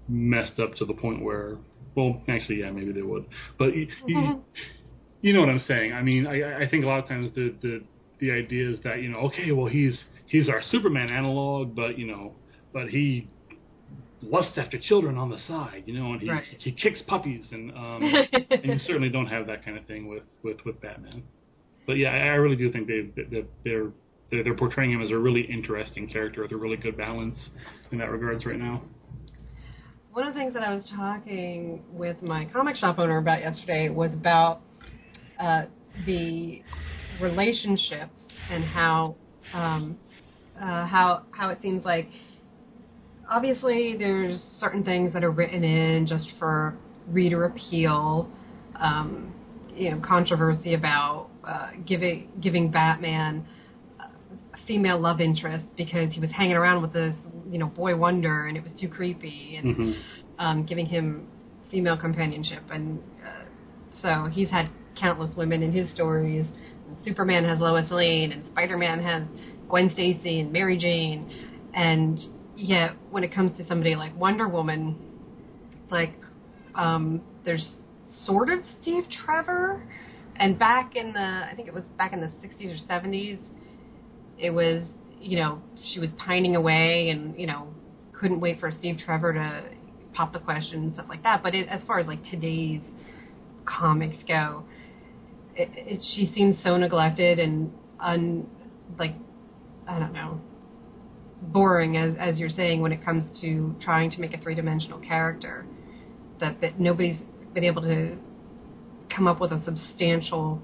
messed 0.08 0.60
up 0.60 0.76
to 0.76 0.84
the 0.84 0.94
point 0.94 1.22
where, 1.22 1.56
well, 1.96 2.22
actually, 2.28 2.60
yeah, 2.60 2.70
maybe 2.70 2.92
they 2.92 3.02
would. 3.02 3.26
But 3.58 3.74
you, 3.74 3.88
you, 4.06 4.44
you 5.22 5.32
know 5.32 5.40
what 5.40 5.48
I'm 5.48 5.62
saying? 5.66 5.92
I 5.92 6.02
mean, 6.02 6.24
I, 6.24 6.64
I 6.64 6.68
think 6.68 6.84
a 6.84 6.86
lot 6.86 7.00
of 7.00 7.08
times 7.08 7.32
the, 7.34 7.52
the 7.62 7.82
the 8.20 8.30
idea 8.30 8.70
is 8.70 8.78
that 8.84 9.02
you 9.02 9.08
know, 9.08 9.18
okay, 9.18 9.50
well, 9.50 9.66
he's 9.66 9.98
he's 10.26 10.48
our 10.48 10.62
Superman 10.70 11.10
analog, 11.10 11.74
but 11.74 11.98
you 11.98 12.06
know, 12.06 12.32
but 12.72 12.88
he 12.90 13.28
lusts 14.22 14.56
after 14.56 14.78
children 14.78 15.18
on 15.18 15.30
the 15.30 15.38
side, 15.48 15.82
you 15.86 15.94
know, 15.94 16.12
and 16.12 16.20
he 16.22 16.30
right. 16.30 16.44
he 16.58 16.70
kicks 16.70 17.02
puppies, 17.08 17.46
and 17.50 17.72
um, 17.72 18.02
and 18.50 18.64
you 18.66 18.78
certainly 18.86 19.08
don't 19.08 19.26
have 19.26 19.48
that 19.48 19.64
kind 19.64 19.76
of 19.76 19.84
thing 19.86 20.06
with 20.06 20.22
with 20.44 20.58
with 20.64 20.80
Batman 20.80 21.24
but 21.86 21.94
yeah, 21.94 22.10
I 22.10 22.36
really 22.36 22.56
do 22.56 22.70
think 22.72 22.88
they 22.88 23.10
they're, 23.64 23.90
they're 24.30 24.54
portraying 24.56 24.92
him 24.92 25.02
as 25.02 25.10
a 25.10 25.18
really 25.18 25.42
interesting 25.42 26.08
character 26.08 26.42
with 26.42 26.52
a 26.52 26.56
really 26.56 26.76
good 26.76 26.96
balance 26.96 27.38
in 27.92 27.98
that 27.98 28.10
regards 28.10 28.46
right 28.46 28.58
now. 28.58 28.82
One 30.12 30.26
of 30.26 30.34
the 30.34 30.40
things 30.40 30.54
that 30.54 30.62
I 30.62 30.74
was 30.74 30.88
talking 30.94 31.82
with 31.92 32.22
my 32.22 32.44
comic 32.46 32.76
shop 32.76 32.98
owner 32.98 33.18
about 33.18 33.40
yesterday 33.40 33.88
was 33.88 34.12
about 34.12 34.60
uh, 35.40 35.64
the 36.06 36.62
relationships 37.20 38.20
and 38.50 38.64
how 38.64 39.16
um, 39.52 39.98
uh, 40.56 40.86
how 40.86 41.24
how 41.32 41.48
it 41.50 41.58
seems 41.62 41.84
like 41.84 42.08
obviously 43.28 43.96
there's 43.98 44.40
certain 44.60 44.84
things 44.84 45.12
that 45.12 45.24
are 45.24 45.30
written 45.30 45.64
in 45.64 46.06
just 46.06 46.28
for 46.38 46.76
reader 47.08 47.46
appeal, 47.46 48.28
um, 48.80 49.34
you 49.74 49.90
know, 49.90 50.00
controversy 50.00 50.74
about 50.74 51.28
uh, 51.46 51.70
giving 51.86 52.28
giving 52.40 52.70
Batman 52.70 53.46
a 54.00 54.66
female 54.66 54.98
love 55.00 55.20
interest 55.20 55.64
because 55.76 56.12
he 56.12 56.20
was 56.20 56.30
hanging 56.30 56.56
around 56.56 56.82
with 56.82 56.92
this 56.92 57.14
you 57.50 57.58
know 57.58 57.66
boy 57.66 57.96
wonder 57.96 58.46
and 58.46 58.56
it 58.56 58.62
was 58.62 58.72
too 58.80 58.88
creepy 58.88 59.56
and 59.56 59.76
Mm-hmm. 59.76 59.92
um, 60.38 60.64
giving 60.66 60.86
him 60.86 61.26
female 61.70 61.96
companionship 61.96 62.62
and 62.70 62.98
uh, 63.24 63.44
so 64.02 64.28
he's 64.30 64.48
had 64.50 64.68
countless 64.98 65.34
women 65.36 65.62
in 65.62 65.72
his 65.72 65.90
stories. 65.94 66.46
Superman 67.04 67.44
has 67.44 67.58
Lois 67.58 67.90
Lane 67.90 68.30
and 68.32 68.44
Spider-Man 68.52 69.02
has 69.02 69.24
Gwen 69.68 69.90
Stacy 69.92 70.40
and 70.40 70.52
Mary 70.52 70.78
Jane 70.78 71.28
and 71.74 72.18
yet 72.56 72.92
when 73.10 73.24
it 73.24 73.34
comes 73.34 73.56
to 73.58 73.66
somebody 73.66 73.96
like 73.96 74.16
Wonder 74.16 74.48
Woman 74.48 74.96
it's 75.82 75.90
like 75.92 76.14
um, 76.76 77.20
there's 77.44 77.74
sort 78.24 78.48
of 78.50 78.60
Steve 78.80 79.04
Trevor 79.24 79.82
and 80.36 80.58
back 80.58 80.96
in 80.96 81.12
the 81.12 81.20
I 81.20 81.52
think 81.56 81.68
it 81.68 81.74
was 81.74 81.84
back 81.98 82.12
in 82.12 82.20
the 82.20 82.26
60s 82.26 82.74
or 82.74 82.88
70s 82.88 83.38
it 84.38 84.50
was 84.50 84.84
you 85.20 85.38
know 85.38 85.60
she 85.92 86.00
was 86.00 86.10
pining 86.18 86.56
away 86.56 87.10
and 87.10 87.38
you 87.38 87.46
know 87.46 87.68
couldn't 88.18 88.40
wait 88.40 88.60
for 88.60 88.70
Steve 88.70 88.96
Trevor 89.04 89.32
to 89.34 89.64
pop 90.14 90.32
the 90.32 90.38
question 90.38 90.84
and 90.84 90.94
stuff 90.94 91.06
like 91.08 91.24
that. 91.24 91.42
But 91.42 91.54
it, 91.54 91.68
as 91.68 91.82
far 91.86 91.98
as 91.98 92.06
like 92.06 92.22
today's 92.30 92.80
comics 93.64 94.16
go 94.28 94.64
it, 95.56 95.68
it, 95.74 96.00
she 96.14 96.32
seems 96.34 96.56
so 96.62 96.76
neglected 96.76 97.38
and 97.38 97.72
un 98.00 98.46
like 98.98 99.14
I 99.88 99.98
don't 99.98 100.12
know 100.12 100.40
boring 101.42 101.96
as 101.96 102.14
as 102.18 102.38
you're 102.38 102.48
saying 102.48 102.80
when 102.80 102.92
it 102.92 103.04
comes 103.04 103.24
to 103.40 103.74
trying 103.82 104.10
to 104.10 104.20
make 104.20 104.34
a 104.34 104.38
three-dimensional 104.38 105.00
character 105.00 105.66
that 106.40 106.60
that 106.60 106.80
nobody's 106.80 107.18
been 107.52 107.64
able 107.64 107.82
to 107.82 108.18
come 109.14 109.26
up 109.26 109.40
with 109.40 109.52
a 109.52 109.62
substantial 109.64 110.60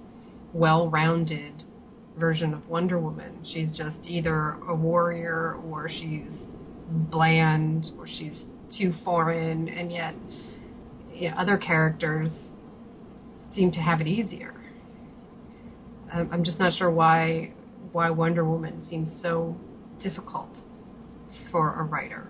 well-rounded 0.52 1.62
version 2.18 2.52
of 2.52 2.68
Wonder 2.68 2.98
Woman. 2.98 3.44
She's 3.52 3.76
just 3.76 3.98
either 4.04 4.56
a 4.68 4.74
warrior 4.74 5.56
or 5.66 5.88
she's 5.88 6.28
bland 7.10 7.86
or 7.98 8.06
she's 8.06 8.34
too 8.76 8.92
foreign 9.04 9.68
and 9.68 9.92
yet 9.92 10.14
you 11.12 11.30
know, 11.30 11.36
other 11.36 11.56
characters 11.56 12.30
seem 13.54 13.70
to 13.72 13.80
have 13.80 14.00
it 14.00 14.06
easier. 14.06 14.54
Um, 16.12 16.28
I'm 16.32 16.44
just 16.44 16.58
not 16.58 16.76
sure 16.76 16.90
why 16.90 17.52
why 17.92 18.10
Wonder 18.10 18.44
Woman 18.44 18.86
seems 18.88 19.08
so 19.22 19.56
difficult 20.02 20.50
for 21.50 21.80
a 21.80 21.82
writer. 21.82 22.28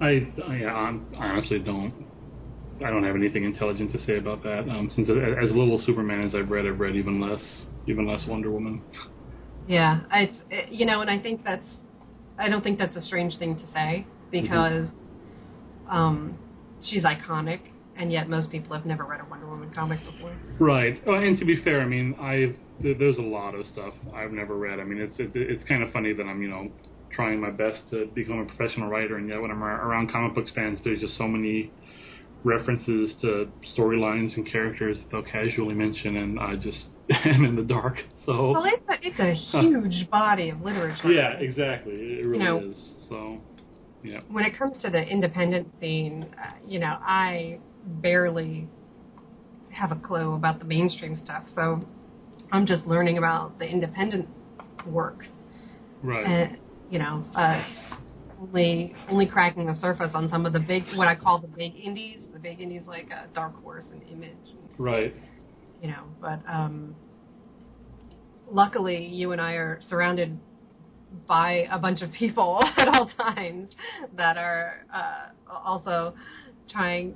I, 0.00 0.28
I 0.46 0.64
honestly 1.16 1.58
don't. 1.58 1.92
I 2.84 2.90
don't 2.90 3.04
have 3.04 3.16
anything 3.16 3.44
intelligent 3.44 3.90
to 3.92 3.98
say 4.00 4.18
about 4.18 4.42
that. 4.44 4.68
Um, 4.68 4.90
since 4.94 5.08
as 5.08 5.50
little 5.50 5.82
Superman 5.84 6.22
as 6.22 6.34
I've 6.34 6.50
read, 6.50 6.66
I've 6.66 6.78
read 6.78 6.94
even 6.96 7.20
less, 7.20 7.42
even 7.86 8.06
less 8.06 8.24
Wonder 8.26 8.50
Woman. 8.50 8.82
Yeah, 9.66 10.00
I, 10.10 10.30
it, 10.50 10.70
you 10.70 10.86
know, 10.86 11.00
and 11.00 11.10
I 11.10 11.18
think 11.18 11.44
that's, 11.44 11.66
I 12.38 12.48
don't 12.48 12.62
think 12.62 12.78
that's 12.78 12.96
a 12.96 13.02
strange 13.02 13.36
thing 13.38 13.56
to 13.56 13.72
say 13.72 14.06
because, 14.30 14.88
um, 15.90 16.38
she's 16.82 17.02
iconic, 17.02 17.60
and 17.96 18.12
yet 18.12 18.28
most 18.28 18.50
people 18.50 18.76
have 18.76 18.86
never 18.86 19.04
read 19.04 19.20
a 19.20 19.26
Wonder 19.28 19.46
Woman 19.46 19.70
comic 19.74 19.98
before. 20.04 20.36
Right. 20.58 21.00
Oh, 21.06 21.14
and 21.14 21.38
to 21.38 21.44
be 21.44 21.62
fair, 21.62 21.80
I 21.80 21.86
mean, 21.86 22.14
I've 22.20 22.56
there's 22.80 23.18
a 23.18 23.22
lot 23.22 23.56
of 23.56 23.66
stuff 23.66 23.92
I've 24.14 24.30
never 24.30 24.56
read. 24.56 24.78
I 24.78 24.84
mean, 24.84 25.00
it's 25.00 25.16
it's, 25.18 25.32
it's 25.34 25.64
kind 25.64 25.82
of 25.82 25.92
funny 25.92 26.12
that 26.12 26.22
I'm 26.22 26.40
you 26.42 26.48
know 26.48 26.70
trying 27.12 27.40
my 27.40 27.50
best 27.50 27.82
to 27.90 28.06
become 28.14 28.38
a 28.38 28.44
professional 28.44 28.88
writer, 28.88 29.16
and 29.16 29.28
yet 29.28 29.40
when 29.40 29.50
I'm 29.50 29.62
around 29.62 30.12
comic 30.12 30.34
books 30.34 30.52
fans, 30.54 30.78
there's 30.84 31.00
just 31.00 31.16
so 31.16 31.26
many 31.26 31.72
references 32.44 33.14
to 33.20 33.48
storylines 33.76 34.36
and 34.36 34.50
characters 34.50 34.98
that 34.98 35.10
they'll 35.10 35.22
casually 35.22 35.74
mention, 35.74 36.16
and 36.16 36.38
I 36.38 36.56
just 36.56 36.78
am 37.24 37.44
in 37.44 37.56
the 37.56 37.62
dark. 37.62 37.96
So 38.26 38.52
Well, 38.52 38.64
it's 38.66 38.88
a, 38.88 38.94
it's 39.06 39.18
a 39.54 39.60
huge 39.60 40.08
body 40.10 40.50
of 40.50 40.60
literature. 40.60 41.10
yeah, 41.10 41.32
exactly. 41.38 41.94
It 41.94 42.26
really 42.26 42.44
know, 42.44 42.58
is. 42.70 42.78
So 43.08 43.38
yeah. 44.02 44.20
when 44.30 44.44
it 44.44 44.56
comes 44.58 44.80
to 44.82 44.90
the 44.90 45.02
independent 45.02 45.68
scene, 45.80 46.26
uh, 46.40 46.52
you 46.64 46.78
know, 46.78 46.96
I 47.00 47.58
barely 47.84 48.68
have 49.70 49.92
a 49.92 49.96
clue 49.96 50.34
about 50.34 50.58
the 50.58 50.64
mainstream 50.64 51.20
stuff. 51.24 51.44
So 51.54 51.80
I'm 52.52 52.66
just 52.66 52.86
learning 52.86 53.18
about 53.18 53.58
the 53.58 53.66
independent 53.66 54.28
works, 54.86 55.26
Right. 56.02 56.24
and 56.24 56.58
you 56.90 56.98
know, 56.98 57.24
uh, 57.34 57.62
only 58.40 58.94
only 59.10 59.26
cracking 59.26 59.66
the 59.66 59.74
surface 59.80 60.10
on 60.14 60.28
some 60.28 60.46
of 60.46 60.52
the 60.52 60.60
big, 60.60 60.84
what 60.94 61.08
I 61.08 61.14
call 61.16 61.38
the 61.40 61.48
big 61.48 61.72
indies, 61.76 62.20
the 62.38 62.48
big 62.48 62.60
indies 62.60 62.82
like 62.86 63.08
uh, 63.10 63.26
Dark 63.34 63.60
Horse 63.62 63.84
and 63.90 64.02
Image, 64.10 64.36
and, 64.50 64.68
right. 64.78 65.14
you 65.80 65.88
know. 65.88 66.04
But 66.20 66.40
um, 66.48 66.94
luckily, 68.50 69.06
you 69.06 69.32
and 69.32 69.40
I 69.40 69.52
are 69.52 69.80
surrounded 69.88 70.38
by 71.26 71.66
a 71.70 71.78
bunch 71.78 72.02
of 72.02 72.12
people 72.12 72.62
at 72.76 72.88
all 72.88 73.10
times 73.16 73.70
that 74.16 74.36
are 74.36 74.86
uh, 74.92 75.26
also 75.64 76.14
trying 76.70 77.14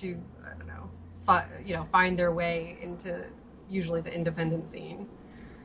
to 0.00 0.16
I 0.44 0.58
don't 0.58 0.68
know, 0.68 0.90
fi- 1.26 1.46
you 1.64 1.74
know, 1.74 1.86
find 1.90 2.18
their 2.18 2.32
way 2.32 2.78
into 2.82 3.24
usually 3.68 4.00
the 4.00 4.12
independent 4.12 4.70
scene. 4.72 5.06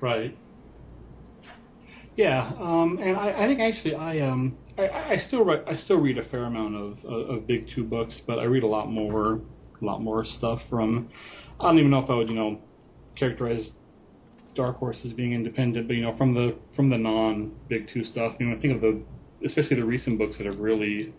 Right. 0.01 0.37
Yeah, 2.15 2.51
um, 2.59 2.99
and 3.01 3.17
I, 3.17 3.43
I 3.43 3.47
think 3.47 3.59
actually 3.59 3.95
I 3.95 4.19
um 4.21 4.57
I, 4.77 4.83
I 4.83 5.23
still 5.27 5.43
read 5.43 5.63
I 5.67 5.75
still 5.77 5.97
read 5.97 6.17
a 6.17 6.25
fair 6.29 6.45
amount 6.45 6.75
of, 6.75 7.05
of 7.05 7.47
big 7.47 7.67
two 7.73 7.83
books, 7.83 8.15
but 8.27 8.39
I 8.39 8.43
read 8.43 8.63
a 8.63 8.67
lot 8.67 8.91
more 8.91 9.39
a 9.81 9.85
lot 9.85 10.01
more 10.01 10.25
stuff 10.25 10.61
from 10.69 11.09
I 11.59 11.63
don't 11.63 11.79
even 11.79 11.91
know 11.91 11.99
if 11.99 12.09
I 12.09 12.15
would 12.15 12.29
you 12.29 12.35
know 12.35 12.59
characterize 13.17 13.69
Dark 14.55 14.77
Horse 14.77 14.97
as 15.05 15.13
being 15.13 15.33
independent, 15.33 15.87
but 15.87 15.95
you 15.95 16.03
know 16.03 16.17
from 16.17 16.33
the 16.33 16.55
from 16.75 16.89
the 16.89 16.97
non 16.97 17.53
big 17.69 17.89
two 17.93 18.03
stuff. 18.03 18.33
You 18.39 18.47
know 18.47 18.57
I 18.57 18.59
think 18.59 18.75
of 18.75 18.81
the 18.81 19.01
especially 19.45 19.77
the 19.77 19.85
recent 19.85 20.17
books 20.17 20.37
that 20.37 20.45
have 20.45 20.59
really 20.59 21.13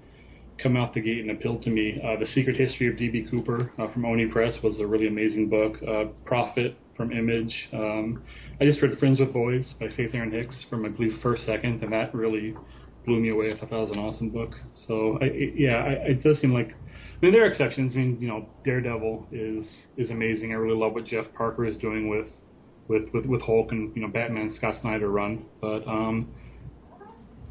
come 0.63 0.77
out 0.77 0.95
the 0.95 1.01
gate 1.01 1.21
and 1.21 1.31
appealed 1.31 1.63
to 1.63 1.71
me. 1.71 2.01
Uh, 2.03 2.19
the 2.19 2.27
Secret 2.27 2.57
History 2.57 2.89
of 2.89 2.97
D.B. 2.97 3.27
Cooper 3.31 3.71
uh, 3.79 3.93
from 3.93 4.07
Oni 4.07 4.27
Press 4.27 4.55
was 4.63 4.81
a 4.81 4.87
really 4.87 5.07
amazing 5.07 5.51
book. 5.51 5.75
Uh, 5.87 6.05
Prophet 6.25 6.77
from 6.97 7.13
Image. 7.13 7.55
Um, 7.75 8.23
I 8.59 8.65
just 8.65 8.81
read 8.81 8.99
Friends 8.99 9.21
with 9.21 9.35
Boys 9.35 9.75
by 9.79 9.89
Faith 9.95 10.15
Erin 10.15 10.33
Hicks 10.33 10.65
from 10.71 10.87
I 10.87 10.89
believe 10.89 11.19
First 11.23 11.45
Second, 11.45 11.83
and 11.83 11.93
that 11.93 12.15
really 12.15 12.55
blew 13.07 13.21
me 13.21 13.31
away. 13.31 13.53
I 13.53 13.59
thought 13.59 13.71
that 13.71 13.77
was 13.77 13.91
an 13.91 13.99
awesome 13.99 14.31
book. 14.31 14.53
So 14.87 15.19
I, 15.23 15.27
yeah, 15.55 15.77
I, 15.77 15.91
it 16.11 16.23
does 16.23 16.41
seem 16.41 16.53
like. 16.53 16.71
I 16.71 17.25
mean, 17.25 17.33
there 17.33 17.45
are 17.45 17.49
exceptions. 17.49 17.95
I 17.95 17.99
mean, 17.99 18.19
you 18.21 18.29
know, 18.29 18.47
Daredevil 18.65 19.29
is 19.33 19.65
is 19.97 20.11
amazing. 20.11 20.53
I 20.53 20.57
really 20.57 20.79
love 20.79 20.93
what 20.93 21.07
Jeff 21.07 21.27
Parker 21.35 21.65
is 21.65 21.77
doing 21.79 22.09
with 22.09 22.27
with 22.89 23.05
with, 23.15 23.27
with 23.27 23.43
Hulk 23.43 23.73
and 23.73 23.95
you 23.97 24.03
know 24.03 24.09
Batman 24.09 24.53
Scott 24.57 24.77
Snyder 24.83 25.09
run, 25.09 25.47
but 25.61 25.87
um, 25.89 26.29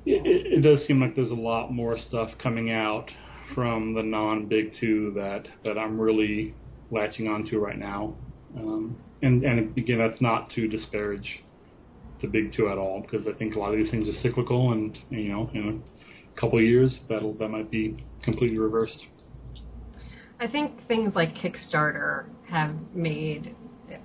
it, 0.05 0.25
it, 0.25 0.53
it 0.57 0.61
does 0.61 0.85
seem 0.85 1.01
like 1.01 1.15
there's 1.15 1.31
a 1.31 1.33
lot 1.33 1.71
more 1.71 1.97
stuff 1.97 2.29
coming 2.41 2.71
out 2.71 3.09
from 3.53 3.93
the 3.93 4.03
non 4.03 4.45
big 4.47 4.73
two 4.79 5.11
that 5.15 5.47
that 5.63 5.77
I'm 5.77 5.99
really 5.99 6.53
latching 6.91 7.27
onto 7.27 7.57
right 7.59 7.77
now. 7.77 8.15
Um, 8.57 8.97
and 9.21 9.43
and 9.43 9.77
again, 9.77 9.97
that's 9.97 10.21
not 10.21 10.49
to 10.51 10.67
disparage 10.67 11.43
the 12.25 12.31
big 12.31 12.53
two 12.55 12.69
at 12.69 12.77
all 12.77 13.01
because 13.01 13.27
I 13.27 13.37
think 13.37 13.55
a 13.55 13.59
lot 13.59 13.71
of 13.71 13.77
these 13.77 13.91
things 13.91 14.07
are 14.07 14.19
cyclical, 14.21 14.71
and 14.71 14.97
you 15.09 15.29
know, 15.29 15.49
in 15.53 15.83
a 16.35 16.39
couple 16.39 16.59
of 16.59 16.65
years 16.65 16.99
that'll 17.09 17.33
that 17.35 17.49
might 17.49 17.69
be 17.71 18.03
completely 18.23 18.57
reversed. 18.57 18.99
I 20.39 20.47
think 20.47 20.85
things 20.87 21.13
like 21.15 21.29
Kickstarter 21.35 22.25
have 22.49 22.75
made 22.93 23.55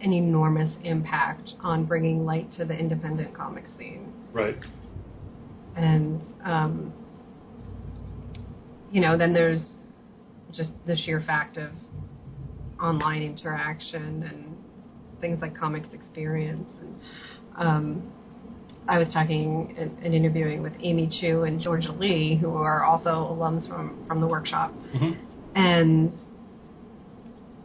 an 0.00 0.12
enormous 0.12 0.76
impact 0.84 1.50
on 1.60 1.84
bringing 1.86 2.24
light 2.24 2.52
to 2.58 2.64
the 2.64 2.74
independent 2.74 3.34
comic 3.34 3.64
scene. 3.78 4.12
Right. 4.32 4.56
and 5.76 6.20
um, 6.44 6.92
you 8.92 9.00
know 9.00 9.16
then 9.18 9.32
there's 9.32 9.62
just 10.52 10.72
the 10.86 10.96
sheer 10.96 11.22
fact 11.26 11.56
of 11.56 11.70
online 12.80 13.22
interaction 13.22 14.22
and 14.22 14.56
things 15.20 15.40
like 15.40 15.56
comics 15.56 15.88
experience 15.92 16.68
and 16.80 16.94
um, 17.56 18.12
I 18.88 18.98
was 18.98 19.08
talking 19.12 19.74
and, 19.78 19.96
and 20.04 20.14
interviewing 20.14 20.62
with 20.62 20.72
Amy 20.80 21.08
Chu 21.20 21.42
and 21.42 21.60
Georgia 21.60 21.92
Lee 21.92 22.36
who 22.40 22.54
are 22.56 22.84
also 22.84 23.10
alums 23.10 23.68
from 23.68 24.04
from 24.06 24.20
the 24.20 24.26
workshop 24.26 24.72
hmm 24.92 25.12
and 25.54 26.12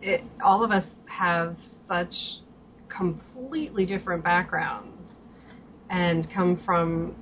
it, 0.01 0.23
all 0.43 0.63
of 0.63 0.71
us 0.71 0.85
have 1.05 1.55
such 1.87 2.13
completely 2.95 3.85
different 3.85 4.23
backgrounds 4.23 5.11
and 5.89 6.27
come 6.33 6.61
from 6.65 7.15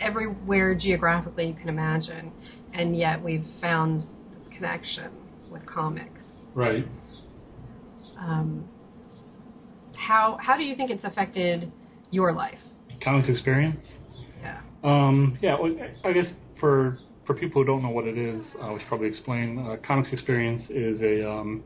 everywhere 0.00 0.74
geographically 0.74 1.48
you 1.48 1.54
can 1.54 1.68
imagine, 1.68 2.32
and 2.72 2.96
yet 2.96 3.22
we've 3.22 3.44
found 3.60 4.02
this 4.02 4.56
connection 4.56 5.10
with 5.50 5.64
comics. 5.66 6.20
Right. 6.54 6.86
Um, 8.18 8.68
how 9.96 10.38
how 10.40 10.56
do 10.56 10.62
you 10.64 10.74
think 10.74 10.90
it's 10.90 11.04
affected 11.04 11.72
your 12.10 12.32
life? 12.32 12.58
Comics 13.02 13.28
experience. 13.28 13.84
Yeah. 14.42 14.60
Um, 14.84 15.38
yeah. 15.40 15.56
Well, 15.60 15.74
I 16.04 16.12
guess 16.12 16.32
for 16.60 16.98
for 17.26 17.34
people 17.34 17.62
who 17.62 17.66
don't 17.66 17.82
know 17.82 17.90
what 17.90 18.06
it 18.06 18.16
is, 18.16 18.42
uh, 18.62 18.72
we 18.72 18.80
should 18.80 18.88
probably 18.88 19.08
explain. 19.08 19.58
Uh, 19.58 19.76
Comics 19.86 20.12
Experience 20.12 20.62
is 20.70 21.00
a 21.02 21.30
um, 21.30 21.62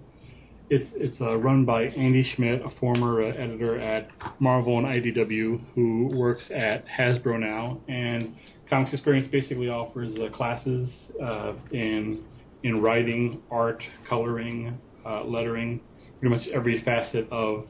it's 0.70 0.90
it's 0.94 1.20
uh, 1.20 1.36
run 1.36 1.64
by 1.64 1.84
Andy 1.84 2.24
Schmidt, 2.34 2.62
a 2.62 2.70
former 2.80 3.22
uh, 3.22 3.28
editor 3.28 3.78
at 3.78 4.08
Marvel 4.40 4.78
and 4.78 4.86
IDW, 4.86 5.60
who 5.74 6.10
works 6.16 6.44
at 6.54 6.84
Hasbro 6.86 7.38
now. 7.38 7.78
And 7.88 8.34
Comics 8.68 8.92
Experience 8.92 9.28
basically 9.30 9.68
offers 9.68 10.18
uh, 10.18 10.34
classes 10.34 10.88
uh, 11.22 11.52
in 11.72 12.24
in 12.64 12.80
writing, 12.80 13.42
art, 13.50 13.82
coloring, 14.08 14.78
uh, 15.04 15.24
lettering, 15.24 15.80
pretty 16.18 16.34
much 16.34 16.46
every 16.48 16.82
facet 16.84 17.30
of 17.30 17.66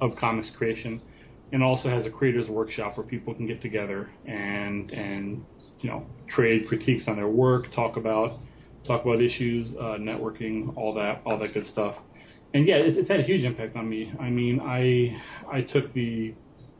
of 0.00 0.12
comics 0.16 0.48
creation, 0.56 1.02
and 1.52 1.62
also 1.62 1.88
has 1.88 2.06
a 2.06 2.10
creators 2.10 2.48
workshop 2.48 2.96
where 2.96 3.06
people 3.06 3.34
can 3.34 3.46
get 3.46 3.62
together 3.62 4.10
and 4.26 4.90
and 4.90 5.44
you 5.80 5.90
know 5.90 6.06
trade 6.34 6.66
critiques 6.68 7.04
on 7.08 7.16
their 7.16 7.28
work, 7.28 7.72
talk 7.74 7.96
about 7.96 8.38
talk 8.86 9.04
about 9.04 9.20
issues, 9.20 9.74
uh, 9.78 9.96
networking, 9.98 10.76
all 10.76 10.94
that 10.94 11.22
all 11.24 11.38
that 11.38 11.54
good 11.54 11.66
stuff 11.66 11.96
and 12.54 12.66
yeah, 12.66 12.76
it's, 12.76 12.96
it's 12.98 13.08
had 13.08 13.20
a 13.20 13.24
huge 13.24 13.44
impact 13.44 13.76
on 13.76 13.88
me. 13.88 14.12
I 14.18 14.30
mean, 14.30 14.60
I 14.60 15.16
I 15.52 15.62
took 15.62 15.92
the 15.92 16.34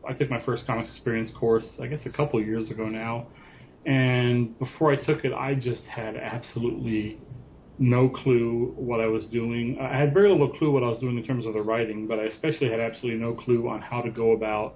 I 0.08 0.14
took 0.14 0.30
my 0.30 0.42
first 0.44 0.66
comics 0.66 0.90
experience 0.90 1.30
course, 1.38 1.64
I 1.80 1.86
guess 1.86 2.00
a 2.06 2.10
couple 2.10 2.42
years 2.42 2.70
ago 2.70 2.86
now, 2.86 3.28
and 3.84 4.58
before 4.58 4.92
I 4.92 4.96
took 4.96 5.24
it, 5.24 5.32
I 5.32 5.54
just 5.54 5.82
had 5.84 6.16
absolutely 6.16 7.18
no 7.78 8.08
clue 8.08 8.72
what 8.76 9.00
I 9.00 9.06
was 9.06 9.24
doing. 9.26 9.78
I 9.80 9.96
had 9.96 10.12
very 10.12 10.28
little 10.28 10.50
clue 10.50 10.70
what 10.72 10.82
I 10.82 10.88
was 10.88 10.98
doing 10.98 11.16
in 11.16 11.24
terms 11.24 11.46
of 11.46 11.54
the 11.54 11.62
writing, 11.62 12.06
but 12.06 12.18
I 12.18 12.24
especially 12.24 12.70
had 12.70 12.80
absolutely 12.80 13.20
no 13.20 13.34
clue 13.34 13.68
on 13.68 13.80
how 13.80 14.00
to 14.00 14.10
go 14.10 14.32
about 14.32 14.74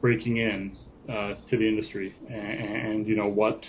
breaking 0.00 0.38
in 0.38 0.76
uh, 1.08 1.34
to 1.48 1.56
the 1.56 1.68
industry 1.68 2.14
and, 2.28 2.36
and 2.36 3.06
you 3.06 3.16
know 3.16 3.28
what 3.28 3.60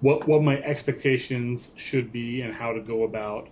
what 0.00 0.28
what 0.28 0.42
my 0.42 0.56
expectations 0.58 1.60
should 1.90 2.12
be 2.12 2.42
and 2.42 2.54
how 2.54 2.72
to 2.72 2.80
go 2.80 3.04
about 3.04 3.48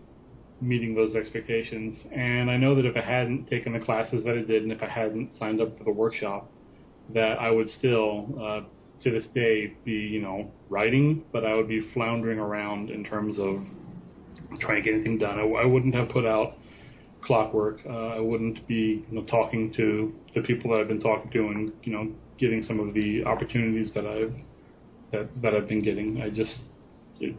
meeting 0.60 0.94
those 0.94 1.16
expectations. 1.16 1.96
And 2.12 2.50
I 2.50 2.56
know 2.56 2.74
that 2.76 2.86
if 2.86 2.96
I 2.96 3.00
hadn't 3.00 3.48
taken 3.48 3.72
the 3.72 3.80
classes 3.80 4.24
that 4.24 4.38
I 4.38 4.42
did, 4.42 4.62
and 4.62 4.70
if 4.70 4.82
I 4.82 4.88
hadn't 4.88 5.34
signed 5.38 5.60
up 5.60 5.76
for 5.76 5.84
the 5.84 5.90
workshop, 5.90 6.50
that 7.12 7.40
I 7.40 7.50
would 7.50 7.68
still, 7.68 8.28
uh, 8.40 8.60
to 9.02 9.10
this 9.10 9.26
day, 9.34 9.74
be 9.84 9.92
you 9.92 10.20
know 10.20 10.50
writing, 10.68 11.24
but 11.32 11.44
I 11.44 11.54
would 11.54 11.68
be 11.68 11.80
floundering 11.92 12.38
around 12.38 12.90
in 12.90 13.02
terms 13.02 13.38
of 13.38 13.64
trying 14.58 14.82
to 14.82 14.82
get 14.82 14.94
anything 14.94 15.18
done. 15.18 15.38
I, 15.38 15.42
I 15.42 15.64
wouldn't 15.64 15.94
have 15.94 16.08
put 16.08 16.26
out 16.26 16.56
clockwork. 17.24 17.80
Uh, 17.88 18.08
I 18.08 18.20
wouldn't 18.20 18.66
be 18.66 19.04
you 19.08 19.16
know 19.16 19.22
talking 19.24 19.72
to 19.74 20.14
the 20.34 20.42
people 20.42 20.70
that 20.72 20.80
I've 20.80 20.88
been 20.88 21.00
talking 21.00 21.30
to, 21.32 21.48
and 21.48 21.72
you 21.82 21.92
know 21.92 22.10
getting 22.38 22.62
some 22.62 22.80
of 22.80 22.94
the 22.94 23.24
opportunities 23.24 23.92
that 23.94 24.06
I've 24.06 24.34
that 25.12 25.28
that 25.42 25.54
I've 25.54 25.68
been 25.68 25.82
getting. 25.82 26.20
I 26.22 26.30
just 26.30 26.60
it, 27.20 27.36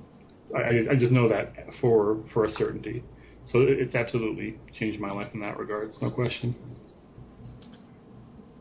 I, 0.55 0.91
I 0.91 0.95
just 0.95 1.11
know 1.11 1.27
that 1.29 1.53
for 1.81 2.23
for 2.33 2.45
a 2.45 2.51
certainty. 2.51 3.03
So 3.51 3.59
it's 3.67 3.93
absolutely 3.93 4.57
changed 4.79 4.99
my 4.99 5.11
life 5.11 5.27
in 5.33 5.41
that 5.41 5.57
regard. 5.57 5.89
It's 5.89 6.01
no 6.01 6.09
question. 6.09 6.55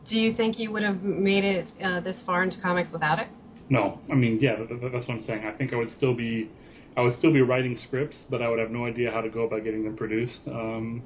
Do 0.09 0.17
you 0.17 0.35
think 0.35 0.59
you 0.59 0.71
would 0.71 0.83
have 0.83 1.01
made 1.01 1.45
it 1.45 1.67
uh, 1.81 2.01
this 2.01 2.17
far 2.25 2.43
into 2.43 2.59
comics 2.61 2.91
without 2.91 3.19
it? 3.19 3.27
No, 3.69 3.99
I 4.11 4.15
mean, 4.15 4.39
yeah, 4.41 4.57
that's 4.59 5.07
what 5.07 5.09
I'm 5.09 5.23
saying. 5.25 5.45
I 5.45 5.51
think 5.57 5.73
I 5.73 5.77
would 5.77 5.89
still 5.91 6.13
be, 6.13 6.51
I 6.95 7.01
would 7.01 7.17
still 7.17 7.33
be 7.33 7.41
writing 7.41 7.77
scripts, 7.87 8.17
but 8.29 8.41
I 8.41 8.49
would 8.49 8.59
have 8.59 8.71
no 8.71 8.85
idea 8.85 9.11
how 9.11 9.21
to 9.21 9.29
go 9.29 9.41
about 9.41 9.63
getting 9.63 9.83
them 9.83 9.95
produced. 9.95 10.39
Um, 10.47 11.03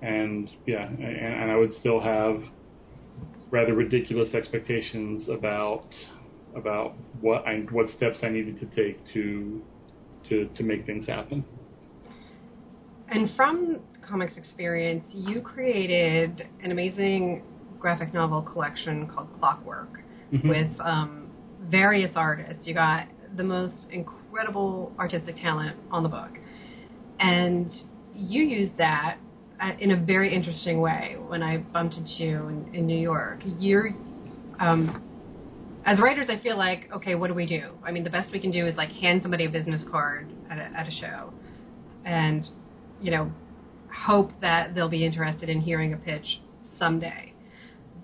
and 0.00 0.50
yeah, 0.66 0.86
and, 0.86 1.02
and 1.02 1.50
I 1.50 1.56
would 1.56 1.74
still 1.74 2.00
have 2.00 2.42
rather 3.50 3.74
ridiculous 3.74 4.34
expectations 4.34 5.28
about 5.28 5.84
about 6.56 6.94
what 7.20 7.46
I 7.46 7.60
what 7.70 7.88
steps 7.96 8.18
I 8.22 8.28
needed 8.28 8.58
to 8.60 8.66
take 8.66 8.98
to 9.12 9.62
to 10.28 10.48
to 10.56 10.62
make 10.62 10.86
things 10.86 11.06
happen. 11.06 11.44
And 13.08 13.30
from 13.36 13.80
comics 14.06 14.36
experience, 14.36 15.04
you 15.12 15.42
created 15.42 16.48
an 16.62 16.72
amazing 16.72 17.42
graphic 17.78 18.14
novel 18.14 18.40
collection 18.40 19.06
called 19.06 19.28
Clockwork 19.38 19.98
mm-hmm. 20.32 20.48
with 20.48 20.70
um, 20.80 21.30
various 21.68 22.12
artists. 22.16 22.66
You 22.66 22.74
got 22.74 23.06
the 23.36 23.44
most 23.44 23.88
incredible 23.90 24.21
artistic 24.98 25.36
talent 25.36 25.76
on 25.90 26.02
the 26.02 26.08
book, 26.08 26.38
and 27.18 27.70
you 28.14 28.42
used 28.42 28.76
that 28.78 29.18
uh, 29.60 29.72
in 29.78 29.92
a 29.92 29.96
very 29.96 30.34
interesting 30.34 30.80
way. 30.80 31.16
When 31.26 31.42
I 31.42 31.58
bumped 31.58 31.94
into 31.94 32.12
you 32.18 32.48
in, 32.48 32.74
in 32.74 32.86
New 32.86 32.98
York, 32.98 33.40
you're 33.58 33.90
um, 34.58 35.02
as 35.84 35.98
writers, 35.98 36.28
I 36.28 36.40
feel 36.42 36.56
like, 36.56 36.88
okay, 36.94 37.14
what 37.14 37.26
do 37.26 37.34
we 37.34 37.46
do? 37.46 37.72
I 37.84 37.90
mean, 37.90 38.04
the 38.04 38.10
best 38.10 38.32
we 38.32 38.38
can 38.38 38.52
do 38.52 38.66
is 38.66 38.76
like 38.76 38.90
hand 38.90 39.22
somebody 39.22 39.46
a 39.46 39.50
business 39.50 39.82
card 39.90 40.30
at 40.50 40.58
a, 40.58 40.62
at 40.62 40.88
a 40.88 40.90
show, 40.92 41.32
and 42.04 42.46
you 43.00 43.10
know, 43.10 43.32
hope 44.06 44.30
that 44.40 44.74
they'll 44.74 44.88
be 44.88 45.04
interested 45.04 45.48
in 45.48 45.60
hearing 45.60 45.92
a 45.92 45.96
pitch 45.96 46.40
someday. 46.78 47.32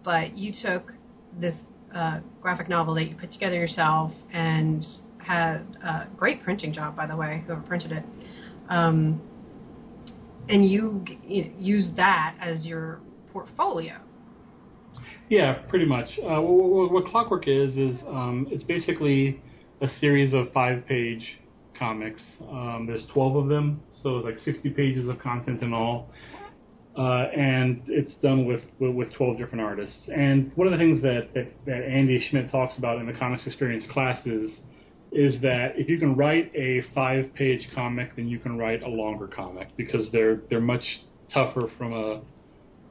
But 0.04 0.36
you 0.36 0.52
took 0.62 0.92
this 1.38 1.54
uh, 1.94 2.20
graphic 2.40 2.68
novel 2.68 2.94
that 2.94 3.04
you 3.04 3.16
put 3.16 3.30
together 3.32 3.54
yourself 3.54 4.12
and 4.32 4.84
had 5.28 5.76
a 5.84 6.06
great 6.16 6.42
printing 6.42 6.72
job, 6.72 6.96
by 6.96 7.06
the 7.06 7.14
way, 7.14 7.44
whoever 7.46 7.60
printed 7.60 7.92
it. 7.92 8.04
Um, 8.70 9.20
and 10.48 10.64
you, 10.64 11.04
you 11.22 11.52
used 11.58 11.96
that 11.96 12.34
as 12.40 12.64
your 12.64 13.00
portfolio. 13.30 13.98
Yeah, 15.28 15.52
pretty 15.68 15.84
much. 15.84 16.08
Uh, 16.18 16.40
what, 16.40 16.90
what, 16.90 17.06
Clockwork 17.06 17.46
is 17.46 17.76
is 17.76 18.00
um, 18.08 18.46
it's 18.50 18.64
basically 18.64 19.42
a 19.82 19.88
series 20.00 20.32
of 20.32 20.50
five-page 20.54 21.38
comics. 21.78 22.22
Um, 22.50 22.86
there's 22.88 23.04
12 23.12 23.36
of 23.36 23.48
them, 23.48 23.82
so 24.02 24.08
like 24.08 24.38
60 24.38 24.70
pages 24.70 25.08
of 25.10 25.18
content 25.18 25.62
in 25.62 25.74
all. 25.74 26.08
Uh, 26.96 27.28
and 27.36 27.82
it's 27.86 28.14
done 28.22 28.46
with, 28.46 28.62
with, 28.80 28.94
with 28.94 29.12
12 29.12 29.36
different 29.36 29.62
artists. 29.62 30.08
And 30.12 30.50
one 30.56 30.66
of 30.66 30.72
the 30.72 30.78
things 30.78 31.00
that, 31.02 31.28
that, 31.34 31.52
that 31.66 31.84
Andy 31.84 32.26
Schmidt 32.28 32.50
talks 32.50 32.76
about 32.78 32.98
in 32.98 33.06
the 33.06 33.12
Comics 33.12 33.46
Experience 33.46 33.84
classes 33.92 34.50
is 34.50 34.58
that 35.12 35.72
if 35.76 35.88
you 35.88 35.98
can 35.98 36.14
write 36.16 36.52
a 36.54 36.82
five-page 36.94 37.68
comic, 37.74 38.16
then 38.16 38.28
you 38.28 38.38
can 38.38 38.58
write 38.58 38.82
a 38.82 38.88
longer 38.88 39.26
comic 39.26 39.68
because 39.76 40.10
they're 40.12 40.40
they're 40.50 40.60
much 40.60 40.84
tougher 41.32 41.70
from 41.78 41.92
a 41.92 42.20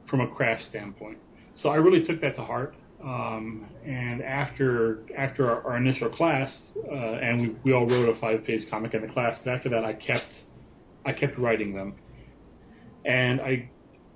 from 0.08 0.20
a 0.20 0.28
craft 0.28 0.64
standpoint. 0.64 1.18
So 1.54 1.68
I 1.68 1.76
really 1.76 2.04
took 2.06 2.20
that 2.20 2.36
to 2.36 2.44
heart. 2.44 2.74
Um, 3.02 3.66
and 3.86 4.22
after 4.22 5.00
after 5.16 5.48
our, 5.48 5.62
our 5.62 5.76
initial 5.76 6.08
class, 6.08 6.52
uh, 6.90 6.94
and 6.94 7.40
we, 7.40 7.56
we 7.62 7.72
all 7.72 7.86
wrote 7.86 8.08
a 8.08 8.20
five 8.20 8.44
page 8.44 8.68
comic 8.68 8.94
in 8.94 9.02
the 9.02 9.08
class. 9.08 9.38
But 9.44 9.52
after 9.52 9.68
that, 9.68 9.84
I 9.84 9.92
kept 9.92 10.32
I 11.06 11.12
kept 11.12 11.38
writing 11.38 11.74
them, 11.74 11.94
and 13.04 13.40
I 13.40 13.70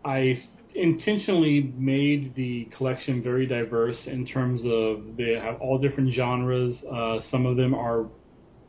I 0.04 0.42
intentionally 0.74 1.72
made 1.76 2.34
the 2.34 2.68
collection 2.76 3.22
very 3.22 3.46
diverse 3.46 3.98
in 4.06 4.26
terms 4.26 4.62
of 4.64 5.16
they 5.16 5.38
have 5.40 5.60
all 5.60 5.78
different 5.78 6.12
genres. 6.12 6.76
Uh, 6.90 7.20
some 7.30 7.46
of 7.46 7.56
them 7.56 7.74
are 7.74 8.06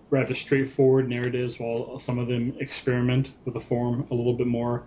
rather 0.09 0.35
straightforward 0.45 1.09
narratives, 1.09 1.55
while 1.57 2.01
some 2.05 2.19
of 2.19 2.27
them 2.27 2.55
experiment 2.59 3.27
with 3.45 3.55
the 3.55 3.61
form 3.67 4.07
a 4.11 4.13
little 4.13 4.37
bit 4.37 4.47
more. 4.47 4.83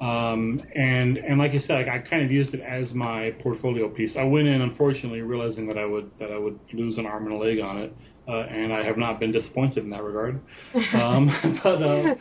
Um, 0.00 0.60
and 0.74 1.18
and 1.18 1.38
like 1.38 1.52
I 1.52 1.58
said, 1.58 1.88
I, 1.88 1.96
I 1.96 1.98
kind 1.98 2.24
of 2.24 2.32
used 2.32 2.52
it 2.54 2.60
as 2.60 2.92
my 2.92 3.30
portfolio 3.42 3.88
piece. 3.88 4.16
I 4.18 4.24
went 4.24 4.48
in, 4.48 4.60
unfortunately, 4.60 5.20
realizing 5.20 5.68
that 5.68 5.78
I 5.78 5.84
would 5.84 6.10
that 6.18 6.32
I 6.32 6.38
would 6.38 6.58
lose 6.72 6.98
an 6.98 7.06
arm 7.06 7.26
and 7.26 7.34
a 7.34 7.38
leg 7.38 7.60
on 7.60 7.78
it, 7.78 7.96
uh, 8.26 8.40
and 8.50 8.72
I 8.72 8.82
have 8.82 8.98
not 8.98 9.20
been 9.20 9.32
disappointed 9.32 9.84
in 9.84 9.90
that 9.90 10.02
regard. 10.02 10.40
Um, 10.94 11.60
but 11.62 11.82
uh, 11.82 12.14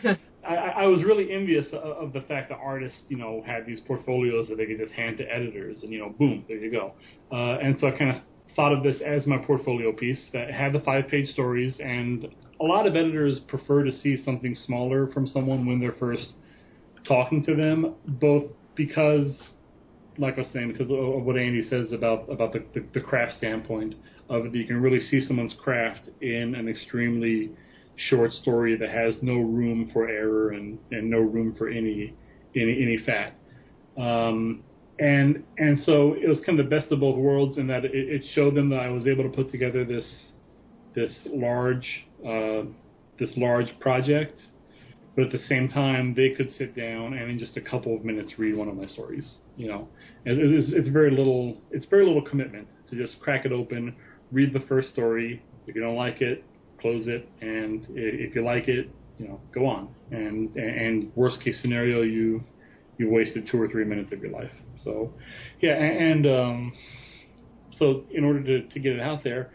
I, 0.48 0.56
I 0.56 0.86
was 0.88 1.04
really 1.04 1.32
envious 1.32 1.68
of, 1.68 1.84
of 1.84 2.14
the 2.14 2.22
fact 2.22 2.50
that 2.50 2.60
artists, 2.62 3.00
you 3.08 3.18
know, 3.18 3.44
had 3.46 3.66
these 3.66 3.80
portfolios 3.82 4.48
that 4.50 4.58
they 4.58 4.66
could 4.66 4.78
just 4.78 4.92
hand 4.94 5.18
to 5.20 5.24
editors, 5.24 5.78
and 5.84 5.92
you 5.92 6.00
know, 6.00 6.10
boom, 6.10 6.46
there 6.48 6.58
you 6.58 6.72
go. 6.72 6.94
Uh, 7.32 7.58
and 7.60 7.78
so 7.80 7.88
I 7.88 7.92
kind 7.92 8.16
of 8.16 8.24
thought 8.56 8.74
of 8.74 8.84
this 8.84 9.02
as 9.02 9.26
my 9.26 9.38
portfolio 9.38 9.92
piece 9.92 10.22
that 10.34 10.52
had 10.52 10.74
the 10.74 10.80
five-page 10.82 11.30
stories, 11.30 11.76
and 11.80 12.28
a 12.60 12.64
lot 12.64 12.86
of 12.86 12.96
editors 12.96 13.40
prefer 13.48 13.84
to 13.84 13.92
see 13.92 14.22
something 14.24 14.56
smaller 14.66 15.08
from 15.08 15.28
someone 15.28 15.66
when 15.66 15.80
they're 15.80 15.96
first 16.00 16.34
talking 17.08 17.44
to 17.46 17.56
them, 17.56 17.96
both 18.06 18.46
because, 18.76 19.38
like 20.18 20.38
I 20.38 20.42
was 20.42 20.50
saying, 20.54 20.74
because 20.74 20.92
of 20.92 21.24
what 21.24 21.38
Andy 21.38 21.68
says 21.70 21.92
about 21.92 22.32
about 22.32 22.54
the, 22.54 22.64
the, 22.74 22.86
the 22.94 23.02
craft 23.02 23.38
standpoint 23.38 23.96
of 24.30 24.46
it, 24.46 24.56
you 24.56 24.66
can 24.66 24.82
really 24.82 25.00
see 25.00 25.26
someone's 25.26 25.56
craft 25.62 26.10
in 26.22 26.56
an 26.56 26.68
extremely 26.68 27.52
short 27.96 28.34
story 28.34 28.76
that 28.78 28.90
has 28.90 29.16
no 29.22 29.36
room 29.36 29.90
for 29.94 30.08
error 30.08 30.52
and, 30.52 30.80
and 30.92 31.10
no 31.10 31.20
room 31.20 31.56
for 31.58 31.70
any 31.70 32.14
any 32.56 32.82
any 32.82 32.98
fat. 33.06 33.36
Um, 33.98 34.64
and 35.00 35.44
and 35.58 35.80
so 35.84 36.14
it 36.14 36.28
was 36.28 36.40
kind 36.46 36.60
of 36.60 36.70
the 36.70 36.76
best 36.76 36.92
of 36.92 37.00
both 37.00 37.18
worlds 37.18 37.58
in 37.58 37.68
that 37.68 37.86
it, 37.86 37.92
it 37.94 38.24
showed 38.34 38.56
them 38.56 38.70
that 38.70 38.80
I 38.80 38.90
was 38.90 39.08
able 39.08 39.24
to 39.24 39.30
put 39.30 39.52
together 39.52 39.86
this 39.86 40.06
this 40.96 41.12
large 41.26 42.06
uh, 42.26 42.64
this 43.20 43.32
large 43.36 43.68
project, 43.80 44.40
but 45.16 45.26
at 45.26 45.32
the 45.32 45.40
same 45.50 45.70
time 45.70 46.14
they 46.16 46.30
could 46.30 46.54
sit 46.58 46.76
down 46.76 47.14
and 47.14 47.32
in 47.32 47.40
just 47.40 47.58
a 47.58 47.62
couple 47.62 47.96
of 47.96 48.06
minutes 48.06 48.34
read 48.38 48.56
one 48.56 48.68
of 48.68 48.76
my 48.76 48.88
stories. 48.88 49.38
You 49.58 49.68
know, 49.68 49.88
it, 50.26 50.38
it's, 50.38 50.72
it's 50.72 50.90
very 50.90 51.12
little 51.12 51.58
it's 51.72 51.86
very 51.88 52.06
little 52.06 52.24
commitment 52.24 52.68
to 52.90 52.96
just 52.96 53.20
crack 53.20 53.46
it 53.46 53.52
open, 53.52 53.96
read 54.32 54.54
the 54.54 54.64
first 54.68 54.90
story. 54.90 55.42
If 55.66 55.76
you 55.76 55.82
don't 55.82 55.96
like 55.96 56.22
it, 56.22 56.44
close 56.84 57.08
it, 57.08 57.28
and 57.42 57.88
if 57.96 58.36
you 58.36 58.44
like 58.44 58.68
it, 58.68 58.90
you 59.18 59.28
know, 59.28 59.40
go 59.56 59.66
on. 59.66 59.90
And 60.12 60.56
and 60.56 61.12
worst 61.16 61.42
case 61.42 61.60
scenario, 61.62 62.04
you 62.04 62.44
you 63.00 63.10
wasted 63.10 63.48
two 63.50 63.60
or 63.60 63.68
three 63.68 63.86
minutes 63.86 64.12
of 64.12 64.22
your 64.22 64.32
life. 64.32 64.52
So, 64.84 65.14
yeah, 65.62 65.76
and 65.76 66.28
um, 66.28 66.74
so 67.80 68.04
in 68.12 68.24
order 68.24 68.44
to, 68.44 68.68
to 68.68 68.80
get 68.80 68.94
it 68.94 69.00
out 69.00 69.24
there, 69.24 69.52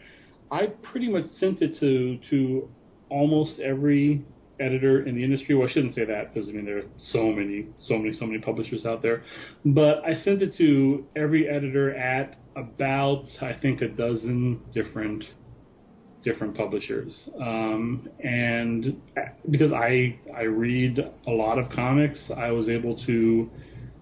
I 0.51 0.67
pretty 0.91 1.07
much 1.07 1.27
sent 1.39 1.61
it 1.61 1.79
to 1.79 2.19
to 2.31 2.69
almost 3.09 3.59
every 3.59 4.25
editor 4.59 5.05
in 5.05 5.15
the 5.15 5.23
industry. 5.23 5.55
Well, 5.55 5.67
I 5.69 5.71
shouldn't 5.71 5.95
say 5.95 6.05
that 6.05 6.33
because 6.33 6.49
I 6.49 6.53
mean 6.53 6.65
there 6.65 6.79
are 6.79 6.89
so 6.97 7.31
many, 7.31 7.67
so 7.77 7.97
many, 7.97 8.13
so 8.13 8.25
many 8.25 8.39
publishers 8.39 8.85
out 8.85 9.01
there. 9.01 9.23
But 9.65 10.03
I 10.03 10.15
sent 10.15 10.41
it 10.41 10.55
to 10.57 11.05
every 11.15 11.47
editor 11.47 11.95
at 11.95 12.37
about 12.55 13.25
I 13.41 13.53
think 13.53 13.81
a 13.81 13.87
dozen 13.87 14.61
different 14.73 15.23
different 16.23 16.55
publishers. 16.55 17.29
Um, 17.41 18.09
and 18.23 19.01
because 19.49 19.71
I 19.71 20.19
I 20.35 20.43
read 20.43 20.99
a 21.27 21.31
lot 21.31 21.57
of 21.57 21.69
comics, 21.71 22.19
I 22.35 22.51
was 22.51 22.69
able 22.69 22.97
to 23.05 23.49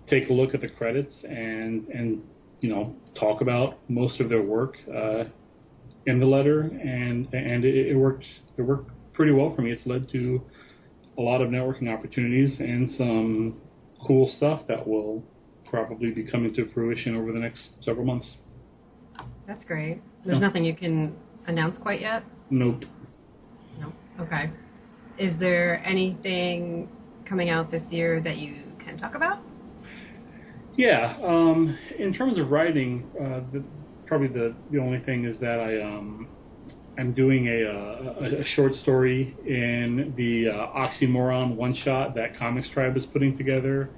take 0.09 0.29
a 0.29 0.33
look 0.33 0.53
at 0.53 0.61
the 0.61 0.69
credits 0.69 1.13
and 1.23 1.87
and 1.89 2.21
you 2.59 2.69
know 2.69 2.95
talk 3.19 3.41
about 3.41 3.77
most 3.89 4.19
of 4.19 4.29
their 4.29 4.41
work 4.41 4.75
uh, 4.89 5.25
in 6.05 6.19
the 6.19 6.25
letter, 6.25 6.61
and 6.61 7.31
and 7.33 7.65
it, 7.65 7.87
it 7.87 7.95
worked 7.95 8.25
it 8.57 8.61
worked 8.61 8.91
pretty 9.13 9.31
well 9.31 9.53
for 9.55 9.61
me. 9.61 9.71
It's 9.71 9.85
led 9.85 10.09
to 10.11 10.41
a 11.17 11.21
lot 11.21 11.41
of 11.41 11.49
networking 11.49 11.91
opportunities 11.91 12.59
and 12.59 12.91
some 12.95 13.55
cool 14.05 14.31
stuff 14.37 14.61
that 14.67 14.87
will 14.87 15.23
probably 15.69 16.11
be 16.11 16.23
coming 16.23 16.53
to 16.53 16.71
fruition 16.73 17.15
over 17.15 17.31
the 17.31 17.39
next 17.39 17.69
several 17.81 18.05
months. 18.05 18.37
That's 19.47 19.63
great. 19.63 20.01
There's 20.25 20.41
nothing 20.41 20.63
you 20.63 20.75
can 20.75 21.15
announce 21.47 21.77
quite 21.81 22.01
yet? 22.01 22.23
Nope. 22.49 22.83
Nope. 23.79 23.93
Okay. 24.19 24.51
Is 25.17 25.37
there 25.39 25.83
anything 25.85 26.89
coming 27.27 27.49
out 27.49 27.71
this 27.71 27.83
year 27.89 28.21
that 28.21 28.37
you 28.37 28.63
can 28.83 28.97
talk 28.97 29.15
about? 29.15 29.39
Yeah. 30.77 31.17
Um, 31.23 31.77
in 31.97 32.13
terms 32.13 32.37
of 32.37 32.51
writing, 32.51 33.09
uh, 33.19 33.41
the, 33.51 33.63
probably 34.05 34.27
the 34.27 34.53
the 34.71 34.77
only 34.77 34.99
thing 34.99 35.25
is 35.25 35.39
that 35.39 35.59
I 35.59 35.81
um, 35.81 36.27
I'm 36.97 37.13
doing 37.13 37.47
a, 37.47 38.23
a, 38.23 38.41
a 38.41 38.45
short 38.55 38.73
story 38.75 39.35
in 39.45 40.13
the 40.17 40.49
uh, 40.49 40.67
Oxymoron 40.77 41.55
one 41.55 41.75
shot 41.83 42.15
that 42.15 42.35
ComixTribe 42.35 42.97
is 42.97 43.05
putting 43.13 43.37
together. 43.37 43.89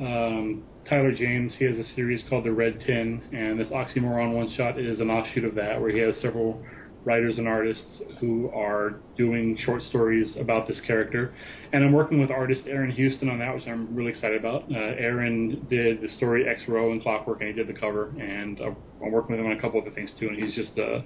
Um, 0.00 0.64
Tyler 0.88 1.12
James, 1.12 1.54
he 1.58 1.66
has 1.66 1.76
a 1.76 1.84
series 1.94 2.24
called 2.30 2.44
The 2.44 2.52
Red 2.52 2.80
Ten, 2.80 3.22
and 3.32 3.60
this 3.60 3.68
Oxymoron 3.68 4.32
one 4.32 4.50
shot 4.56 4.78
is 4.78 5.00
an 5.00 5.10
offshoot 5.10 5.44
of 5.44 5.54
that, 5.56 5.78
where 5.80 5.90
he 5.90 5.98
has 5.98 6.16
several 6.22 6.64
writers 7.04 7.36
and 7.38 7.46
artists 7.46 8.02
who 8.20 8.50
are 8.54 8.96
doing 9.16 9.56
short 9.64 9.82
stories 9.82 10.34
about 10.38 10.66
this 10.66 10.80
character. 10.86 11.34
And 11.72 11.84
I'm 11.84 11.92
working 11.92 12.20
with 12.20 12.30
artist 12.30 12.62
Aaron 12.66 12.90
Houston 12.90 13.28
on 13.28 13.38
that, 13.38 13.54
which 13.54 13.66
I'm 13.66 13.94
really 13.94 14.10
excited 14.10 14.38
about. 14.38 14.64
Uh, 14.70 14.76
Aaron 14.76 15.66
did 15.68 16.00
the 16.00 16.08
story 16.16 16.48
X 16.48 16.62
Row 16.66 16.90
and 16.92 17.02
Clockwork, 17.02 17.40
and 17.40 17.48
he 17.50 17.54
did 17.54 17.68
the 17.68 17.78
cover. 17.78 18.08
And 18.18 18.58
I'm 18.60 19.12
working 19.12 19.36
with 19.36 19.40
him 19.40 19.50
on 19.50 19.56
a 19.56 19.60
couple 19.60 19.80
other 19.80 19.90
things 19.90 20.12
too. 20.18 20.28
And 20.28 20.42
he's 20.42 20.54
just 20.54 20.76
a, 20.78 21.04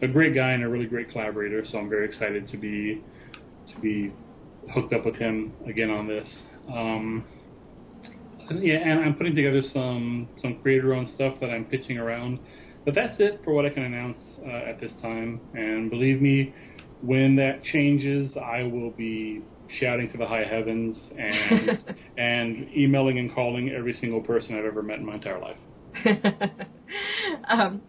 a 0.00 0.08
great 0.08 0.34
guy 0.34 0.52
and 0.52 0.62
a 0.62 0.68
really 0.68 0.86
great 0.86 1.10
collaborator. 1.10 1.64
So 1.70 1.78
I'm 1.78 1.88
very 1.88 2.06
excited 2.06 2.48
to 2.48 2.56
be 2.56 3.02
to 3.74 3.80
be 3.80 4.12
hooked 4.72 4.92
up 4.92 5.04
with 5.04 5.16
him 5.16 5.52
again 5.66 5.90
on 5.90 6.08
this. 6.08 6.36
Um, 6.72 7.24
yeah, 8.50 8.76
and 8.76 9.00
I'm 9.00 9.14
putting 9.14 9.34
together 9.34 9.62
some 9.72 10.28
some 10.40 10.58
creator-owned 10.62 11.10
stuff 11.14 11.34
that 11.40 11.50
I'm 11.50 11.64
pitching 11.64 11.98
around. 11.98 12.40
But 12.84 12.94
that's 12.94 13.16
it 13.18 13.40
for 13.44 13.54
what 13.54 13.64
I 13.64 13.70
can 13.70 13.84
announce 13.84 14.20
uh, 14.46 14.68
at 14.68 14.78
this 14.78 14.92
time. 15.00 15.40
And 15.54 15.90
believe 15.90 16.20
me, 16.20 16.54
when 17.00 17.36
that 17.36 17.62
changes, 17.64 18.36
I 18.36 18.64
will 18.64 18.90
be 18.90 19.42
shouting 19.80 20.10
to 20.10 20.18
the 20.18 20.26
high 20.26 20.44
heavens 20.44 20.96
and 21.16 21.78
and 22.18 22.68
emailing 22.76 23.18
and 23.18 23.34
calling 23.34 23.70
every 23.70 23.94
single 23.94 24.20
person 24.20 24.56
I've 24.56 24.64
ever 24.64 24.82
met 24.82 24.98
in 24.98 25.06
my 25.06 25.14
entire 25.14 25.40
life. 25.40 25.56
um, 27.48 27.82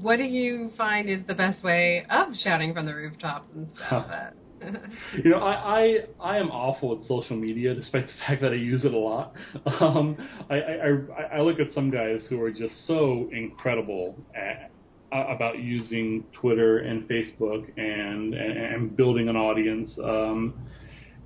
what 0.00 0.16
do 0.16 0.24
you 0.24 0.70
find 0.76 1.08
is 1.08 1.26
the 1.26 1.34
best 1.34 1.62
way 1.62 2.04
of 2.08 2.28
shouting 2.42 2.74
from 2.74 2.86
the 2.86 2.94
rooftops 2.94 3.50
and 3.54 3.68
stuff? 3.76 4.06
you 5.24 5.30
know, 5.30 5.38
I, 5.38 5.80
I 5.80 5.96
I 6.20 6.38
am 6.38 6.50
awful 6.50 6.98
at 6.98 7.06
social 7.06 7.36
media, 7.36 7.74
despite 7.74 8.06
the 8.06 8.12
fact 8.26 8.42
that 8.42 8.52
I 8.52 8.56
use 8.56 8.84
it 8.84 8.92
a 8.94 8.98
lot. 8.98 9.34
Um, 9.80 10.16
I, 10.50 10.56
I 10.56 11.38
I 11.38 11.40
look 11.40 11.60
at 11.60 11.72
some 11.74 11.90
guys 11.90 12.20
who 12.28 12.40
are 12.42 12.50
just 12.50 12.86
so 12.86 13.28
incredible 13.32 14.16
at 14.34 14.70
about 15.10 15.58
using 15.58 16.24
Twitter 16.32 16.78
and 16.78 17.08
Facebook 17.08 17.66
and 17.76 18.34
and, 18.34 18.58
and 18.58 18.96
building 18.96 19.28
an 19.28 19.36
audience 19.36 19.90
um, 20.02 20.54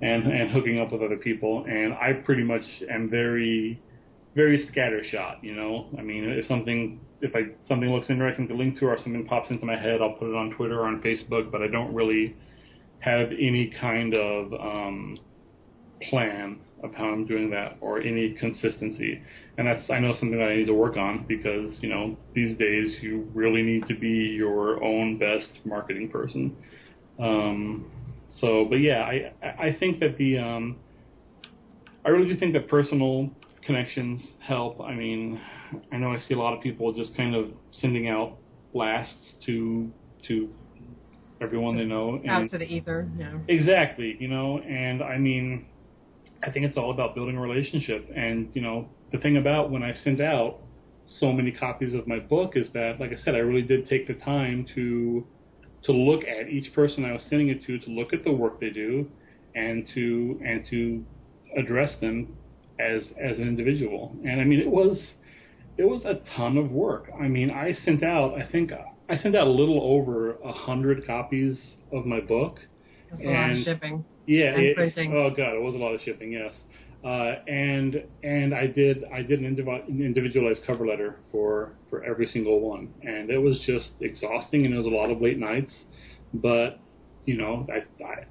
and 0.01 0.23
and 0.23 0.51
hooking 0.51 0.79
up 0.79 0.91
with 0.91 1.01
other 1.01 1.17
people. 1.17 1.65
And 1.67 1.93
I 1.93 2.13
pretty 2.13 2.43
much 2.43 2.63
am 2.89 3.09
very 3.09 3.81
very 4.35 4.67
scattershot. 4.67 5.43
You 5.43 5.55
know, 5.55 5.87
I 5.97 6.01
mean, 6.01 6.25
if 6.25 6.47
something 6.47 6.99
if 7.21 7.35
I 7.35 7.53
something 7.67 7.89
looks 7.91 8.09
interesting 8.09 8.47
to 8.49 8.55
link 8.55 8.79
to 8.79 8.85
or 8.85 8.97
something 8.97 9.25
pops 9.25 9.49
into 9.49 9.65
my 9.65 9.77
head, 9.77 10.01
I'll 10.01 10.13
put 10.13 10.29
it 10.29 10.35
on 10.35 10.51
Twitter 10.51 10.79
or 10.79 10.87
on 10.87 11.01
Facebook. 11.01 11.51
But 11.51 11.61
I 11.61 11.67
don't 11.67 11.93
really 11.93 12.35
have 13.03 13.31
any 13.31 13.73
kind 13.81 14.13
of 14.13 14.53
um, 14.53 15.17
plan 16.09 16.59
of 16.83 16.93
how 16.93 17.05
I'm 17.05 17.25
doing 17.25 17.49
that 17.51 17.77
or 17.81 18.01
any 18.01 18.33
consistency. 18.33 19.21
And 19.57 19.67
that's 19.67 19.89
I 19.89 19.99
know 19.99 20.13
something 20.13 20.37
that 20.37 20.49
I 20.49 20.57
need 20.57 20.67
to 20.67 20.73
work 20.73 20.97
on 20.97 21.25
because 21.27 21.77
you 21.81 21.89
know 21.89 22.17
these 22.33 22.57
days 22.57 22.97
you 23.01 23.29
really 23.33 23.61
need 23.61 23.87
to 23.87 23.95
be 23.95 24.07
your 24.07 24.83
own 24.83 25.17
best 25.17 25.49
marketing 25.65 26.09
person. 26.09 26.55
Um, 27.19 27.91
so, 28.29 28.65
but 28.65 28.77
yeah, 28.77 29.01
I 29.01 29.33
I 29.67 29.77
think 29.79 29.99
that 29.99 30.17
the 30.17 30.37
um, 30.37 30.77
I 32.05 32.09
really 32.09 32.31
do 32.31 32.39
think 32.39 32.53
that 32.53 32.67
personal 32.67 33.29
connections 33.65 34.21
help. 34.39 34.81
I 34.81 34.93
mean, 34.93 35.39
I 35.91 35.97
know 35.97 36.11
I 36.11 36.19
see 36.27 36.33
a 36.33 36.39
lot 36.39 36.53
of 36.53 36.61
people 36.61 36.91
just 36.93 37.15
kind 37.15 37.35
of 37.35 37.51
sending 37.71 38.09
out 38.09 38.37
blasts 38.73 39.35
to 39.45 39.91
to 40.27 40.49
everyone 41.43 41.77
they 41.77 41.85
know. 41.85 42.15
And 42.15 42.29
out 42.29 42.49
to 42.51 42.57
the 42.57 42.65
ether, 42.65 43.09
yeah. 43.17 43.37
Exactly, 43.47 44.17
you 44.19 44.27
know, 44.27 44.59
and 44.59 45.03
I 45.03 45.17
mean, 45.17 45.67
I 46.43 46.51
think 46.51 46.65
it's 46.65 46.77
all 46.77 46.91
about 46.91 47.15
building 47.15 47.37
a 47.37 47.41
relationship. 47.41 48.09
And, 48.15 48.49
you 48.53 48.61
know, 48.61 48.89
the 49.11 49.17
thing 49.19 49.37
about 49.37 49.71
when 49.71 49.83
I 49.83 49.93
sent 49.93 50.19
out 50.21 50.59
so 51.19 51.31
many 51.31 51.51
copies 51.51 51.93
of 51.93 52.07
my 52.07 52.19
book 52.19 52.53
is 52.55 52.67
that, 52.73 52.99
like 52.99 53.11
I 53.11 53.23
said, 53.23 53.35
I 53.35 53.39
really 53.39 53.61
did 53.61 53.87
take 53.87 54.07
the 54.07 54.15
time 54.15 54.65
to 54.75 55.25
to 55.83 55.91
look 55.91 56.21
at 56.23 56.47
each 56.47 56.73
person 56.73 57.03
I 57.03 57.11
was 57.11 57.21
sending 57.29 57.49
it 57.49 57.65
to, 57.65 57.77
to 57.77 57.89
look 57.89 58.13
at 58.13 58.23
the 58.23 58.31
work 58.31 58.61
they 58.61 58.69
do, 58.69 59.09
and 59.53 59.87
to 59.93 60.39
and 60.43 60.65
to 60.69 61.05
address 61.57 61.95
them 62.01 62.35
as 62.79 63.03
as 63.21 63.37
an 63.37 63.47
individual. 63.47 64.15
And 64.25 64.41
I 64.41 64.43
mean, 64.43 64.59
it 64.59 64.69
was 64.69 64.97
it 65.77 65.83
was 65.83 66.03
a 66.05 66.21
ton 66.35 66.57
of 66.57 66.71
work. 66.71 67.09
I 67.19 67.27
mean, 67.27 67.51
I 67.51 67.73
sent 67.85 68.03
out 68.03 68.35
I 68.41 68.49
think 68.49 68.71
I 69.13 69.21
sent 69.21 69.35
out 69.35 69.47
a 69.47 69.51
little 69.51 69.79
over 69.81 70.37
a 70.43 70.51
hundred 70.51 71.05
copies 71.05 71.57
of 71.91 72.05
my 72.05 72.19
book. 72.19 72.59
That's 73.11 73.21
and, 73.21 73.29
a 73.29 73.33
lot 73.33 73.51
of 73.51 73.57
shipping. 73.63 74.05
Yeah, 74.25 74.55
it. 74.55 74.75
Oh 75.13 75.29
god, 75.29 75.53
it 75.53 75.61
was 75.61 75.75
a 75.75 75.77
lot 75.77 75.93
of 75.93 76.01
shipping. 76.01 76.31
Yes, 76.31 76.53
uh, 77.03 77.35
and 77.47 78.03
and 78.23 78.55
I 78.55 78.67
did 78.67 79.03
I 79.13 79.21
did 79.21 79.39
an 79.39 79.45
individualized 79.89 80.61
cover 80.65 80.87
letter 80.87 81.19
for 81.31 81.73
for 81.89 82.03
every 82.03 82.25
single 82.27 82.59
one, 82.61 82.91
and 83.03 83.29
it 83.29 83.37
was 83.37 83.59
just 83.59 83.91
exhausting, 83.99 84.65
and 84.65 84.73
it 84.73 84.77
was 84.77 84.87
a 84.87 84.89
lot 84.89 85.11
of 85.11 85.21
late 85.21 85.37
nights. 85.37 85.73
But 86.33 86.79
you 87.25 87.37
know, 87.37 87.67
I, 87.71 88.03
I 88.03 88.25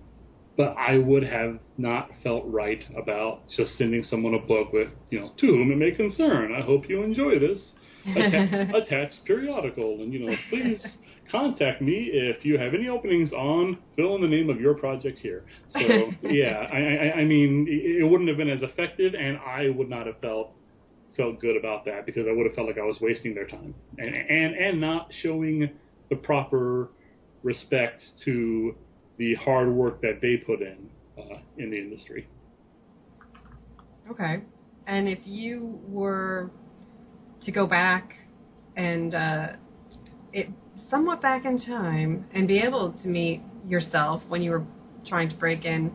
but 0.56 0.74
I 0.76 0.98
would 0.98 1.22
have 1.22 1.60
not 1.78 2.10
felt 2.24 2.44
right 2.46 2.82
about 2.96 3.48
just 3.56 3.78
sending 3.78 4.02
someone 4.02 4.34
a 4.34 4.38
book 4.38 4.72
with 4.72 4.88
you 5.10 5.20
know 5.20 5.32
to 5.38 5.46
whom 5.46 5.70
it 5.70 5.76
may 5.76 5.92
concern. 5.92 6.52
I 6.52 6.62
hope 6.62 6.88
you 6.88 7.02
enjoy 7.02 7.38
this 7.38 7.60
attached 8.06 9.16
periodical, 9.26 10.00
and 10.00 10.12
you 10.12 10.26
know, 10.26 10.34
please 10.50 10.84
contact 11.30 11.80
me 11.80 12.10
if 12.12 12.44
you 12.44 12.58
have 12.58 12.74
any 12.74 12.88
openings 12.88 13.32
on 13.32 13.78
fill 13.96 14.16
in 14.16 14.22
the 14.22 14.28
name 14.28 14.50
of 14.50 14.60
your 14.60 14.74
project 14.74 15.18
here. 15.20 15.44
So 15.72 15.80
yeah, 16.22 16.66
I, 16.72 16.78
I, 16.78 17.12
I 17.20 17.24
mean, 17.24 17.66
it 17.68 18.08
wouldn't 18.08 18.28
have 18.28 18.38
been 18.38 18.50
as 18.50 18.62
effective, 18.62 19.14
and 19.14 19.38
I 19.38 19.70
would 19.70 19.88
not 19.88 20.06
have 20.06 20.18
felt 20.20 20.52
felt 21.16 21.40
good 21.40 21.56
about 21.56 21.84
that 21.84 22.06
because 22.06 22.26
I 22.28 22.32
would 22.32 22.46
have 22.46 22.54
felt 22.54 22.66
like 22.66 22.78
I 22.78 22.84
was 22.84 22.96
wasting 23.00 23.34
their 23.34 23.46
time 23.46 23.74
and 23.98 24.14
and 24.14 24.54
and 24.54 24.80
not 24.80 25.10
showing 25.22 25.68
the 26.08 26.16
proper 26.16 26.88
respect 27.42 28.02
to 28.24 28.74
the 29.18 29.34
hard 29.34 29.68
work 29.68 30.00
that 30.00 30.20
they 30.22 30.36
put 30.36 30.60
in 30.62 30.88
uh, 31.18 31.38
in 31.58 31.70
the 31.70 31.78
industry. 31.78 32.28
Okay. 34.10 34.42
And 34.86 35.08
if 35.08 35.20
you 35.24 35.78
were 35.86 36.50
to 37.44 37.52
go 37.52 37.66
back 37.66 38.14
and 38.76 39.14
uh, 39.14 39.46
it 40.32 40.48
somewhat 40.90 41.20
back 41.22 41.44
in 41.44 41.58
time 41.58 42.26
and 42.34 42.46
be 42.46 42.58
able 42.58 42.92
to 43.02 43.08
meet 43.08 43.42
yourself 43.68 44.22
when 44.28 44.42
you 44.42 44.50
were 44.50 44.64
trying 45.06 45.28
to 45.28 45.36
break 45.36 45.64
in. 45.64 45.92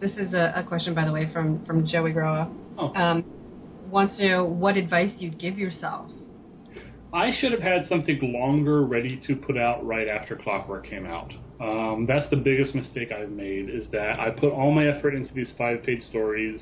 This 0.00 0.12
is 0.12 0.34
a, 0.34 0.52
a 0.56 0.64
question, 0.64 0.94
by 0.94 1.04
the 1.04 1.12
way, 1.12 1.30
from 1.32 1.64
from 1.64 1.86
Joey 1.86 2.12
Groa. 2.12 2.50
Oh. 2.78 2.92
Um, 2.94 3.24
wants 3.90 4.16
to 4.18 4.28
know 4.28 4.44
what 4.44 4.76
advice 4.76 5.12
you'd 5.18 5.38
give 5.38 5.58
yourself. 5.58 6.10
I 7.12 7.30
should 7.38 7.52
have 7.52 7.62
had 7.62 7.86
something 7.88 8.18
longer 8.34 8.82
ready 8.82 9.20
to 9.26 9.36
put 9.36 9.56
out 9.56 9.86
right 9.86 10.08
after 10.08 10.36
Clockwork 10.36 10.86
came 10.86 11.06
out. 11.06 11.32
Um, 11.60 12.04
that's 12.06 12.28
the 12.30 12.36
biggest 12.36 12.74
mistake 12.74 13.10
I've 13.10 13.30
made 13.30 13.70
is 13.70 13.86
that 13.92 14.20
I 14.20 14.30
put 14.30 14.52
all 14.52 14.70
my 14.70 14.88
effort 14.88 15.14
into 15.14 15.32
these 15.32 15.52
five 15.56 15.82
page 15.82 16.02
stories 16.10 16.60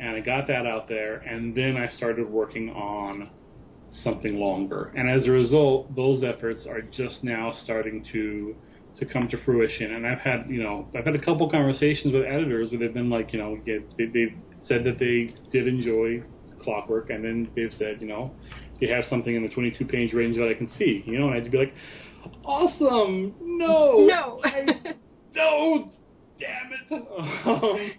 and 0.00 0.16
I 0.16 0.20
got 0.20 0.46
that 0.48 0.66
out 0.66 0.88
there 0.88 1.16
and 1.18 1.54
then 1.54 1.76
I 1.76 1.88
started 1.96 2.28
working 2.28 2.70
on 2.70 3.30
something 4.02 4.36
longer. 4.36 4.92
And 4.96 5.08
as 5.08 5.26
a 5.26 5.30
result, 5.30 5.94
those 5.94 6.22
efforts 6.22 6.66
are 6.66 6.82
just 6.82 7.22
now 7.22 7.54
starting 7.64 8.04
to 8.12 8.54
to 8.98 9.06
come 9.06 9.26
to 9.28 9.42
fruition. 9.44 9.94
And 9.94 10.06
I've 10.06 10.18
had, 10.20 10.44
you 10.48 10.62
know, 10.62 10.86
I've 10.94 11.06
had 11.06 11.14
a 11.14 11.24
couple 11.24 11.48
conversations 11.50 12.12
with 12.12 12.24
editors 12.24 12.70
where 12.70 12.78
they've 12.78 12.92
been 12.92 13.08
like, 13.08 13.32
you 13.32 13.38
know, 13.38 13.58
they, 13.64 14.04
they've 14.04 14.36
said 14.68 14.84
that 14.84 14.98
they 14.98 15.34
did 15.50 15.66
enjoy 15.66 16.22
Clockwork, 16.62 17.10
and 17.10 17.24
then 17.24 17.50
they've 17.56 17.72
said, 17.72 18.00
you 18.00 18.06
know, 18.06 18.32
they 18.80 18.88
have 18.88 19.04
something 19.08 19.34
in 19.34 19.42
the 19.42 19.48
22 19.48 19.84
page 19.86 20.12
range 20.12 20.36
that 20.36 20.48
I 20.48 20.54
can 20.54 20.68
see, 20.78 21.02
you 21.06 21.18
know, 21.18 21.28
and 21.28 21.36
I'd 21.36 21.50
be 21.50 21.58
like, 21.58 21.74
awesome, 22.44 23.34
no, 23.40 24.06
No. 24.06 24.40
I, 24.44 24.94
no, 25.34 25.92
damn 26.38 26.72
it. 26.72 27.08
Um, 27.44 27.90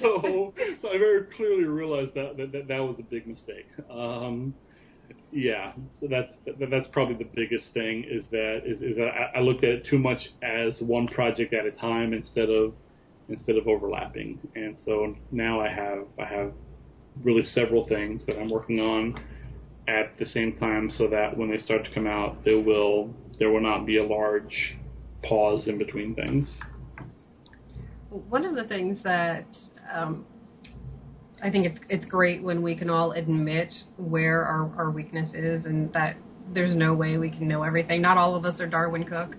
so, 0.00 0.54
so 0.80 0.88
I 0.88 0.98
very 0.98 1.24
clearly 1.36 1.64
realized 1.64 2.14
that 2.14 2.36
that, 2.36 2.52
that, 2.52 2.68
that 2.68 2.78
was 2.78 2.96
a 2.98 3.02
big 3.02 3.26
mistake. 3.26 3.66
Um, 3.90 4.54
yeah, 5.32 5.72
so 6.00 6.06
that's 6.08 6.32
that, 6.46 6.70
that's 6.70 6.88
probably 6.92 7.16
the 7.16 7.30
biggest 7.34 7.72
thing 7.74 8.04
is 8.08 8.24
that 8.30 8.62
is, 8.64 8.80
is 8.80 8.96
that 8.96 9.08
I, 9.08 9.38
I 9.38 9.40
looked 9.40 9.64
at 9.64 9.70
it 9.70 9.86
too 9.86 9.98
much 9.98 10.20
as 10.42 10.80
one 10.80 11.08
project 11.08 11.52
at 11.52 11.66
a 11.66 11.72
time 11.72 12.12
instead 12.12 12.48
of 12.48 12.72
instead 13.28 13.56
of 13.56 13.66
overlapping, 13.66 14.38
and 14.54 14.76
so 14.84 15.14
now 15.30 15.60
I 15.60 15.68
have 15.68 16.06
I 16.18 16.24
have 16.24 16.52
really 17.22 17.44
several 17.44 17.86
things 17.88 18.24
that 18.26 18.38
I'm 18.38 18.50
working 18.50 18.80
on 18.80 19.20
at 19.88 20.18
the 20.18 20.26
same 20.26 20.56
time, 20.58 20.90
so 20.96 21.08
that 21.08 21.36
when 21.36 21.50
they 21.50 21.58
start 21.58 21.84
to 21.84 21.90
come 21.92 22.06
out, 22.06 22.44
there 22.44 22.60
will 22.60 23.12
there 23.38 23.50
will 23.50 23.62
not 23.62 23.84
be 23.84 23.98
a 23.98 24.04
large 24.04 24.76
pause 25.22 25.66
in 25.66 25.76
between 25.76 26.14
things. 26.14 26.48
One 28.28 28.44
of 28.44 28.54
the 28.54 28.64
things 28.64 28.98
that 29.04 29.46
um, 29.92 30.26
I 31.42 31.50
think 31.50 31.66
it's 31.66 31.78
it's 31.88 32.04
great 32.06 32.42
when 32.42 32.62
we 32.62 32.76
can 32.76 32.90
all 32.90 33.12
admit 33.12 33.68
where 33.96 34.44
our, 34.44 34.72
our 34.76 34.90
weakness 34.90 35.28
is 35.34 35.64
and 35.64 35.92
that 35.92 36.16
there's 36.54 36.74
no 36.74 36.94
way 36.94 37.18
we 37.18 37.30
can 37.30 37.46
know 37.46 37.62
everything. 37.62 38.00
Not 38.00 38.16
all 38.16 38.34
of 38.34 38.44
us 38.44 38.60
are 38.60 38.66
Darwyn 38.66 39.04
Cooke. 39.04 39.36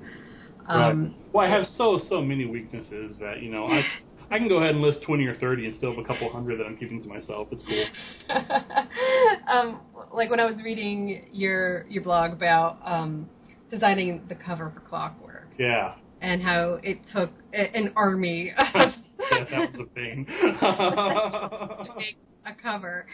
Um, 0.67 1.03
right. 1.03 1.33
Well, 1.33 1.45
I 1.45 1.49
have 1.49 1.65
so 1.75 1.99
so 2.09 2.21
many 2.21 2.45
weaknesses 2.45 3.17
that 3.19 3.41
you 3.41 3.49
know 3.49 3.65
I 3.65 3.81
I 4.31 4.37
can 4.37 4.47
go 4.47 4.57
ahead 4.57 4.71
and 4.71 4.81
list 4.81 5.01
twenty 5.03 5.25
or 5.25 5.35
thirty 5.35 5.65
and 5.65 5.75
still 5.77 5.95
have 5.95 6.03
a 6.03 6.07
couple 6.07 6.31
hundred 6.31 6.59
that 6.59 6.65
I'm 6.65 6.77
keeping 6.77 7.01
to 7.01 7.07
myself. 7.07 7.47
It's 7.51 7.63
cool. 7.63 7.85
um, 9.47 9.81
like 10.13 10.29
when 10.29 10.39
I 10.39 10.45
was 10.45 10.55
reading 10.63 11.27
your 11.31 11.87
your 11.87 12.03
blog 12.03 12.31
about 12.33 12.77
um, 12.85 13.29
designing 13.71 14.25
the 14.29 14.35
cover 14.35 14.71
for 14.73 14.81
Clockwork 14.81 15.47
Yeah. 15.57 15.95
And 16.21 16.41
how 16.41 16.79
it 16.81 16.97
took 17.13 17.31
an 17.53 17.93
army 17.95 18.53
yeah, 19.31 19.45
that 19.49 19.73
was 19.73 19.87
a 19.87 19.93
thing. 19.93 20.25
to 20.59 21.95
make 21.97 22.17
a 22.45 22.53
cover, 22.61 23.05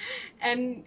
and 0.41 0.84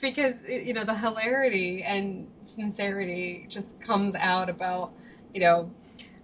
because 0.00 0.34
you 0.48 0.74
know 0.74 0.84
the 0.84 0.96
hilarity 0.96 1.84
and 1.86 2.26
sincerity 2.56 3.48
just 3.50 3.66
comes 3.86 4.14
out 4.18 4.48
about 4.48 4.92
you 5.32 5.40
know 5.40 5.70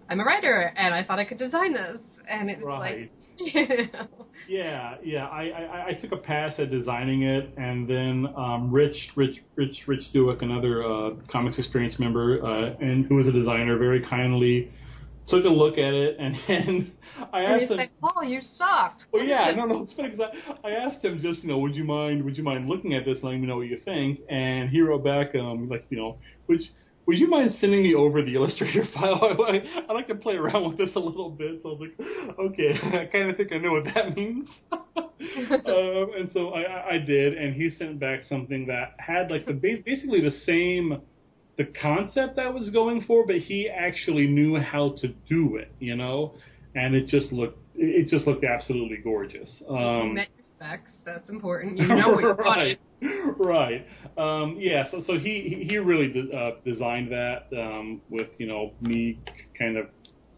I'm 0.08 0.20
a 0.20 0.24
writer 0.24 0.72
and 0.76 0.94
I 0.94 1.04
thought 1.04 1.18
I 1.18 1.24
could 1.24 1.38
design 1.38 1.72
this, 1.74 2.00
and 2.28 2.50
it 2.50 2.58
was 2.58 2.66
right. 2.66 3.00
like 3.00 3.12
you 3.54 3.66
know, 3.92 4.26
Yeah, 4.48 4.96
yeah. 5.02 5.26
I, 5.28 5.42
I, 5.48 5.86
I 5.88 5.92
took 5.94 6.12
a 6.12 6.16
pass 6.16 6.52
at 6.58 6.70
designing 6.70 7.22
it, 7.22 7.54
and 7.56 7.88
then 7.88 8.26
um, 8.36 8.70
Rich, 8.70 8.96
Rich, 9.16 9.38
Rich, 9.56 9.76
Rich 9.86 10.02
Douek, 10.14 10.42
another 10.42 10.84
uh, 10.84 11.10
comics 11.30 11.58
experience 11.58 11.98
member, 11.98 12.44
uh, 12.44 12.74
and 12.80 13.06
who 13.06 13.14
was 13.14 13.26
a 13.28 13.32
designer, 13.32 13.78
very 13.78 14.04
kindly 14.04 14.70
took 15.30 15.44
a 15.44 15.48
look 15.48 15.74
at 15.78 15.94
it, 15.94 16.16
and, 16.18 16.36
and 16.48 16.92
I 17.32 17.40
and 17.42 17.52
asked 17.54 17.62
you 17.62 17.68
him. 17.76 17.78
said, 17.78 17.90
"Oh, 18.02 18.22
you 18.22 18.40
suck." 18.56 18.98
Well, 19.12 19.24
yeah, 19.24 19.52
no, 19.56 19.64
no, 19.66 19.82
it's 19.82 19.92
funny 19.94 20.10
because 20.10 20.30
I, 20.64 20.68
I 20.68 20.70
asked 20.72 21.04
him 21.04 21.20
just, 21.20 21.42
you 21.42 21.48
know, 21.48 21.58
would 21.58 21.74
you 21.74 21.84
mind, 21.84 22.24
would 22.24 22.36
you 22.36 22.42
mind 22.44 22.68
looking 22.68 22.94
at 22.94 23.04
this 23.04 23.16
and 23.16 23.24
letting 23.24 23.40
me 23.40 23.46
know 23.46 23.56
what 23.56 23.66
you 23.68 23.80
think? 23.84 24.20
And 24.28 24.68
he 24.70 24.80
wrote 24.80 25.04
back, 25.04 25.34
um, 25.34 25.68
like, 25.68 25.84
you 25.90 25.96
know, 25.96 26.18
would 26.48 26.60
would 27.06 27.18
you 27.18 27.28
mind 27.28 27.54
sending 27.60 27.82
me 27.82 27.94
over 27.94 28.22
the 28.22 28.34
Illustrator 28.34 28.84
file? 28.94 29.20
I, 29.48 29.62
I 29.88 29.92
like 29.92 30.06
to 30.08 30.14
play 30.14 30.34
around 30.34 30.68
with 30.68 30.78
this 30.78 30.94
a 30.94 31.00
little 31.00 31.30
bit, 31.30 31.60
so 31.62 31.70
I 31.70 31.72
was 31.72 31.88
like, 31.98 32.38
okay, 32.38 32.70
I 33.00 33.06
kind 33.06 33.30
of 33.30 33.36
think 33.36 33.52
I 33.52 33.58
know 33.58 33.72
what 33.72 33.84
that 33.94 34.16
means. 34.16 34.46
um, 34.66 36.10
and 36.18 36.30
so 36.32 36.50
I, 36.50 36.62
I- 36.62 36.88
I 36.94 36.98
did, 36.98 37.36
and 37.36 37.54
he 37.54 37.70
sent 37.70 38.00
back 38.00 38.20
something 38.28 38.66
that 38.66 38.94
had 38.98 39.30
like 39.30 39.46
the 39.46 39.52
basically 39.52 40.20
the 40.20 40.32
same 40.44 41.00
the 41.60 41.66
concept 41.78 42.38
I 42.38 42.48
was 42.48 42.70
going 42.70 43.04
for, 43.06 43.26
but 43.26 43.36
he 43.36 43.68
actually 43.68 44.26
knew 44.26 44.58
how 44.58 44.96
to 45.02 45.08
do 45.28 45.56
it, 45.56 45.70
you 45.78 45.94
know, 45.94 46.34
and 46.74 46.94
it 46.94 47.06
just 47.06 47.30
looked 47.32 47.58
it 47.74 48.08
just 48.08 48.26
looked 48.26 48.44
absolutely 48.44 48.96
gorgeous. 48.96 49.50
you 49.60 49.76
Um, 49.76 50.14
met 50.14 50.28
your 50.38 50.46
specs. 50.56 50.90
That's 51.04 51.28
important. 51.28 51.76
You 51.76 51.86
know 51.86 52.18
right, 52.38 52.80
right. 53.36 53.86
Um, 54.16 54.56
yeah. 54.58 54.84
So, 54.90 55.02
so 55.06 55.18
he 55.18 55.66
he 55.68 55.76
really 55.76 56.08
de- 56.08 56.34
uh, 56.34 56.52
designed 56.64 57.12
that 57.12 57.48
um, 57.54 58.00
with 58.08 58.28
you 58.38 58.46
know 58.46 58.72
me 58.80 59.18
kind 59.58 59.76
of 59.76 59.88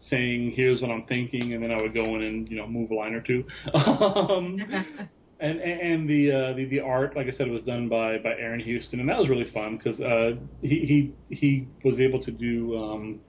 saying 0.09 0.51
here's 0.57 0.81
what 0.81 0.91
I'm 0.91 1.05
thinking, 1.05 1.53
and 1.53 1.63
then 1.63 1.71
I 1.71 1.81
would 1.81 1.93
go 1.93 2.15
in 2.15 2.21
and 2.21 2.49
you 2.49 2.57
know 2.57 2.67
move 2.67 2.91
a 2.91 2.95
line 2.95 3.13
or 3.13 3.21
two. 3.21 3.45
um, 3.73 4.59
and 5.43 5.59
and 5.61 6.09
the, 6.09 6.31
uh, 6.31 6.53
the 6.55 6.65
the 6.65 6.79
art, 6.79 7.15
like 7.15 7.27
I 7.27 7.31
said, 7.37 7.49
was 7.49 7.61
done 7.63 7.89
by 7.89 8.17
by 8.17 8.31
Aaron 8.39 8.59
Houston, 8.61 8.99
and 8.99 9.09
that 9.09 9.17
was 9.17 9.29
really 9.29 9.49
fun 9.51 9.77
because 9.77 9.99
uh, 9.99 10.31
he 10.61 11.13
he 11.29 11.35
he 11.35 11.67
was 11.83 11.99
able 11.99 12.23
to 12.23 12.31
do 12.31 12.77
um, 12.77 13.19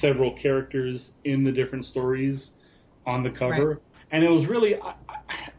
several 0.00 0.36
characters 0.42 1.10
in 1.24 1.44
the 1.44 1.52
different 1.52 1.84
stories 1.86 2.48
on 3.06 3.22
the 3.22 3.30
cover, 3.30 3.68
Right. 3.68 3.78
and 4.10 4.24
it 4.24 4.28
was 4.28 4.46
really 4.48 4.74
I, 4.76 4.94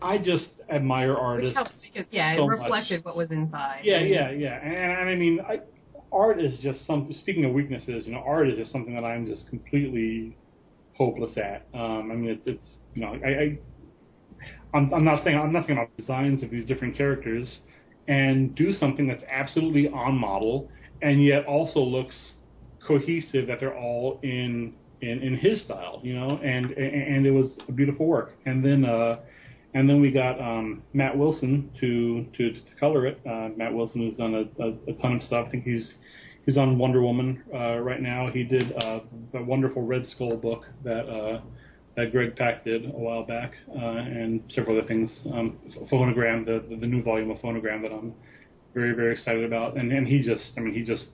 I 0.01 0.13
I 0.13 0.17
just 0.17 0.49
admire 0.69 1.11
Which 1.13 1.19
artists. 1.21 1.55
helps 1.55 1.71
because 1.81 2.05
yeah, 2.11 2.35
so 2.35 2.43
it 2.43 2.47
much. 2.47 2.59
reflected 2.59 3.05
what 3.05 3.15
was 3.15 3.31
inside. 3.31 3.81
Yeah, 3.83 3.97
I 3.97 4.03
mean, 4.03 4.13
yeah, 4.13 4.31
yeah, 4.31 4.59
and, 4.61 4.75
and 5.01 5.09
I 5.09 5.15
mean, 5.15 5.39
I, 5.47 5.59
art 6.11 6.41
is 6.41 6.57
just 6.61 6.85
some. 6.85 7.11
Speaking 7.21 7.45
of 7.45 7.53
weaknesses, 7.53 8.05
you 8.05 8.11
know, 8.13 8.23
art 8.25 8.49
is 8.49 8.57
just 8.57 8.71
something 8.73 8.93
that 8.95 9.05
I'm 9.05 9.25
just 9.25 9.47
completely 9.49 10.35
hopeless 10.95 11.37
at. 11.37 11.65
Um, 11.73 12.11
I 12.11 12.15
mean, 12.15 12.29
it's 12.31 12.45
it's 12.45 12.75
you 12.93 13.01
know, 13.03 13.13
I, 13.25 13.29
I 13.29 13.57
I'm, 14.73 14.93
I'm 14.93 15.03
not 15.03 15.23
saying 15.23 15.37
I'm 15.37 15.53
not 15.53 15.65
saying 15.65 15.77
about 15.77 15.95
designs 15.97 16.43
of 16.43 16.49
these 16.49 16.65
different 16.65 16.97
characters 16.97 17.59
and 18.07 18.55
do 18.55 18.73
something 18.73 19.07
that's 19.07 19.23
absolutely 19.29 19.87
on 19.89 20.17
model 20.17 20.69
and 21.01 21.23
yet 21.23 21.45
also 21.45 21.79
looks 21.79 22.15
cohesive 22.85 23.47
that 23.47 23.59
they're 23.59 23.77
all 23.77 24.19
in 24.23 24.73
in, 25.01 25.21
in 25.21 25.37
his 25.37 25.61
style, 25.63 25.99
you 26.03 26.13
know, 26.13 26.39
and 26.43 26.71
and 26.71 27.25
it 27.25 27.31
was 27.31 27.57
a 27.67 27.71
beautiful 27.71 28.07
work. 28.07 28.33
And 28.45 28.63
then 28.63 28.85
uh, 28.85 29.19
and 29.73 29.87
then 29.87 30.01
we 30.01 30.11
got 30.11 30.39
um, 30.39 30.81
Matt 30.93 31.17
Wilson 31.17 31.69
to 31.79 32.25
to, 32.37 32.53
to 32.53 32.75
color 32.79 33.05
it. 33.05 33.19
Uh, 33.25 33.49
Matt 33.55 33.73
Wilson 33.73 34.05
has 34.07 34.15
done 34.15 34.33
a, 34.33 34.63
a, 34.63 34.69
a 34.91 34.93
ton 35.01 35.17
of 35.17 35.21
stuff. 35.21 35.45
I 35.47 35.51
think 35.51 35.65
he's 35.65 35.93
he's 36.45 36.57
on 36.57 36.77
Wonder 36.77 37.01
Woman 37.01 37.43
uh, 37.53 37.77
right 37.77 38.01
now. 38.01 38.29
He 38.31 38.43
did 38.43 38.73
uh, 38.75 39.01
a 39.33 39.43
wonderful 39.43 39.83
Red 39.83 40.07
Skull 40.07 40.37
book 40.37 40.63
that 40.83 41.07
uh, 41.07 41.41
that 41.97 42.11
Greg 42.11 42.35
Pak 42.35 42.63
did 42.63 42.85
a 42.85 42.89
while 42.89 43.23
back, 43.23 43.53
uh, 43.75 43.79
and 43.79 44.41
several 44.49 44.77
other 44.77 44.87
things. 44.87 45.11
Um, 45.33 45.57
Phonogram, 45.91 46.45
the 46.45 46.63
the 46.77 46.87
new 46.87 47.03
volume 47.03 47.31
of 47.31 47.39
Phonogram 47.39 47.81
that 47.81 47.91
I'm 47.91 48.13
very 48.73 48.93
very 48.93 49.11
excited 49.11 49.43
about. 49.43 49.75
And 49.75 49.91
and 49.91 50.07
he 50.07 50.21
just, 50.21 50.51
I 50.55 50.61
mean, 50.61 50.73
he 50.73 50.83
just 50.83 51.07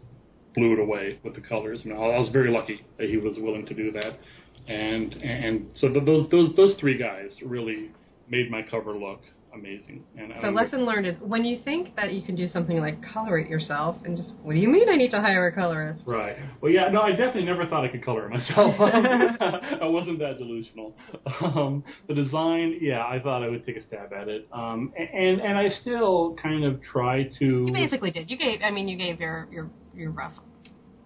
blew 0.53 0.73
it 0.73 0.79
away 0.79 1.19
with 1.23 1.33
the 1.33 1.41
colors. 1.41 1.81
I, 1.83 1.87
mean, 1.87 1.97
I 1.97 2.19
was 2.19 2.29
very 2.31 2.51
lucky 2.51 2.85
that 2.99 3.09
he 3.09 3.17
was 3.17 3.37
willing 3.39 3.65
to 3.65 3.73
do 3.73 3.91
that. 3.93 4.19
And 4.67 5.13
and 5.23 5.69
so 5.73 5.87
th- 5.91 6.05
those 6.05 6.29
those 6.29 6.55
those 6.55 6.75
three 6.79 6.97
guys 6.97 7.31
really 7.43 7.91
made 8.29 8.51
my 8.51 8.61
cover 8.61 8.93
look 8.93 9.21
amazing. 9.53 10.03
And 10.17 10.33
So 10.41 10.49
lesson 10.49 10.85
learned 10.85 11.05
is 11.07 11.15
when 11.21 11.43
you 11.43 11.59
think 11.63 11.95
that 11.95 12.13
you 12.13 12.21
can 12.21 12.35
do 12.35 12.47
something 12.49 12.77
like 12.77 12.97
color 13.13 13.37
it 13.37 13.49
yourself, 13.49 13.97
and 14.05 14.15
just 14.17 14.33
what 14.41 14.53
do 14.53 14.59
you 14.59 14.67
mean 14.67 14.89
I 14.89 14.95
need 14.95 15.11
to 15.11 15.21
hire 15.21 15.47
a 15.47 15.53
colorist? 15.53 16.01
Right. 16.05 16.35
Well, 16.61 16.71
yeah. 16.71 16.89
No, 16.89 17.01
I 17.01 17.11
definitely 17.11 17.45
never 17.45 17.65
thought 17.65 17.83
I 17.83 17.87
could 17.87 18.03
color 18.03 18.25
it 18.25 18.29
myself. 18.31 18.75
I 18.79 19.85
wasn't 19.85 20.19
that 20.19 20.37
delusional. 20.37 20.95
Um, 21.41 21.83
the 22.07 22.13
design, 22.13 22.77
yeah, 22.81 23.05
I 23.05 23.19
thought 23.21 23.43
I 23.43 23.49
would 23.49 23.65
take 23.65 23.77
a 23.77 23.85
stab 23.87 24.11
at 24.13 24.27
it. 24.27 24.47
Um, 24.51 24.93
and 24.97 25.39
and 25.41 25.57
I 25.57 25.69
still 25.81 26.35
kind 26.41 26.63
of 26.63 26.81
try 26.81 27.23
to. 27.39 27.45
You 27.45 27.73
basically 27.73 28.11
did. 28.11 28.29
You 28.29 28.37
gave. 28.37 28.61
I 28.63 28.71
mean, 28.71 28.87
you 28.87 28.97
gave 28.97 29.19
your 29.19 29.47
your 29.51 29.69
your 29.93 30.11
rough 30.11 30.33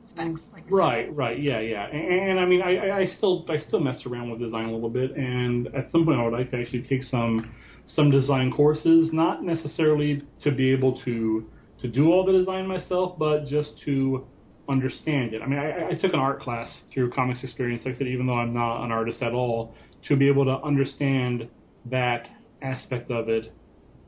specs. 0.09 0.41
Like 0.53 0.63
Right, 0.69 1.13
right, 1.15 1.39
yeah, 1.41 1.59
yeah, 1.59 1.85
and, 1.87 2.29
and 2.31 2.39
I 2.39 2.45
mean, 2.45 2.61
I, 2.61 2.77
I- 2.77 2.97
I 2.99 3.05
still, 3.17 3.45
I 3.49 3.57
still 3.67 3.79
mess 3.79 3.99
around 4.05 4.31
with 4.31 4.39
design 4.39 4.65
a 4.69 4.73
little 4.73 4.89
bit, 4.89 5.11
and 5.15 5.67
at 5.75 5.91
some 5.91 6.05
point, 6.05 6.19
I 6.19 6.23
would 6.23 6.33
like 6.33 6.49
to 6.51 6.57
actually 6.61 6.83
take 6.83 7.03
some, 7.03 7.53
some 7.87 8.11
design 8.11 8.51
courses, 8.51 9.09
not 9.11 9.43
necessarily 9.43 10.21
to 10.43 10.51
be 10.51 10.71
able 10.71 11.01
to 11.03 11.49
to 11.81 11.87
do 11.87 12.11
all 12.11 12.25
the 12.25 12.31
design 12.31 12.67
myself, 12.67 13.17
but 13.19 13.45
just 13.45 13.69
to 13.85 14.25
understand 14.67 15.33
it. 15.35 15.41
I 15.43 15.45
mean, 15.45 15.59
I, 15.59 15.89
I 15.89 15.93
took 15.93 16.11
an 16.13 16.19
art 16.19 16.41
class 16.41 16.69
through 16.91 17.11
Comics 17.11 17.43
Experience, 17.43 17.83
like 17.85 17.95
I 17.95 17.97
said, 17.99 18.07
even 18.07 18.25
though 18.25 18.33
I'm 18.33 18.53
not 18.53 18.83
an 18.83 18.91
artist 18.91 19.21
at 19.21 19.33
all, 19.33 19.75
to 20.07 20.15
be 20.15 20.27
able 20.27 20.45
to 20.45 20.59
understand 20.65 21.47
that 21.85 22.27
aspect 22.61 23.11
of 23.11 23.29
it 23.29 23.53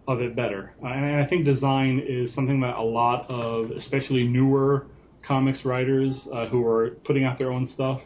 of 0.07 0.21
it 0.21 0.35
better. 0.35 0.73
Uh, 0.83 0.87
and 0.87 1.23
I 1.23 1.27
think 1.27 1.45
design 1.45 2.03
is 2.07 2.33
something 2.33 2.59
that 2.61 2.75
a 2.75 2.81
lot 2.81 3.29
of, 3.29 3.69
especially 3.71 4.23
newer 4.23 4.87
comics 5.25 5.63
writers 5.63 6.19
uh, 6.33 6.47
who 6.47 6.65
are 6.65 6.91
putting 7.05 7.25
out 7.25 7.37
their 7.37 7.51
own 7.51 7.69
stuff, 7.75 8.01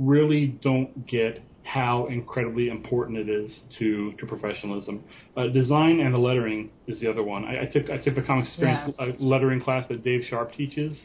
really 0.00 0.48
don't 0.62 1.06
get 1.06 1.40
how 1.64 2.06
incredibly 2.06 2.68
important 2.68 3.18
it 3.18 3.28
is 3.28 3.60
to 3.78 4.12
to 4.18 4.26
professionalism. 4.26 5.02
Uh, 5.36 5.46
design 5.48 6.00
and 6.00 6.14
the 6.14 6.18
lettering 6.18 6.70
is 6.86 7.00
the 7.00 7.10
other 7.10 7.22
one. 7.22 7.44
I, 7.44 7.62
I 7.62 7.64
took 7.66 7.90
I 7.90 7.96
took 7.96 8.14
the 8.14 8.22
comics 8.22 8.48
experience 8.48 8.94
yes. 8.98 9.16
Uh, 9.20 9.24
lettering 9.24 9.60
class 9.62 9.86
that 9.88 10.04
Dave 10.04 10.22
Sharpe 10.28 10.54
teaches, 10.54 10.96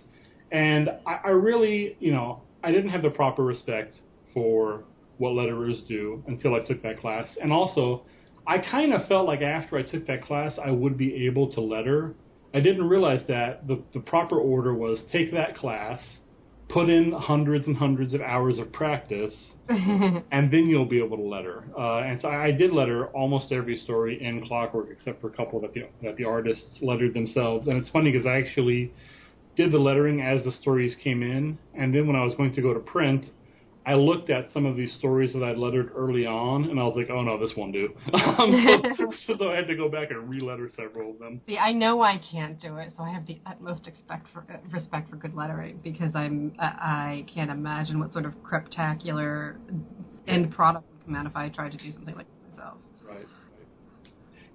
and 0.52 0.90
I, 1.08 1.20
I 1.26 1.30
really 1.30 1.96
you 2.00 2.12
know 2.12 2.42
I 2.64 2.72
didn't 2.72 2.90
have 2.90 3.02
the 3.02 3.10
proper 3.10 3.44
respect 3.44 3.96
for 4.34 4.84
what 5.18 5.32
letterers 5.32 5.88
do 5.88 6.24
until 6.28 6.56
I 6.56 6.60
took 6.60 6.84
that 6.84 7.00
class, 7.00 7.26
and 7.42 7.52
also 7.54 8.04
I 8.46 8.58
kind 8.58 8.94
of 8.94 9.08
felt 9.08 9.28
like 9.28 9.42
after 9.42 9.78
I 9.78 9.84
took 9.84 10.06
that 10.08 10.24
class 10.26 10.54
I 10.64 10.72
would 10.72 10.98
be 10.98 11.26
able 11.26 11.52
to 11.54 11.62
letter. 11.62 12.16
I 12.54 12.60
didn't 12.60 12.90
realize 12.90 13.22
that 13.28 13.66
the 13.68 13.82
the 13.94 14.02
proper 14.02 14.38
order 14.38 14.74
was 14.74 15.00
take 15.12 15.32
that 15.32 15.56
class 15.56 16.02
put 16.70 16.90
in 16.90 17.12
hundreds 17.12 17.66
and 17.68 17.76
hundreds 17.76 18.14
of 18.14 18.22
hours 18.22 18.60
of 18.60 18.72
practice, 18.72 19.34
and 19.70 20.52
then 20.52 20.68
you'll 20.68 20.86
be 20.86 21.04
able 21.04 21.18
to 21.18 21.24
letter. 21.24 21.64
Uh, 21.78 21.98
and 21.98 22.22
so 22.22 22.30
I 22.30 22.52
did 22.52 22.72
letter 22.72 23.08
almost 23.08 23.52
every 23.52 23.78
story 23.78 24.24
in 24.24 24.46
Clockwork, 24.46 24.88
except 24.92 25.20
for 25.20 25.28
a 25.28 25.32
couple 25.32 25.60
that 25.62 25.74
the 25.74 25.88
that 26.04 26.16
the 26.16 26.26
artists 26.26 26.78
lettered 26.82 27.14
themselves. 27.14 27.68
And 27.68 27.78
it's 27.78 27.90
funny 27.90 28.12
because 28.12 28.28
I 28.28 28.38
actually 28.38 28.94
did 29.58 29.72
the 29.72 29.80
lettering 29.80 30.22
as 30.22 30.44
the 30.44 30.52
stories 30.52 30.96
came 31.04 31.24
in, 31.24 31.58
and 31.74 31.94
then 31.94 32.08
when 32.08 32.16
I 32.16 32.24
was 32.24 32.34
going 32.36 32.54
to 32.56 32.62
go 32.62 32.74
to 32.74 32.80
print, 32.80 33.26
I 33.86 33.94
looked 33.94 34.30
at 34.30 34.52
some 34.54 34.66
of 34.66 34.76
these 34.76 34.94
stories 35.00 35.34
that 35.34 35.42
I'd 35.42 35.58
lettered 35.58 35.92
early 35.96 36.26
on, 36.26 36.66
and 36.66 36.80
I 36.80 36.84
was 36.84 36.96
like, 36.96 37.10
"Oh 37.10 37.22
no, 37.22 37.40
this 37.40 37.56
won't 37.56 37.74
do." 37.74 37.90
um, 38.14 38.94
so, 38.98 39.36
so, 39.38 39.52
I 39.52 39.56
had 39.56 39.68
to 39.68 39.76
go 39.76 39.90
back 39.90 40.12
and 40.12 40.30
re-letter 40.30 40.70
several 40.76 41.12
of 41.12 41.20
them. 41.20 41.42
See, 41.48 41.58
I 41.58 41.72
know 41.72 42.02
I 42.02 42.20
can't 42.32 42.60
do 42.60 42.78
it, 42.78 42.94
so 42.96 43.04
I 43.04 43.12
have 43.12 43.26
the 43.26 43.40
utmost 43.46 43.88
respect 43.88 44.28
for 44.34 44.46
uh, 44.52 44.58
respect 44.72 45.10
for 45.10 45.16
good 45.16 45.34
lettering 45.34 45.80
because 45.84 46.14
I'm 46.14 46.54
uh, 46.60 46.66
I 46.66 47.26
can't 47.34 47.50
imagine 47.50 48.00
what 48.00 48.12
sort 48.12 48.26
of 48.26 48.34
creptacular 48.44 49.58
end 50.28 50.52
product 50.52 50.86
would 50.92 51.06
come 51.06 51.16
out 51.16 51.26
if 51.26 51.36
I 51.36 51.50
tried 51.50 51.72
to 51.72 51.78
do 51.78 51.94
something 51.94 52.16
like 52.16 52.28
that 52.28 52.58
myself. 52.58 52.78
Right. 53.02 53.16
right. 53.18 53.26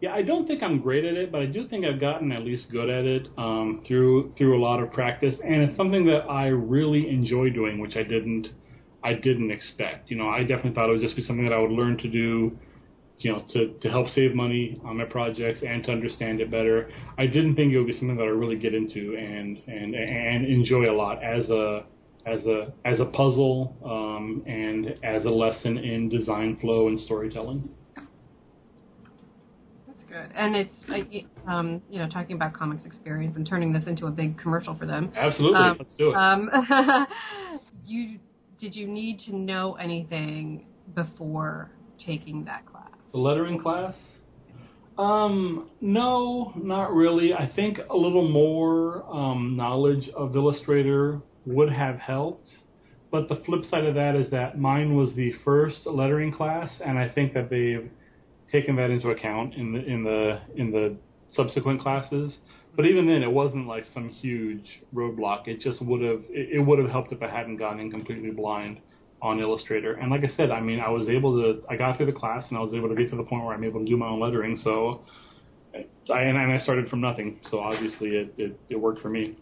Yeah, 0.01 0.13
I 0.13 0.23
don't 0.23 0.47
think 0.47 0.63
I'm 0.63 0.81
great 0.81 1.05
at 1.05 1.15
it, 1.15 1.33
but 1.33 1.41
I 1.41 1.47
do 1.47 1.67
think 1.67 1.87
I've 1.87 2.01
gotten 2.01 2.31
at 2.31 2.43
least 2.43 2.71
good 2.71 2.91
at 2.91 3.07
it 3.07 3.29
um, 3.39 3.83
through 3.87 4.35
through 4.37 4.59
a 4.59 4.61
lot 4.63 4.81
of 4.81 4.93
practice, 4.93 5.37
and 5.43 5.63
it's 5.63 5.77
something 5.77 6.05
that 6.07 6.27
I 6.29 6.49
really 6.49 7.09
enjoy 7.09 7.51
doing, 7.51 7.81
which 7.81 7.97
I 7.97 8.03
didn't 8.03 8.49
I 9.05 9.13
didn't 9.13 9.51
expect. 9.51 10.11
You 10.11 10.17
know, 10.17 10.29
I 10.29 10.41
definitely 10.41 10.73
thought 10.73 10.89
it 10.89 10.93
would 10.93 11.03
just 11.03 11.15
be 11.15 11.23
something 11.23 11.45
that 11.45 11.53
I 11.55 11.59
would 11.59 11.71
learn 11.71 11.99
to 11.99 12.09
do, 12.09 12.59
you 13.19 13.33
know, 13.33 13.45
to, 13.53 13.75
to 13.81 13.91
help 13.91 14.09
save 14.09 14.35
money 14.35 14.81
on 14.83 14.97
my 14.97 15.05
projects 15.05 15.61
and 15.63 15.85
to 15.85 15.93
understand 15.93 16.41
it 16.41 16.51
better. 16.51 16.91
I 17.19 17.27
didn't 17.27 17.55
think 17.55 17.73
it 17.73 17.79
would 17.79 17.87
be 17.87 17.93
something 17.93 18.17
that 18.17 18.25
I 18.25 18.29
really 18.29 18.57
get 18.57 18.75
into 18.75 19.15
and 19.17 19.59
and 19.67 19.95
and 19.95 20.47
enjoy 20.47 20.91
a 20.91 20.97
lot 20.97 21.23
as 21.23 21.49
a 21.51 21.85
as 22.27 22.47
a 22.47 22.73
as 22.87 22.99
a 22.99 23.05
puzzle 23.05 23.77
um, 23.85 24.43
and 24.47 24.99
as 25.05 25.27
a 25.27 25.31
lesson 25.31 25.77
in 25.77 26.09
design 26.09 26.57
flow 26.61 26.89
and 26.89 26.99
storytelling. 27.01 27.69
That's 29.87 29.99
good, 30.09 30.33
and 30.35 30.57
it's 30.57 31.27
um, 31.47 31.83
you 31.91 31.99
know 31.99 32.09
talking 32.09 32.37
about 32.37 32.55
comics 32.55 32.87
experience 32.87 33.37
and 33.37 33.47
turning 33.47 33.71
this 33.71 33.85
into 33.87 34.07
a 34.07 34.11
big 34.11 34.39
commercial 34.39 34.75
for 34.75 34.87
them. 34.87 35.13
Absolutely, 35.15 35.59
um, 35.59 35.77
let's 35.79 35.95
do 35.97 36.11
it. 36.11 36.15
Um, 36.15 36.51
you 37.85 38.19
did 38.61 38.75
you 38.75 38.87
need 38.87 39.21
to 39.21 39.35
know 39.35 39.75
anything 39.75 40.67
before 40.95 41.71
taking 42.05 42.45
that 42.45 42.67
class? 42.67 42.91
The 43.13 43.19
lettering 43.19 43.61
class? 43.61 43.95
Um, 44.97 45.71
no, 45.81 46.53
not 46.57 46.93
really. 46.95 47.33
I 47.33 47.51
think 47.55 47.79
a 47.91 47.97
little 47.97 48.29
more 48.29 49.05
um, 49.13 49.57
knowledge 49.57 50.09
of 50.17 50.37
Illustrator 50.37 51.21
would 51.47 51.73
have 51.73 51.99
helped. 51.99 52.49
But 53.11 53.29
the 53.29 53.37
flip 53.47 53.65
side 53.71 53.85
of 53.85 53.95
that 53.95 54.17
is 54.17 54.31
that 54.31 54.59
mine 54.59 54.97
was 54.97 55.15
the 55.15 55.33
first 55.45 55.87
lettering 55.87 56.33
class, 56.33 56.71
and 56.85 56.99
I 56.99 57.09
think 57.09 57.33
that 57.35 57.49
they've 57.49 57.89
taken 58.51 58.77
that 58.77 58.91
into 58.91 59.11
account 59.11 59.55
in 59.55 59.73
the 59.73 59.85
in 59.85 60.05
the 60.05 60.41
in 60.57 60.71
the 60.71 60.97
subsequent 61.35 61.81
classes. 61.81 62.33
But 62.77 62.87
even 62.87 63.07
then, 63.07 63.23
it 63.23 63.31
wasn't 63.31 63.69
like 63.69 63.85
some 63.95 64.09
huge 64.09 64.83
roadblock. 64.93 65.47
It 65.47 65.61
just 65.61 65.81
would 65.83 66.03
have 66.03 66.23
it, 66.29 66.57
it 66.57 66.61
would 66.61 66.79
have 66.79 66.91
helped 66.91 67.13
if 67.13 67.23
I 67.23 67.29
hadn't 67.29 67.57
gone 67.57 67.79
in 67.79 67.91
completely 67.91 68.31
blind 68.31 68.81
on 69.23 69.41
Illustrator. 69.41 69.95
And 69.95 70.11
like 70.11 70.23
I 70.25 70.37
said, 70.37 70.51
I 70.51 70.61
mean, 70.61 70.81
I 70.81 70.91
was 70.91 71.09
able 71.09 71.41
to 71.41 71.63
I 71.69 71.77
got 71.77 71.97
through 71.97 72.07
the 72.07 72.13
class 72.13 72.45
and 72.49 72.59
I 72.59 72.61
was 72.61 72.75
able 72.75 72.89
to 72.89 72.95
get 72.95 73.11
to 73.11 73.17
the 73.17 73.23
point 73.23 73.45
where 73.45 73.55
I'm 73.55 73.65
able 73.65 73.81
to 73.81 73.87
do 73.87 73.97
my 73.97 74.07
own 74.07 74.21
lettering. 74.21 74.61
So 74.65 75.05
I 76.13 76.23
and 76.23 76.39
I 76.39 76.59
started 76.59 76.89
from 76.89 77.01
nothing. 77.01 77.41
So 77.51 77.61
obviously, 77.61 78.17
it 78.17 78.35
it, 78.37 78.61
it 78.71 78.77
worked 78.77 79.01
for 79.01 79.09
me. 79.09 79.37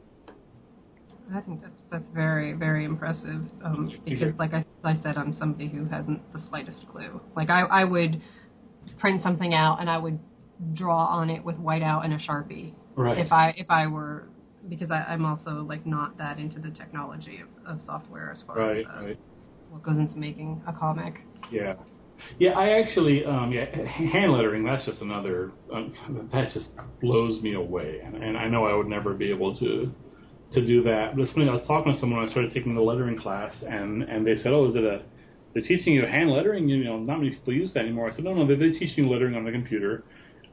I 1.34 1.40
think 1.40 1.62
that's 1.62 1.80
that's 1.90 2.09
very 2.12 2.53
very 2.53 2.84
impressive 2.84 3.43
um, 3.64 3.90
because, 4.05 4.34
like 4.38 4.53
I, 4.53 4.64
I 4.84 4.99
said, 5.03 5.16
I'm 5.16 5.32
somebody 5.38 5.68
who 5.68 5.86
hasn't 5.86 6.20
the 6.32 6.40
slightest 6.49 6.86
clue. 6.90 7.20
Like 7.34 7.49
I 7.49 7.62
I 7.62 7.84
would 7.84 8.20
print 8.99 9.22
something 9.22 9.55
out 9.55 9.80
and 9.80 9.88
I 9.88 9.99
would 9.99 10.18
draw 10.74 11.06
on 11.06 11.30
it 11.30 11.44
with 11.44 11.56
whiteout 11.56 12.04
and 12.04 12.12
a 12.14 12.18
sharpie 12.18 12.72
Right. 12.96 13.18
If 13.18 13.32
I 13.32 13.54
if 13.56 13.70
I 13.70 13.86
were 13.86 14.28
because 14.68 14.90
I, 14.90 15.04
I'm 15.08 15.24
also 15.24 15.64
like 15.68 15.86
not 15.86 16.18
that 16.18 16.38
into 16.38 16.60
the 16.60 16.70
technology 16.70 17.40
of, 17.40 17.78
of 17.78 17.84
software 17.86 18.32
as 18.32 18.42
far 18.46 18.56
right, 18.56 18.78
as 18.78 18.86
uh, 18.86 19.04
right. 19.04 19.18
what 19.70 19.82
goes 19.82 19.96
into 19.96 20.16
making 20.16 20.62
a 20.66 20.72
comic. 20.72 21.20
Yeah. 21.50 21.74
Yeah, 22.38 22.50
I 22.50 22.78
actually, 22.78 23.24
um, 23.24 23.50
yeah, 23.50 23.64
hand 23.84 24.32
lettering. 24.32 24.64
That's 24.64 24.86
just 24.86 25.00
another. 25.00 25.50
Um, 25.74 26.28
that 26.32 26.52
just 26.54 26.68
blows 27.00 27.42
me 27.42 27.54
away, 27.54 28.00
and, 28.04 28.14
and 28.14 28.38
I 28.38 28.46
know 28.46 28.64
I 28.64 28.76
would 28.76 28.86
never 28.86 29.12
be 29.12 29.28
able 29.28 29.58
to 29.58 29.92
to 30.52 30.64
do 30.64 30.84
that. 30.84 31.16
But 31.16 31.22
it's 31.22 31.32
funny. 31.32 31.48
I 31.48 31.52
was 31.52 31.66
talking 31.66 31.92
to 31.92 31.98
someone 31.98 32.24
I 32.24 32.30
started 32.30 32.54
taking 32.54 32.76
the 32.76 32.80
lettering 32.80 33.18
class, 33.18 33.52
and 33.68 34.04
and 34.04 34.24
they 34.24 34.36
said, 34.36 34.52
"Oh, 34.52 34.70
is 34.70 34.76
it 34.76 34.84
a? 34.84 35.02
They're 35.52 35.64
teaching 35.64 35.94
you 35.94 36.06
hand 36.06 36.30
lettering. 36.30 36.68
You 36.68 36.84
know, 36.84 36.98
not 36.98 37.18
many 37.18 37.30
people 37.30 37.54
use 37.54 37.74
that 37.74 37.80
anymore." 37.80 38.08
I 38.08 38.14
said, 38.14 38.22
"No, 38.22 38.34
no, 38.34 38.46
they're, 38.46 38.56
they're 38.56 38.78
teaching 38.78 39.08
lettering 39.08 39.34
on 39.34 39.44
the 39.44 39.50
computer." 39.50 40.04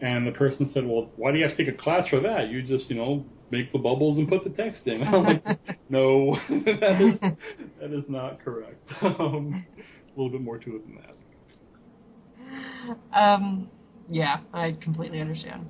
And 0.02 0.26
the 0.26 0.32
person 0.32 0.70
said, 0.74 0.86
"Well, 0.86 1.12
why 1.18 1.32
do 1.32 1.38
you 1.38 1.46
have 1.46 1.58
to 1.58 1.66
take 1.66 1.74
a 1.74 1.78
class 1.78 2.08
for 2.08 2.22
that? 2.22 2.50
You 2.50 2.62
just, 2.62 2.90
you 2.90 2.96
know, 2.96 3.26
make 3.52 3.72
the 3.74 3.80
bubbles 3.80 4.18
and 4.18 4.30
put 4.30 4.44
the 4.46 4.50
text 4.52 4.88
in." 4.88 5.04
I'm 5.08 5.24
like, 5.24 5.44
"No, 5.90 6.36
that 6.50 7.02
is 7.02 7.20
that 7.82 7.92
is 7.92 8.06
not 8.08 8.44
correct. 8.44 8.78
Um, 9.02 9.66
a 9.78 10.20
little 10.20 10.32
bit 10.32 10.42
more 10.42 10.58
to 10.58 10.76
it 10.76 10.82
than 10.86 10.96
that." 10.96 11.16
Um, 13.14 13.70
yeah, 14.10 14.40
I 14.54 14.78
completely 14.82 15.20
understand. 15.20 15.66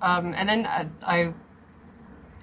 Um, 0.00 0.34
and 0.36 0.48
then 0.48 0.66
uh, 0.66 0.88
I 1.02 1.32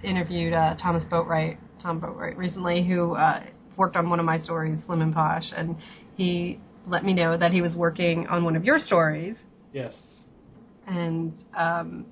interviewed 0.04 0.54
uh, 0.54 0.76
Thomas 0.82 1.04
Boatwright, 1.12 1.58
Tom 1.82 2.00
Boatwright, 2.00 2.38
recently, 2.38 2.88
who 2.88 3.14
uh, 3.16 3.44
worked 3.76 3.98
on 3.98 4.10
one 4.10 4.20
of 4.20 4.26
my 4.26 4.40
stories, 4.40 4.80
Slim 4.86 5.02
and 5.02 5.14
Posh, 5.14 5.52
and 5.56 5.76
he 6.16 6.60
let 6.88 7.04
me 7.04 7.14
know 7.14 7.38
that 7.38 7.52
he 7.52 7.62
was 7.62 7.76
working 7.76 8.26
on 8.28 8.46
one 8.46 8.56
of 8.56 8.64
your 8.64 8.80
stories. 8.80 9.36
Yes 9.74 9.94
and 10.90 11.34
um, 11.56 12.06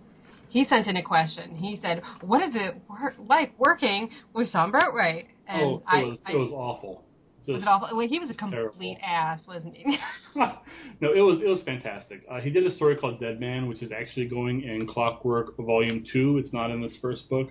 he 0.49 0.65
sent 0.65 0.87
in 0.87 0.97
a 0.97 1.03
question. 1.03 1.55
He 1.55 1.79
said, 1.81 2.01
"What 2.21 2.41
is 2.41 2.51
it 2.53 2.75
wor- 2.89 3.15
like 3.27 3.57
working 3.59 4.09
with 4.33 4.51
Tom 4.51 4.71
Boatwright?" 4.71 5.25
And 5.47 5.61
oh, 5.61 5.75
it 5.77 5.83
I, 5.87 6.03
was, 6.03 6.17
I, 6.25 6.31
it 6.31 6.35
was 6.35 6.51
awful. 6.51 7.03
was 7.47 7.61
it 7.61 7.67
awful? 7.67 7.97
Well, 7.97 8.07
he 8.07 8.19
was 8.19 8.29
a 8.29 8.33
complete 8.33 8.97
terrible. 8.99 8.99
ass, 9.03 9.39
wasn't 9.47 9.75
he? 9.75 9.97
no, 10.35 11.13
it 11.13 11.21
was 11.21 11.39
it 11.43 11.47
was 11.47 11.61
fantastic. 11.65 12.23
Uh, 12.29 12.39
he 12.39 12.49
did 12.49 12.65
a 12.65 12.75
story 12.75 12.95
called 12.95 13.19
Dead 13.19 13.39
Man, 13.39 13.67
which 13.67 13.81
is 13.81 13.91
actually 13.91 14.27
going 14.27 14.61
in 14.63 14.87
Clockwork 14.87 15.57
Volume 15.57 16.05
Two. 16.11 16.37
It's 16.37 16.53
not 16.53 16.71
in 16.71 16.81
this 16.81 16.95
first 17.01 17.29
book, 17.29 17.49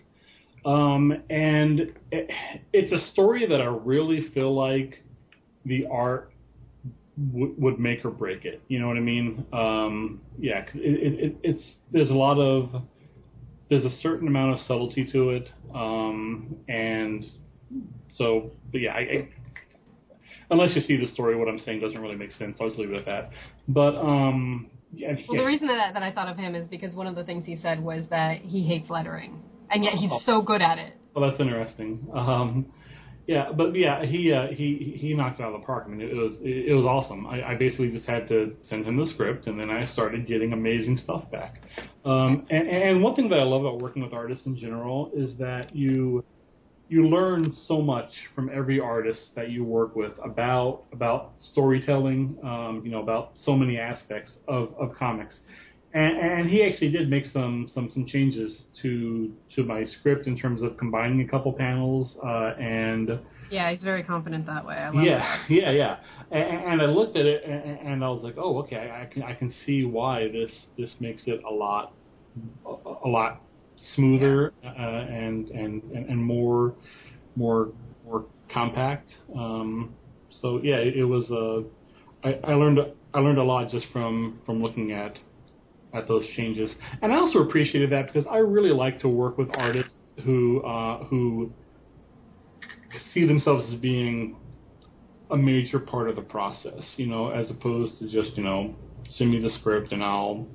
um, 0.65 1.13
and 1.31 1.93
it, 2.13 2.31
it's 2.73 2.93
a 2.93 3.11
story 3.13 3.47
that 3.47 3.61
I 3.61 3.67
really 3.67 4.29
feel 4.33 4.55
like 4.55 5.03
the 5.65 5.87
art 5.91 6.31
w- 7.33 7.55
would 7.59 7.79
make 7.79 8.05
or 8.05 8.11
break 8.11 8.45
it. 8.45 8.63
You 8.69 8.79
know 8.79 8.89
what 8.89 8.97
I 8.97 9.01
mean? 9.01 9.47
Um, 9.53 10.21
yeah, 10.39 10.65
it, 10.75 10.75
it, 10.75 11.25
it, 11.25 11.37
it's 11.43 11.63
there's 11.93 12.11
a 12.11 12.15
lot 12.15 12.39
of 12.39 12.83
there's 13.69 13.85
a 13.85 13.97
certain 14.01 14.29
amount 14.29 14.55
of 14.55 14.67
subtlety 14.67 15.09
to 15.13 15.31
it, 15.31 15.49
um, 15.75 16.57
and 16.69 17.25
so 18.11 18.53
but 18.71 18.81
yeah, 18.81 18.93
I, 18.93 18.99
I, 18.99 19.29
unless 20.51 20.75
you 20.75 20.83
see 20.83 20.97
the 20.97 21.09
story, 21.09 21.37
what 21.37 21.49
I'm 21.49 21.59
saying 21.59 21.81
doesn't 21.81 22.01
really 22.01 22.17
make 22.17 22.33
sense. 22.33 22.57
I'll 22.61 22.69
just 22.69 22.79
leave 22.79 22.91
it 22.91 22.99
at 22.99 23.07
that. 23.07 23.31
But 23.69 23.97
um, 23.97 24.71
yeah, 24.93 25.15
well, 25.29 25.37
yeah. 25.37 25.41
the 25.41 25.47
reason 25.47 25.67
that 25.69 25.95
that 25.95 26.03
I 26.03 26.13
thought 26.13 26.29
of 26.29 26.37
him 26.37 26.55
is 26.55 26.69
because 26.69 26.95
one 26.95 27.07
of 27.07 27.15
the 27.15 27.25
things 27.25 27.45
he 27.45 27.57
said 27.57 27.83
was 27.83 28.05
that 28.11 28.39
he 28.43 28.67
hates 28.67 28.89
lettering, 28.91 29.43
and 29.71 29.83
yet 29.83 29.95
he's 29.95 30.11
oh. 30.13 30.21
so 30.25 30.43
good 30.43 30.63
at 30.63 30.79
it. 30.79 30.95
Well, 31.15 31.29
that's 31.29 31.41
interesting. 31.41 32.07
Um, 32.15 32.67
Yeah, 33.27 33.51
but 33.51 33.75
yeah, 33.75 34.05
he 34.05 34.33
uh, 34.33 34.49
he 34.49 34.97
he 35.01 35.13
knocked 35.13 35.41
it 35.41 35.43
out 35.43 35.53
of 35.53 35.61
the 35.61 35.67
park. 35.67 35.85
I 35.87 35.91
mean, 35.91 36.01
it 36.01 36.15
was 36.15 36.37
it, 36.43 36.73
was 36.73 36.85
awesome. 36.85 37.27
I, 37.27 37.43
I 37.43 37.55
basically 37.57 37.91
just 37.91 38.07
had 38.07 38.29
to 38.29 38.55
send 38.63 38.87
him 38.87 38.97
the 38.97 39.07
script, 39.15 39.49
and 39.49 39.59
then 39.59 39.69
I 39.69 39.87
started 39.93 40.29
getting 40.29 40.53
amazing 40.53 40.99
stuff 41.03 41.29
back. 41.33 41.63
Um, 42.05 42.47
and, 42.51 42.69
and 42.69 43.03
one 43.03 43.17
thing 43.17 43.29
that 43.31 43.41
I 43.41 43.43
love 43.43 43.65
about 43.65 43.83
working 43.83 44.03
with 44.03 44.13
artists 44.13 44.47
in 44.47 44.57
general 44.57 45.11
is 45.13 45.37
that 45.39 45.75
you 45.75 46.25
you 46.89 47.09
learn 47.09 47.53
so 47.67 47.83
much 47.83 48.11
from 48.35 48.49
every 48.49 48.79
artist 48.79 49.21
that 49.35 49.51
you 49.51 49.65
work 49.65 49.97
with 49.97 50.13
about 50.25 50.85
about 50.93 51.33
storytelling, 51.51 52.39
um, 52.45 52.83
you 52.85 52.93
know, 52.93 53.03
about 53.03 53.33
so 53.45 53.57
many 53.57 53.77
aspects 53.77 54.31
of, 54.47 54.73
of 54.79 54.95
comics. 54.95 55.41
And, 55.95 56.19
and 56.19 56.51
he 56.51 56.63
actually 56.63 56.91
did 56.91 57.09
make 57.09 57.25
some, 57.27 57.71
some 57.73 57.91
some 57.91 58.07
changes 58.07 58.65
to 58.83 59.33
to 59.55 59.65
my 59.65 59.85
script 59.85 60.27
in 60.27 60.37
terms 60.37 60.63
of 60.63 60.77
combining 60.77 61.23
a 61.23 61.29
couple 61.29 61.53
panels 61.53 62.17
uh, 62.23 62.55
and 62.61 63.19
yeah, 63.51 63.71
he's 63.71 63.83
very 63.83 64.03
confident 64.03 64.47
that 64.47 64.67
way. 64.67 64.75
I 64.75 64.91
love 64.91 65.05
yeah, 65.05 65.19
that. 65.19 65.45
yeah, 65.51 65.71
yeah. 65.71 65.97
And, 66.31 66.73
and 66.73 66.83
I 66.83 66.87
looked 66.87 67.17
at 67.17 67.27
it 67.27 67.45
and, 67.45 67.79
and 67.79 68.05
I 68.05 68.09
was 68.09 68.23
like, 68.23 68.35
oh, 68.39 68.59
okay, 68.59 68.91
I, 68.93 69.07
can 69.07 69.23
I 69.23 69.35
can 69.35 69.55
see 69.65 69.85
why 69.85 70.29
this 70.29 70.51
this 70.77 70.95
makes 71.01 71.23
it 71.27 71.43
a 71.45 71.53
lot 71.53 71.93
a, 72.67 72.75
a 73.05 73.09
lot 73.09 73.41
smoother 73.95 74.53
uh, 74.65 74.69
and, 74.69 75.49
and 75.51 75.83
and 75.85 76.07
and 76.07 76.25
more 76.25 76.75
more 77.37 77.73
more 78.05 78.25
compact. 78.53 79.11
Um, 79.35 79.95
so 80.43 80.61
yeah, 80.63 80.77
it, 80.77 80.97
it 80.97 81.05
was. 81.05 81.31
Uh, 81.31 81.69
I, 82.27 82.53
I 82.53 82.55
learned 82.55 82.81
I 83.15 83.21
learned 83.21 83.39
a 83.39 83.45
lot 83.45 83.71
just 83.71 83.87
from 83.93 84.41
from 84.45 84.63
looking 84.63 84.93
at 84.93 85.17
at 85.97 86.07
those 86.07 86.25
changes, 86.37 86.71
and 87.03 87.13
I 87.13 87.17
also 87.17 87.41
appreciated 87.41 87.91
that 87.91 88.07
because 88.07 88.27
I 88.31 88.39
really 88.39 88.71
like 88.71 89.01
to 89.01 89.09
work 89.09 89.39
with 89.39 89.49
artists 89.55 89.95
who 90.25 90.61
uh, 90.63 91.05
who 91.05 91.53
see 93.13 93.27
themselves 93.27 93.65
as 93.73 93.79
being 93.81 94.37
a 95.31 95.37
major 95.37 95.79
part 95.79 96.09
of 96.09 96.17
the 96.17 96.23
process, 96.23 96.83
you 96.97 97.07
know, 97.07 97.31
as 97.31 97.51
opposed 97.51 97.99
to 97.99 98.05
just 98.09 98.37
you 98.37 98.45
know 98.45 98.75
send 99.11 99.31
me 99.31 99.41
the 99.41 99.51
script 99.59 99.93
and 99.93 100.03
I'll 100.03 100.47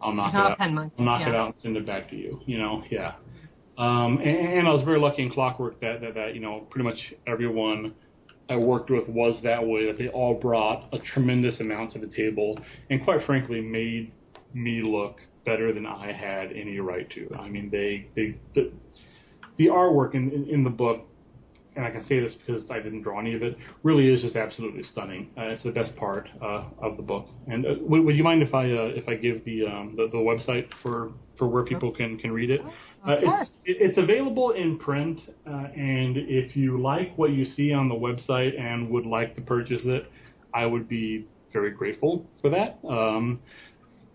I'll 0.00 0.12
knock 0.12 0.34
it 0.34 0.36
out. 0.36 0.60
I'll 0.60 1.04
knock 1.04 1.20
yeah. 1.20 1.28
it 1.28 1.34
out 1.34 1.46
and 1.46 1.56
send 1.56 1.76
it 1.76 1.86
back 1.86 2.10
to 2.10 2.16
you. 2.16 2.40
You 2.46 2.58
know, 2.58 2.84
yeah. 2.90 3.14
Um, 3.76 4.18
and, 4.18 4.58
and 4.58 4.68
I 4.68 4.72
was 4.72 4.84
very 4.84 5.00
lucky 5.00 5.22
in 5.22 5.30
Clockwork 5.30 5.80
that, 5.80 6.00
that 6.00 6.14
that 6.14 6.34
you 6.34 6.40
know 6.40 6.66
pretty 6.70 6.84
much 6.84 6.98
everyone 7.26 7.94
I 8.48 8.56
worked 8.56 8.90
with 8.90 9.08
was 9.08 9.40
that 9.42 9.66
way. 9.66 9.86
That 9.86 9.98
they 9.98 10.08
all 10.08 10.34
brought 10.34 10.88
a 10.92 10.98
tremendous 10.98 11.58
amount 11.60 11.92
to 11.92 11.98
the 11.98 12.06
table, 12.06 12.58
and 12.90 13.02
quite 13.04 13.24
frankly, 13.26 13.60
made 13.60 14.12
me 14.54 14.82
look 14.82 15.18
better 15.44 15.72
than 15.72 15.86
I 15.86 16.12
had 16.12 16.52
any 16.52 16.78
right 16.80 17.08
to. 17.10 17.34
I 17.38 17.48
mean, 17.48 17.70
they 17.70 18.08
they 18.14 18.38
the, 18.54 18.72
the 19.58 19.66
artwork 19.66 20.14
in, 20.14 20.30
in 20.32 20.48
in 20.48 20.64
the 20.64 20.70
book 20.70 21.06
and 21.76 21.84
I 21.84 21.90
can 21.90 22.04
say 22.06 22.20
this 22.20 22.34
because 22.34 22.70
I 22.70 22.78
didn't 22.78 23.02
draw 23.02 23.18
any 23.18 23.34
of 23.34 23.42
it, 23.42 23.56
really 23.82 24.08
is 24.12 24.22
just 24.22 24.36
absolutely 24.36 24.84
stunning. 24.84 25.30
Uh, 25.36 25.46
it's 25.46 25.62
the 25.62 25.70
best 25.70 25.96
part 25.96 26.28
uh, 26.40 26.64
of 26.80 26.96
the 26.96 27.02
book. 27.02 27.26
And 27.48 27.66
uh, 27.66 27.74
would, 27.80 28.04
would 28.04 28.16
you 28.16 28.22
mind 28.22 28.42
if 28.42 28.54
I 28.54 28.64
uh, 28.70 28.92
if 28.94 29.08
I 29.08 29.14
give 29.14 29.44
the, 29.44 29.66
um, 29.66 29.94
the 29.96 30.08
the 30.08 30.18
website 30.18 30.68
for 30.82 31.12
for 31.36 31.48
where 31.48 31.64
people 31.64 31.90
can 31.90 32.18
can 32.18 32.32
read 32.32 32.50
it? 32.50 32.60
Of. 32.60 32.66
It's, 33.22 33.50
it's 33.64 33.98
available 33.98 34.52
in 34.52 34.78
print, 34.78 35.20
uh, 35.46 35.50
and 35.76 36.16
if 36.16 36.56
you 36.56 36.80
like 36.80 37.16
what 37.18 37.30
you 37.30 37.44
see 37.44 37.72
on 37.72 37.88
the 37.88 37.94
website 37.94 38.58
and 38.58 38.88
would 38.90 39.06
like 39.06 39.34
to 39.36 39.42
purchase 39.42 39.82
it, 39.84 40.10
I 40.54 40.66
would 40.66 40.88
be 40.88 41.26
very 41.52 41.70
grateful 41.70 42.24
for 42.40 42.50
that. 42.50 42.78
Um, 42.88 43.40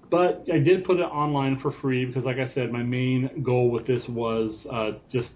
but 0.10 0.46
I 0.52 0.58
did 0.60 0.84
put 0.86 1.00
it 1.00 1.04
online 1.04 1.60
for 1.60 1.72
free 1.82 2.06
because, 2.06 2.26
like 2.26 2.38
I 2.38 2.52
said, 2.54 2.72
my 2.72 2.84
main 2.84 3.44
goal 3.44 3.70
with 3.70 3.86
this 3.86 4.04
was 4.10 4.66
uh, 4.72 4.92
just 5.12 5.30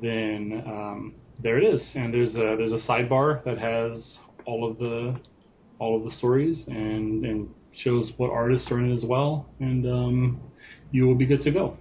then 0.00 0.62
um, 0.66 1.14
there 1.42 1.58
it 1.58 1.64
is. 1.64 1.82
And 1.94 2.12
there's 2.12 2.34
a 2.34 2.56
there's 2.56 2.72
a 2.72 2.80
sidebar 2.88 3.44
that 3.44 3.58
has 3.58 4.02
all 4.46 4.68
of 4.68 4.78
the 4.78 5.14
all 5.78 5.96
of 5.96 6.02
the 6.04 6.10
stories 6.16 6.64
and 6.66 7.24
and 7.24 7.48
shows 7.84 8.10
what 8.16 8.30
artists 8.30 8.68
are 8.70 8.80
in 8.80 8.90
it 8.90 8.96
as 8.96 9.04
well. 9.04 9.46
And 9.60 9.86
um, 9.86 10.40
you 10.90 11.06
will 11.06 11.14
be 11.14 11.26
good 11.26 11.42
to 11.42 11.52
go. 11.52 11.76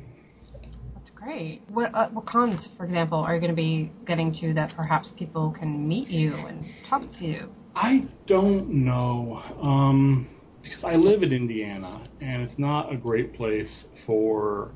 Great. 1.21 1.61
What 1.69 1.93
uh, 1.93 2.09
what 2.09 2.25
cons, 2.25 2.67
for 2.77 2.85
example, 2.85 3.19
are 3.19 3.35
you 3.35 3.41
going 3.41 3.51
to 3.51 3.55
be 3.55 3.91
getting 4.07 4.33
to 4.41 4.53
that 4.53 4.75
perhaps 4.75 5.09
people 5.17 5.53
can 5.57 5.87
meet 5.87 6.07
you 6.07 6.33
and 6.33 6.65
talk 6.89 7.01
to 7.19 7.25
you? 7.25 7.49
I 7.75 8.07
don't 8.27 8.69
know. 8.69 9.41
Um, 9.61 10.29
because 10.61 10.83
I 10.83 10.95
live 10.95 11.23
in 11.23 11.31
Indiana, 11.31 12.07
and 12.21 12.43
it's 12.43 12.57
not 12.57 12.93
a 12.93 12.97
great 12.97 13.35
place 13.35 13.85
for 14.05 14.71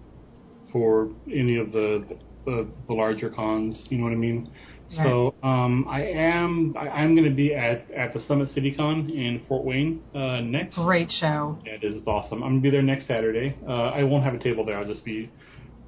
for 0.72 1.10
any 1.32 1.58
of 1.58 1.72
the 1.72 2.06
the, 2.46 2.68
the 2.88 2.94
larger 2.94 3.30
cons. 3.30 3.78
You 3.90 4.00
know 4.00 4.06
what 4.06 4.14
I 4.14 4.18
mean? 4.18 4.52
Right. 4.98 5.06
So 5.06 5.34
um, 5.44 5.86
I 5.90 6.04
am 6.04 6.76
I, 6.78 6.90
I'm 6.90 7.16
going 7.16 7.30
to 7.30 7.36
be 7.36 7.54
at 7.54 7.90
at 7.92 8.14
the 8.14 8.22
Summit 8.28 8.50
City 8.54 8.74
Con 8.74 9.10
in 9.10 9.44
Fort 9.48 9.64
Wayne 9.64 10.02
uh, 10.14 10.42
next. 10.42 10.76
Great 10.76 11.12
show. 11.12 11.58
Yeah, 11.66 11.74
it 11.74 11.84
is 11.84 11.96
It's 11.96 12.08
awesome. 12.08 12.44
I'm 12.44 12.52
going 12.52 12.56
to 12.56 12.62
be 12.64 12.70
there 12.72 12.82
next 12.82 13.08
Saturday. 13.08 13.58
Uh, 13.68 13.90
I 13.90 14.04
won't 14.04 14.24
have 14.24 14.34
a 14.34 14.40
table 14.40 14.66
there. 14.66 14.78
I'll 14.78 14.92
just 14.92 15.06
be 15.06 15.30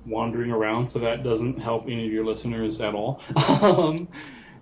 wandering 0.06 0.51
around, 0.51 0.91
so 0.91 0.99
that 0.99 1.24
doesn't 1.24 1.60
help 1.60 1.86
any 1.86 2.06
of 2.08 2.12
your 2.14 2.26
listeners 2.26 2.80
at 2.82 2.93
all. 2.93 3.22
um, 3.36 4.08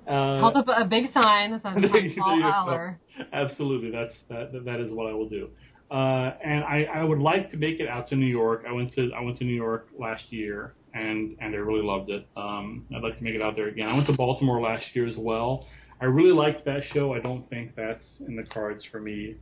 uh, 0.07 0.39
Hold 0.41 0.57
up 0.57 0.67
a 0.67 0.85
big 0.87 1.11
sign 1.13 1.51
that 1.51 1.61
says 1.61 1.73
Paul 1.73 1.81
there 1.91 2.01
you 2.01 2.15
go. 2.15 2.21
Allor. 2.21 2.99
Absolutely, 3.31 3.91
that's 3.91 4.13
that. 4.29 4.51
that- 4.53 4.65
That 4.65 4.79
is 4.79 4.91
what 4.91 5.07
I 5.07 5.13
will 5.13 5.29
do. 5.29 5.49
Uh, 5.91 6.33
and 6.43 6.63
I, 6.63 6.87
I 6.93 7.03
would 7.03 7.19
like 7.19 7.51
to 7.51 7.57
make 7.57 7.79
it 7.79 7.87
out 7.87 8.09
to 8.09 8.15
New 8.15 8.25
York. 8.25 8.63
I 8.67 8.71
went 8.71 8.93
to 8.95 9.11
I 9.15 9.21
went 9.21 9.37
to 9.39 9.43
New 9.43 9.53
York 9.55 9.89
last 9.99 10.23
year, 10.31 10.73
and 10.93 11.35
and 11.39 11.53
I 11.53 11.57
really 11.59 11.83
loved 11.83 12.09
it. 12.09 12.25
Um, 12.35 12.85
I'd 12.95 13.03
like 13.03 13.17
to 13.17 13.23
make 13.23 13.35
it 13.35 13.41
out 13.41 13.55
there 13.55 13.67
again. 13.67 13.87
I 13.89 13.93
went 13.93 14.07
to 14.07 14.13
Baltimore 14.13 14.59
last 14.59 14.85
year 14.95 15.05
as 15.07 15.15
well. 15.17 15.67
I 16.01 16.05
really 16.05 16.33
liked 16.33 16.65
that 16.65 16.81
show. 16.93 17.13
I 17.13 17.19
don't 17.19 17.47
think 17.49 17.75
that's 17.75 18.03
in 18.27 18.35
the 18.35 18.43
cards 18.43 18.83
for 18.91 18.99
me 18.99 19.35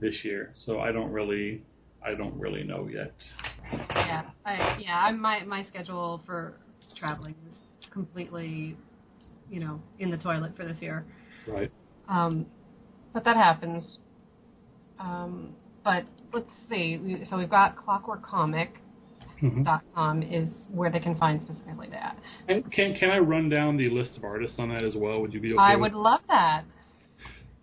this 0.00 0.24
year, 0.24 0.52
so 0.66 0.80
I 0.80 0.90
don't 0.90 1.12
really 1.12 1.62
I 2.04 2.14
don't 2.14 2.38
really 2.38 2.64
know 2.64 2.88
yet. 2.92 3.14
Yeah, 3.90 4.22
I, 4.44 4.76
yeah. 4.78 4.98
I'm, 5.06 5.20
my 5.20 5.44
my 5.44 5.64
schedule 5.64 6.22
for 6.26 6.54
traveling 6.96 7.34
is 7.48 7.54
completely, 7.92 8.76
you 9.50 9.60
know, 9.60 9.80
in 9.98 10.10
the 10.10 10.18
toilet 10.18 10.56
for 10.56 10.64
this 10.64 10.76
year. 10.80 11.04
Right. 11.46 11.70
Um, 12.08 12.46
but 13.12 13.24
that 13.24 13.36
happens. 13.36 13.98
Um, 14.98 15.54
but 15.84 16.04
let's 16.32 16.50
see. 16.68 16.98
We, 16.98 17.26
so 17.28 17.36
we've 17.36 17.50
got 17.50 17.76
clockworkcomic.com 17.76 18.72
Mhm. 19.42 20.32
is 20.32 20.68
where 20.72 20.90
they 20.90 21.00
can 21.00 21.16
find 21.16 21.42
specifically 21.42 21.88
that. 21.90 22.16
And 22.48 22.70
can 22.72 22.94
can 22.94 23.10
I 23.10 23.18
run 23.18 23.48
down 23.48 23.76
the 23.76 23.90
list 23.90 24.16
of 24.16 24.24
artists 24.24 24.56
on 24.58 24.68
that 24.70 24.84
as 24.84 24.94
well? 24.94 25.20
Would 25.20 25.32
you 25.32 25.40
be 25.40 25.52
okay? 25.54 25.62
I 25.62 25.76
would 25.76 25.94
love 25.94 26.20
that. 26.28 26.64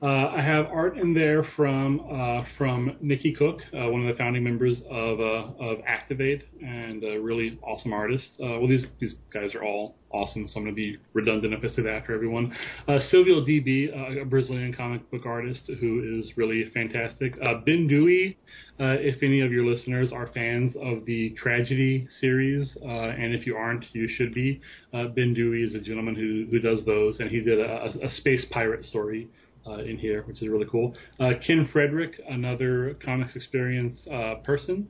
Uh, 0.02 0.32
I 0.34 0.42
have 0.42 0.68
art 0.68 0.98
in 0.98 1.14
there 1.14 1.44
from 1.58 2.00
uh, 2.10 2.46
from 2.58 2.96
Nikki 3.02 3.34
Cook, 3.34 3.60
uh, 3.74 3.90
one 3.90 4.08
of 4.08 4.08
the 4.08 4.18
founding 4.18 4.46
members 4.46 4.80
of 4.90 5.20
uh, 5.20 5.52
of 5.60 5.80
ACT-I-VATE, 5.86 6.44
and 6.62 7.04
a 7.04 7.18
really 7.18 7.60
awesome 7.62 7.92
artist. 7.92 8.30
Uh, 8.40 8.60
well, 8.60 8.68
these 8.68 8.86
these 9.02 9.16
guys 9.34 9.54
are 9.56 9.64
all 9.64 9.96
awesome, 10.12 10.48
so 10.48 10.56
I'm 10.56 10.64
going 10.64 10.74
to 10.74 10.76
be 10.76 10.98
redundant 11.12 11.54
if 11.54 11.70
I 11.70 11.76
say 11.76 11.82
that 11.82 12.06
for 12.06 12.14
everyone. 12.14 12.56
Uh, 12.88 13.00
Silvio 13.10 13.42
DB, 13.42 13.94
uh, 13.94 14.22
a 14.22 14.26
Brazilian 14.26 14.74
comic 14.74 15.12
book 15.12 15.26
artist 15.26 15.70
who 15.82 16.18
is 16.18 16.32
really 16.38 16.72
fantastic. 16.74 17.38
Ben 17.66 17.86
Dewey, 17.88 18.38
if 18.80 19.22
any 19.22 19.42
of 19.42 19.52
your 19.52 19.66
listeners 19.66 20.14
are 20.14 20.28
fans 20.34 20.76
of 20.82 21.06
the 21.06 21.32
Tragedy 21.32 22.08
series, 22.22 22.74
and 22.82 23.36
if 23.36 23.46
you 23.46 23.58
aren't, 23.58 23.84
you 23.92 24.08
should 24.08 24.34
be. 24.34 24.62
Ben 24.94 25.34
Dewey 25.34 25.62
is 25.64 25.76
a 25.76 25.82
gentleman 25.82 26.16
who 26.16 26.48
who 26.50 26.60
does 26.60 26.86
those, 26.86 27.20
and 27.20 27.30
he 27.30 27.42
did 27.42 27.60
a, 27.60 27.92
a 28.02 28.12
space 28.12 28.46
pirate 28.50 28.86
story 28.86 29.28
uh, 29.68 29.78
in 29.80 29.98
here, 29.98 30.24
which 30.24 30.42
is 30.42 30.48
really 30.48 30.68
cool. 30.70 30.96
Uh, 31.20 31.32
Ken 31.46 31.70
Frederick, 31.72 32.20
another 32.30 32.96
comics 33.04 33.36
experience 33.36 33.96
uh, 34.12 34.36
person, 34.44 34.88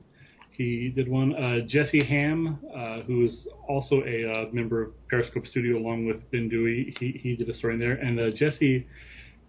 he 0.50 0.92
did 0.94 1.08
one. 1.08 1.34
Uh, 1.34 1.60
Jesse 1.66 2.04
Hamm, 2.04 2.58
uh, 2.76 3.00
who 3.02 3.24
is 3.24 3.46
also 3.66 4.02
a 4.06 4.30
uh, 4.30 4.44
member 4.52 4.82
of 4.82 5.08
Periscope 5.08 5.46
Studio 5.46 5.78
along 5.78 6.06
with 6.06 6.30
Ben 6.30 6.48
Dewey, 6.48 6.94
he, 7.00 7.12
he 7.12 7.34
did 7.34 7.48
a 7.48 7.54
story 7.54 7.74
in 7.74 7.80
there. 7.80 7.94
And 7.94 8.34
Jesse 8.36 8.86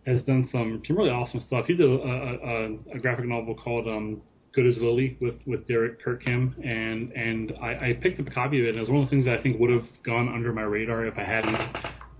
has 0.05 0.23
done 0.23 0.47
some, 0.51 0.81
some 0.87 0.97
really 0.97 1.09
awesome 1.09 1.41
stuff. 1.41 1.65
He 1.65 1.75
did 1.75 1.85
a, 1.85 1.93
a, 1.93 2.35
a, 2.35 2.95
a 2.95 2.99
graphic 2.99 3.25
novel 3.25 3.55
called 3.55 3.87
um, 3.87 4.21
Good 4.53 4.67
as 4.67 4.77
Lily 4.77 5.17
with, 5.21 5.35
with 5.45 5.65
Derek 5.65 6.03
Kirk 6.03 6.25
Kim, 6.25 6.53
and 6.61 7.13
and 7.13 7.53
I, 7.61 7.89
I 7.89 7.99
picked 8.01 8.19
up 8.19 8.27
a 8.27 8.31
copy 8.31 8.59
of 8.59 8.65
it, 8.65 8.69
and 8.71 8.77
it 8.77 8.81
was 8.81 8.89
one 8.89 8.99
of 8.99 9.05
the 9.05 9.09
things 9.09 9.23
that 9.23 9.39
I 9.39 9.41
think 9.41 9.61
would 9.61 9.69
have 9.69 9.85
gone 10.03 10.27
under 10.27 10.51
my 10.51 10.63
radar 10.63 11.05
if 11.05 11.17
I 11.17 11.23
hadn't 11.23 11.55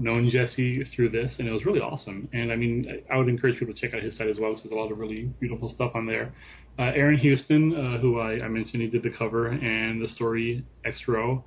known 0.02 0.30
Jesse 0.30 0.84
through 0.96 1.10
this, 1.10 1.34
and 1.40 1.48
it 1.48 1.52
was 1.52 1.66
really 1.66 1.80
awesome. 1.80 2.28
And 2.34 2.52
I 2.52 2.56
mean, 2.56 3.04
I 3.12 3.18
would 3.18 3.30
encourage 3.30 3.60
people 3.60 3.74
to 3.74 3.80
check 3.80 3.94
out 3.94 4.04
his 4.04 4.18
site 4.18 4.28
as 4.28 4.38
well, 4.40 4.52
because 4.52 4.64
there's 4.64 4.74
a 4.74 4.80
lot 4.80 4.92
of 4.92 4.98
really 4.98 5.24
beautiful 5.40 5.72
stuff 5.74 5.92
on 5.96 6.06
there. 6.06 6.34
Uh, 6.80 6.92
Aaron 6.96 7.18
Houston, 7.18 7.76
uh, 7.76 8.00
who 8.00 8.20
I, 8.20 8.44
I 8.44 8.48
mentioned, 8.48 8.82
he 8.82 8.90
did 8.90 9.04
the 9.04 9.12
cover 9.18 9.48
and 9.48 10.02
the 10.02 10.08
story 10.10 10.66
X 10.86 11.02
row. 11.08 11.44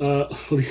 Uh, 0.00 0.24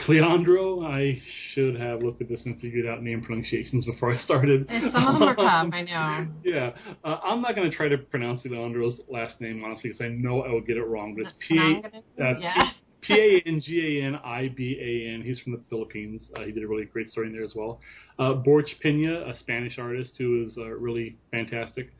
Leandro, 0.08 0.84
I 0.84 1.22
should 1.52 1.78
have 1.80 2.02
looked 2.02 2.22
at 2.22 2.30
this 2.30 2.42
and 2.46 2.60
figured 2.62 2.86
out 2.86 3.04
name 3.04 3.22
pronunciations 3.22 3.86
before 3.86 4.14
I 4.14 4.20
started. 4.20 4.66
And 4.70 4.92
some 4.94 5.08
of 5.08 5.20
them 5.20 5.24
are 5.24 5.36
tough, 5.36 5.74
I 5.74 5.82
know. 5.82 6.28
Yeah, 6.44 6.72
uh, 7.04 7.18
I'm 7.24 7.42
not 7.42 7.56
going 7.56 7.70
to 7.70 7.76
try 7.76 7.90
to 7.90 7.98
pronounce 7.98 8.46
Leandro's 8.46 9.02
last 9.10 9.42
name 9.42 9.64
honestly 9.66 9.90
because 9.90 10.02
I 10.02 10.10
know 10.10 10.44
I 10.44 10.50
will 10.50 10.62
get 10.62 10.78
it 10.78 10.84
wrong. 10.84 11.14
But 11.16 11.28
it's 11.28 11.34
P 11.46 11.60
uh, 11.60 12.40
yeah. 12.40 12.54
P 12.54 12.87
A 13.10 13.42
N 13.46 13.62
G 13.64 14.00
A 14.02 14.06
N 14.06 14.16
I 14.16 14.50
B 14.50 14.78
A 14.80 15.14
N. 15.14 15.22
He's 15.22 15.40
from 15.40 15.54
the 15.54 15.62
Philippines. 15.70 16.24
Uh, 16.36 16.44
he 16.44 16.52
did 16.52 16.64
a 16.64 16.68
really 16.68 16.86
great 16.86 17.10
story 17.10 17.28
in 17.28 17.34
there 17.34 17.44
as 17.44 17.54
well. 17.56 17.80
Uh, 18.20 18.34
Borja 18.34 18.76
Pena, 18.82 19.26
a 19.28 19.38
Spanish 19.38 19.78
artist 19.78 20.14
who 20.18 20.44
is 20.46 20.58
uh, 20.58 20.70
really 20.70 21.18
fantastic. 21.32 21.92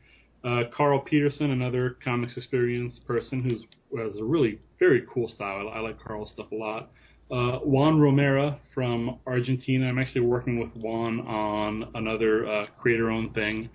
Uh, 0.44 0.62
Carl 0.74 1.00
Peterson, 1.00 1.50
another 1.50 1.96
comics 2.04 2.36
experience 2.36 3.00
person 3.06 3.42
who's 3.42 3.64
has 3.96 4.16
a 4.16 4.24
really 4.24 4.58
very 4.78 5.04
cool 5.12 5.28
style. 5.28 5.68
I, 5.68 5.78
I 5.78 5.80
like 5.80 5.98
Carl's 6.02 6.30
stuff 6.30 6.52
a 6.52 6.54
lot. 6.54 6.90
Uh, 7.30 7.58
Juan 7.58 7.98
Romera 7.98 8.58
from 8.74 9.18
Argentina. 9.26 9.86
I'm 9.88 9.98
actually 9.98 10.22
working 10.22 10.58
with 10.58 10.70
Juan 10.74 11.20
on 11.20 11.90
another 11.94 12.46
uh, 12.46 12.66
creator-owned 12.80 13.34
thing 13.34 13.68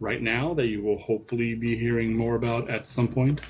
right 0.00 0.22
now 0.22 0.54
that 0.54 0.66
you 0.66 0.82
will 0.82 0.98
hopefully 0.98 1.54
be 1.54 1.78
hearing 1.78 2.16
more 2.16 2.36
about 2.36 2.70
at 2.70 2.84
some 2.94 3.08
point. 3.08 3.40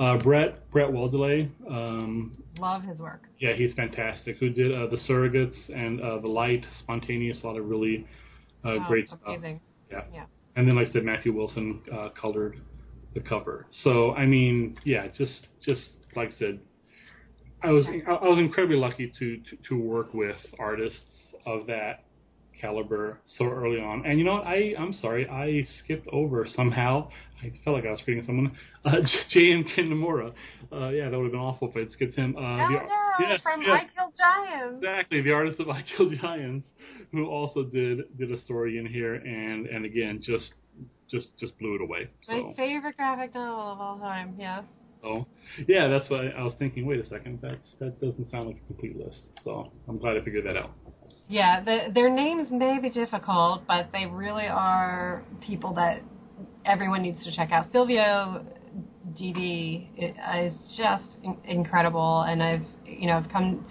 Uh, 0.00 0.16
Brett 0.16 0.70
Brett 0.70 0.88
Weldele. 0.90 1.50
Um, 1.70 2.42
Love 2.58 2.82
his 2.82 2.98
work. 2.98 3.22
yeah, 3.38 3.52
he's 3.52 3.72
fantastic. 3.74 4.36
Who 4.38 4.48
did 4.50 4.72
uh, 4.74 4.86
the 4.86 4.96
Surrogates 5.08 5.54
and 5.74 6.00
uh, 6.00 6.18
the 6.20 6.28
Light, 6.28 6.66
Spontaneous, 6.80 7.42
a 7.42 7.46
lot 7.46 7.56
of 7.58 7.66
really 7.66 8.06
uh, 8.64 8.70
Oh, 8.70 8.84
great 8.88 9.06
stuff. 9.08 9.20
amazing. 9.26 9.60
Yeah. 9.90 10.02
Yeah. 10.12 10.24
And 10.56 10.66
then, 10.66 10.74
like 10.76 10.88
I 10.88 10.92
said, 10.92 11.04
Matthew 11.04 11.32
Wilson 11.32 11.80
uh, 11.92 12.08
colored 12.20 12.60
the 13.14 13.20
cover. 13.20 13.66
So 13.84 14.12
I 14.14 14.26
mean, 14.26 14.78
yeah, 14.84 15.06
just 15.16 15.46
just 15.64 15.90
like 16.16 16.30
I 16.30 16.38
said, 16.38 16.60
I 17.62 17.70
was 17.70 17.86
I 17.86 18.10
I 18.12 18.28
was 18.28 18.38
incredibly 18.38 18.76
lucky 18.76 19.12
to, 19.18 19.36
to 19.36 19.56
to 19.68 19.78
work 19.78 20.12
with 20.14 20.36
artists 20.58 21.34
of 21.46 21.66
that 21.66 22.04
caliber 22.60 23.18
so 23.38 23.44
early 23.46 23.80
on. 23.80 24.04
And 24.06 24.18
you 24.18 24.24
know 24.24 24.34
what? 24.34 24.46
I 24.46 24.74
I'm 24.78 24.92
sorry, 24.92 25.28
I 25.28 25.62
skipped 25.82 26.08
over 26.12 26.46
somehow. 26.54 27.08
I 27.42 27.50
felt 27.64 27.76
like 27.76 27.86
I 27.86 27.90
was 27.90 28.00
forgetting 28.00 28.24
someone. 28.26 28.52
Uh, 28.82 28.92
J. 29.28 29.52
M. 29.52 29.64
Ken 29.76 29.90
Niimura. 29.90 30.32
Uh, 30.72 30.88
yeah, 30.88 31.10
that 31.10 31.16
would 31.18 31.24
have 31.24 31.32
been 31.32 31.40
awful 31.40 31.68
if 31.68 31.76
I'd 31.76 31.92
skipped 31.92 32.16
him. 32.16 32.34
Uh, 32.34 32.40
Oh 32.40 32.56
the, 32.56 32.74
no, 32.74 33.28
yes, 33.28 33.42
from 33.42 33.60
yes. 33.60 33.70
I 33.70 33.94
Killed 33.94 34.14
Giants. 34.16 34.78
Exactly, 34.78 35.20
the 35.20 35.32
artist 35.32 35.60
of 35.60 35.68
I 35.68 35.84
Kill 35.96 36.08
Giants, 36.22 36.66
who 37.12 37.26
also 37.26 37.64
did 37.64 38.16
did 38.18 38.32
a 38.32 38.40
story 38.40 38.78
in 38.78 38.86
here, 38.86 39.16
and 39.16 39.66
and 39.66 39.84
again 39.84 40.22
just 40.24 40.54
just 41.10 41.28
just 41.38 41.58
blew 41.58 41.74
it 41.74 41.82
away. 41.82 42.08
My 42.26 42.54
favorite 42.56 42.96
graphic 42.96 43.34
novel 43.34 43.72
of 43.72 43.80
all 43.80 43.98
time. 43.98 44.34
Yeah. 44.38 44.62
so 45.02 45.26
yeah, 45.68 45.88
that's 45.88 46.08
what 46.08 46.20
I 46.20 46.42
was 46.42 46.54
thinking. 46.58 46.86
Wait 46.86 47.00
a 47.00 47.06
second, 47.08 47.40
that's 47.42 47.74
that 47.80 48.00
doesn't 48.00 48.30
sound 48.30 48.46
like 48.46 48.56
a 48.56 48.66
complete 48.66 48.96
list. 48.96 49.20
So 49.44 49.70
I'm 49.88 49.98
glad 49.98 50.16
I 50.16 50.24
figured 50.24 50.46
that 50.46 50.56
out. 50.56 50.70
Yeah, 51.30 51.62
the, 51.62 51.92
their 51.94 52.10
names 52.10 52.48
may 52.50 52.80
be 52.80 52.90
difficult, 52.90 53.62
but 53.68 53.90
they 53.92 54.04
really 54.04 54.48
are 54.48 55.22
people 55.40 55.72
that 55.74 56.00
everyone 56.64 57.02
needs 57.02 57.22
to 57.22 57.30
check 57.30 57.52
out. 57.52 57.66
Silvio 57.70 58.44
DB 59.16 59.86
is 59.96 60.54
just 60.76 61.04
incredible, 61.44 62.22
and 62.22 62.42
I've 62.42 62.64
you 62.84 63.06
know 63.06 63.18
I've 63.18 63.30
come, 63.30 63.64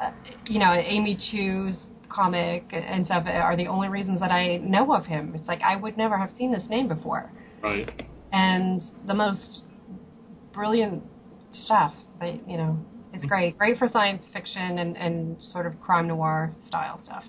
uh, 0.00 0.12
you 0.46 0.60
know, 0.60 0.72
Amy 0.72 1.18
Chu's 1.30 1.74
comic 2.08 2.66
and 2.72 3.04
stuff 3.06 3.24
are 3.26 3.56
the 3.56 3.66
only 3.66 3.88
reasons 3.88 4.20
that 4.20 4.30
I 4.30 4.58
know 4.58 4.94
of 4.94 5.04
him. 5.04 5.32
It's 5.34 5.48
like 5.48 5.62
I 5.62 5.74
would 5.74 5.96
never 5.96 6.16
have 6.16 6.30
seen 6.38 6.52
this 6.52 6.68
name 6.70 6.86
before, 6.86 7.32
Right. 7.60 7.90
and 8.32 8.80
the 9.08 9.14
most 9.14 9.62
brilliant 10.52 11.02
stuff. 11.52 11.92
They, 12.20 12.40
you 12.46 12.56
know, 12.56 12.78
it's 13.14 13.24
great, 13.26 13.56
great 13.56 13.78
for 13.78 13.88
science 13.88 14.24
fiction 14.32 14.78
and 14.78 14.96
and 14.96 15.36
sort 15.52 15.66
of 15.66 15.80
crime 15.80 16.08
noir 16.08 16.52
style 16.66 17.00
stuff. 17.04 17.24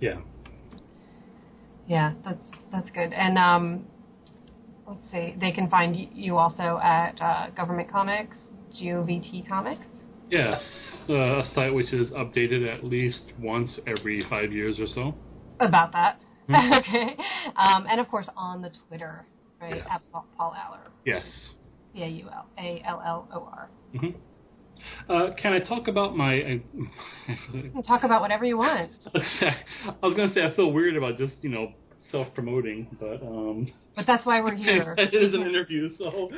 Yeah. 0.00 0.20
Yeah, 1.86 2.12
that's 2.24 2.42
that's 2.70 2.90
good. 2.90 3.12
And 3.12 3.38
um, 3.38 3.84
let's 4.86 5.00
see, 5.10 5.34
they 5.40 5.52
can 5.52 5.70
find 5.70 5.96
you 5.96 6.36
also 6.36 6.78
at 6.82 7.20
uh, 7.20 7.50
Government 7.50 7.90
Comics, 7.90 8.36
GOVT 8.80 9.48
Comics. 9.48 9.80
Yes. 10.30 10.60
Uh, 11.08 11.40
a 11.40 11.50
site 11.54 11.72
which 11.72 11.92
is 11.92 12.10
updated 12.10 12.70
at 12.70 12.84
least 12.84 13.22
once 13.40 13.70
every 13.86 14.26
five 14.28 14.52
years 14.52 14.78
or 14.78 14.86
so. 14.94 15.14
About 15.60 15.92
that. 15.92 16.20
Hmm. 16.48 16.54
okay. 16.74 17.16
Um, 17.56 17.86
and 17.88 18.00
of 18.00 18.08
course 18.08 18.28
on 18.36 18.60
the 18.60 18.70
Twitter, 18.88 19.24
right? 19.60 19.76
Yes. 19.76 19.86
At 19.90 20.00
Paul, 20.12 20.54
Allor. 20.54 20.90
Yes. 21.06 21.24
P 21.94 22.02
A 22.02 22.08
U 22.08 22.28
L 22.30 22.46
A 22.58 22.82
L 22.84 23.02
L 23.04 23.28
O 23.32 23.48
R. 23.50 23.70
hmm 23.98 24.08
Uh, 25.08 25.30
can 25.40 25.52
I 25.52 25.60
talk 25.60 25.88
about 25.88 26.16
my? 26.16 26.60
Can 27.50 27.82
talk 27.86 28.04
about 28.04 28.20
whatever 28.20 28.44
you 28.44 28.58
want. 28.58 28.90
I 29.14 29.56
was 30.02 30.16
gonna 30.16 30.32
say 30.32 30.44
I 30.44 30.54
feel 30.54 30.72
weird 30.72 30.96
about 30.96 31.16
just 31.16 31.34
you 31.42 31.50
know 31.50 31.72
self 32.10 32.28
promoting, 32.34 32.96
but 33.00 33.22
um, 33.22 33.72
But 33.96 34.06
that's 34.06 34.24
why 34.24 34.40
we're 34.40 34.54
here. 34.56 34.94
it 34.98 35.14
is 35.14 35.34
an 35.34 35.42
interview. 35.42 35.90
So, 35.96 36.30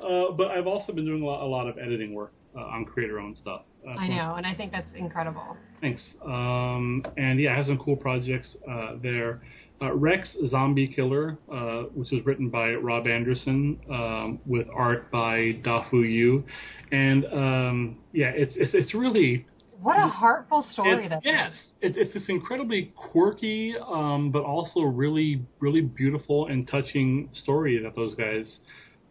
uh, 0.00 0.32
but 0.32 0.48
I've 0.48 0.66
also 0.66 0.92
been 0.92 1.04
doing 1.04 1.22
a 1.22 1.26
lot, 1.26 1.44
a 1.44 1.46
lot 1.46 1.68
of 1.68 1.78
editing 1.78 2.14
work 2.14 2.32
uh, 2.56 2.60
on 2.60 2.84
creator 2.84 3.18
owned 3.18 3.36
stuff. 3.36 3.62
Uh, 3.86 3.92
I 3.92 4.08
know, 4.08 4.34
and 4.34 4.46
I 4.46 4.54
think 4.54 4.72
that's 4.72 4.92
incredible. 4.94 5.56
Thanks. 5.80 6.00
Um, 6.24 7.04
and 7.16 7.38
yeah, 7.40 7.52
I 7.52 7.56
have 7.56 7.66
some 7.66 7.78
cool 7.78 7.96
projects 7.96 8.56
uh, 8.70 8.92
there. 9.02 9.42
Uh, 9.82 9.92
Rex 9.92 10.28
Zombie 10.48 10.86
Killer, 10.86 11.36
uh, 11.52 11.82
which 11.94 12.10
was 12.12 12.24
written 12.24 12.48
by 12.48 12.74
Rob 12.74 13.08
Anderson 13.08 13.76
um, 13.90 14.38
with 14.46 14.68
art 14.72 15.10
by 15.10 15.58
Dafu 15.64 16.08
Yu, 16.08 16.44
and 16.92 17.24
um, 17.26 17.98
yeah, 18.12 18.30
it's 18.34 18.54
it's 18.56 18.72
it's 18.72 18.94
really 18.94 19.44
What 19.82 19.98
a 19.98 20.06
heartful 20.06 20.64
story 20.72 21.06
it's, 21.06 21.10
that 21.10 21.24
yes, 21.24 21.50
is. 21.50 21.96
it, 21.96 21.96
it's 21.96 22.14
this 22.14 22.22
incredibly 22.28 22.92
quirky, 22.94 23.74
um, 23.84 24.30
but 24.30 24.44
also 24.44 24.80
really, 24.82 25.44
really 25.58 25.80
beautiful 25.80 26.46
and 26.46 26.68
touching 26.68 27.28
story 27.42 27.82
that 27.82 27.96
those 27.96 28.14
guys 28.14 28.60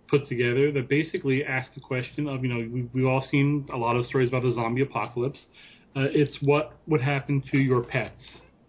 put 0.08 0.28
together. 0.28 0.72
That 0.72 0.88
basically 0.88 1.44
asks 1.44 1.76
the 1.76 1.82
question 1.82 2.28
of, 2.28 2.42
you 2.42 2.50
know, 2.50 2.60
we, 2.74 2.88
we've 2.94 3.06
all 3.06 3.26
seen 3.30 3.68
a 3.74 3.78
lot 3.78 3.98
of 3.98 4.06
stories 4.06 4.30
about 4.30 4.44
the 4.44 4.54
zombie 4.54 4.82
apocalypse. 4.82 5.46
Uh, 5.96 6.08
it's 6.12 6.38
what 6.42 6.74
would 6.88 7.02
happen 7.02 7.44
to 7.52 7.58
your 7.58 7.84
pets 7.84 8.24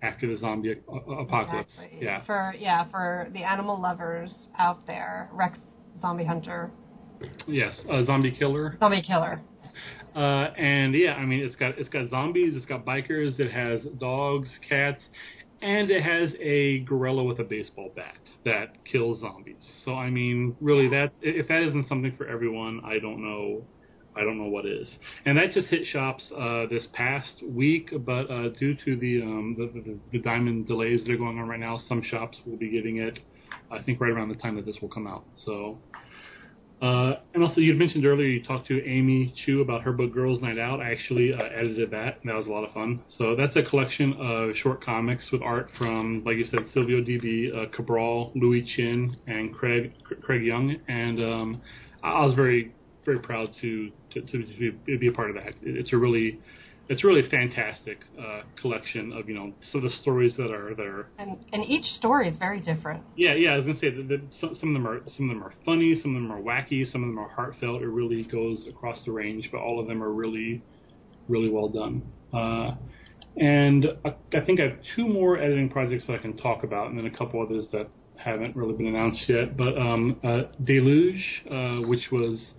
after 0.05 0.27
the 0.27 0.37
zombie 0.39 0.73
apocalypse. 0.73 1.73
Exactly. 1.77 1.99
Yeah. 2.03 2.25
For 2.25 2.55
yeah, 2.59 2.91
for 2.91 3.29
the 3.33 3.43
animal 3.43 3.81
lovers 3.81 4.33
out 4.59 4.87
there, 4.87 5.31
Rex 5.33 5.59
Zombie 6.01 6.25
Hunter, 6.25 6.71
Yes, 7.47 7.75
a 7.91 8.05
zombie 8.05 8.33
killer. 8.33 8.77
Zombie 8.79 9.03
Killer. 9.03 9.41
Uh, 10.15 10.53
and 10.57 10.95
yeah, 10.95 11.15
I 11.15 11.25
mean, 11.25 11.41
it's 11.41 11.57
got 11.57 11.79
it's 11.79 11.89
got 11.89 12.09
zombies, 12.09 12.55
it's 12.57 12.67
got 12.67 12.85
bikers, 12.85 13.39
it 13.41 13.51
has 13.51 13.83
dogs, 13.99 14.49
cats, 14.69 15.03
and 15.61 15.91
it 15.91 16.03
has 16.03 16.31
a 16.41 16.81
gorilla 16.81 17.25
with 17.25 17.41
a 17.41 17.45
baseball 17.45 17.93
bat 17.97 18.19
that 18.45 18.85
kills 18.85 19.21
zombies. 19.21 19.63
So 19.85 19.95
I 19.95 20.11
mean, 20.11 20.57
really, 20.61 20.89
that 20.89 21.13
if 21.21 21.49
that 21.49 21.63
isn't 21.63 21.89
something 21.89 22.15
for 22.17 22.29
everyone, 22.29 22.81
I 22.85 22.99
don't 23.01 23.23
know. 23.23 23.65
I 24.17 24.21
don't 24.21 24.39
know 24.39 24.49
what 24.49 24.67
is. 24.67 24.89
And 25.25 25.37
that 25.39 25.53
just 25.53 25.69
hit 25.69 25.87
shops 25.87 26.31
uh, 26.37 26.67
this 26.71 26.87
past 26.93 27.43
week, 27.47 27.91
but 28.05 28.31
uh, 28.31 28.51
due 28.51 28.75
to 28.85 28.97
the, 28.97 29.23
um, 29.23 29.57
the, 29.59 29.81
the 29.81 29.99
the 30.13 30.19
diamond 30.19 30.67
delays 30.67 31.03
that 31.05 31.13
are 31.13 31.17
going 31.17 31.39
on 31.39 31.49
right 31.49 31.61
now, 31.61 31.81
some 31.89 32.03
shops 32.03 32.39
will 32.47 32.57
be 32.57 32.71
getting 32.71 32.99
it. 32.99 33.19
I 33.71 33.83
think 33.83 34.01
right 34.01 34.11
around 34.11 34.29
the 34.29 34.37
time 34.37 34.57
that 34.57 34.67
this 34.67 34.77
will 34.81 34.89
come 34.89 35.07
out. 35.07 35.25
So 35.45 35.79
uh, 36.85 37.15
and 37.33 37.43
also, 37.43 37.63
you 37.63 37.73
mentioned 37.73 38.05
earlier 38.05 38.27
you 38.27 38.43
talked 38.43 38.67
to 38.69 38.85
Amy 38.87 39.33
Chu 39.45 39.63
about 39.63 39.81
her 39.83 39.93
book 39.93 40.13
Girls 40.13 40.43
Night 40.43 40.59
Out. 40.59 40.81
I 40.81 40.93
actually 40.93 41.33
uh, 41.33 41.43
edited 41.43 41.91
that, 41.93 42.19
and 42.21 42.31
that 42.31 42.35
was 42.37 42.47
a 42.47 42.51
lot 42.51 42.63
of 42.63 42.75
fun. 42.75 43.01
So 43.17 43.35
that's 43.35 43.57
a 43.57 43.63
collection 43.63 44.13
of 44.21 44.55
short 44.57 44.85
comics 44.85 45.27
with 45.33 45.41
art 45.41 45.71
from, 45.79 46.23
like 46.27 46.37
you 46.37 46.45
said, 46.45 46.61
Silvio 46.75 47.01
DB, 47.01 47.57
uh, 47.57 47.71
Cabral, 47.75 48.33
Louis 48.35 48.71
Chin, 48.77 49.17
and 49.27 49.55
Craig 49.55 49.93
Craig 50.21 50.45
Young. 50.45 50.77
And 50.89 51.21
um, 51.21 51.63
I 52.03 52.27
was 52.27 52.35
very 52.35 52.75
very 53.05 53.21
proud 53.21 53.51
to 53.61 53.91
to, 54.13 54.21
to 54.23 54.73
be, 54.87 54.97
be 54.97 55.09
a 55.09 55.13
part 55.13 55.31
of 55.31 55.37
that. 55.37 55.49
It, 55.63 55.77
it's 55.77 55.93
a 55.93 55.97
really 55.97 56.41
it's 56.89 57.03
a 57.03 57.07
really 57.07 57.29
fantastic 57.31 57.99
uh, 58.19 58.43
collection 58.61 59.13
of 59.13 59.29
you 59.29 59.35
know 59.35 59.53
sort 59.73 59.85
of 59.85 59.93
stories 59.93 60.35
that 60.37 60.51
are 60.51 60.75
that 60.75 60.87
are 60.87 61.09
And 61.19 61.39
and 61.53 61.65
each 61.65 61.85
story 61.99 62.29
is 62.29 62.37
very 62.39 62.61
different. 62.61 63.03
yeah, 63.17 63.35
yeah. 63.35 63.53
I 63.53 63.57
was 63.57 63.67
gonna 63.67 63.79
say 63.79 63.91
that, 63.91 64.09
that 64.09 64.21
some, 64.41 64.55
some 64.55 64.69
of 64.71 64.75
them 64.75 64.87
are 64.87 65.01
some 65.17 65.31
of 65.31 65.37
them 65.37 65.45
are 65.45 65.55
funny, 65.65 65.99
some 66.03 66.15
of 66.15 66.23
them 66.23 66.31
are 66.31 66.41
wacky, 66.41 66.91
some 66.91 67.03
of 67.03 67.09
them 67.09 67.19
are 67.19 67.29
heartfelt. 67.29 67.83
It 67.83 67.89
really 67.89 68.25
goes 68.25 68.67
across 68.69 69.03
the 69.05 69.13
range, 69.13 69.49
but 69.51 69.59
all 69.59 69.81
of 69.81 69.87
them 69.87 70.03
are 70.03 70.13
really, 70.13 70.63
really 71.29 71.49
well 71.49 71.69
done. 71.69 72.03
Uh, 72.33 72.75
and 73.37 73.87
I, 74.05 74.15
I 74.37 74.45
think 74.45 74.61
I 74.61 74.65
have 74.65 74.79
two 74.95 75.09
more 75.09 75.39
editing 75.39 75.69
projects 75.71 76.07
that 76.07 76.15
I 76.15 76.19
can 76.19 76.37
talk 76.37 76.65
about, 76.65 76.91
and 76.91 76.99
then 76.99 77.07
a 77.07 77.17
couple 77.17 77.43
others 77.43 77.67
that 77.73 77.89
haven't 78.17 78.55
really 78.55 78.75
been 78.75 78.87
announced 78.87 79.25
yet. 79.27 79.57
But 79.57 79.77
um, 79.79 80.21
uh, 80.23 80.43
Deluge, 80.63 81.43
uh, 81.51 81.87
which 81.89 82.09
was 82.13 82.53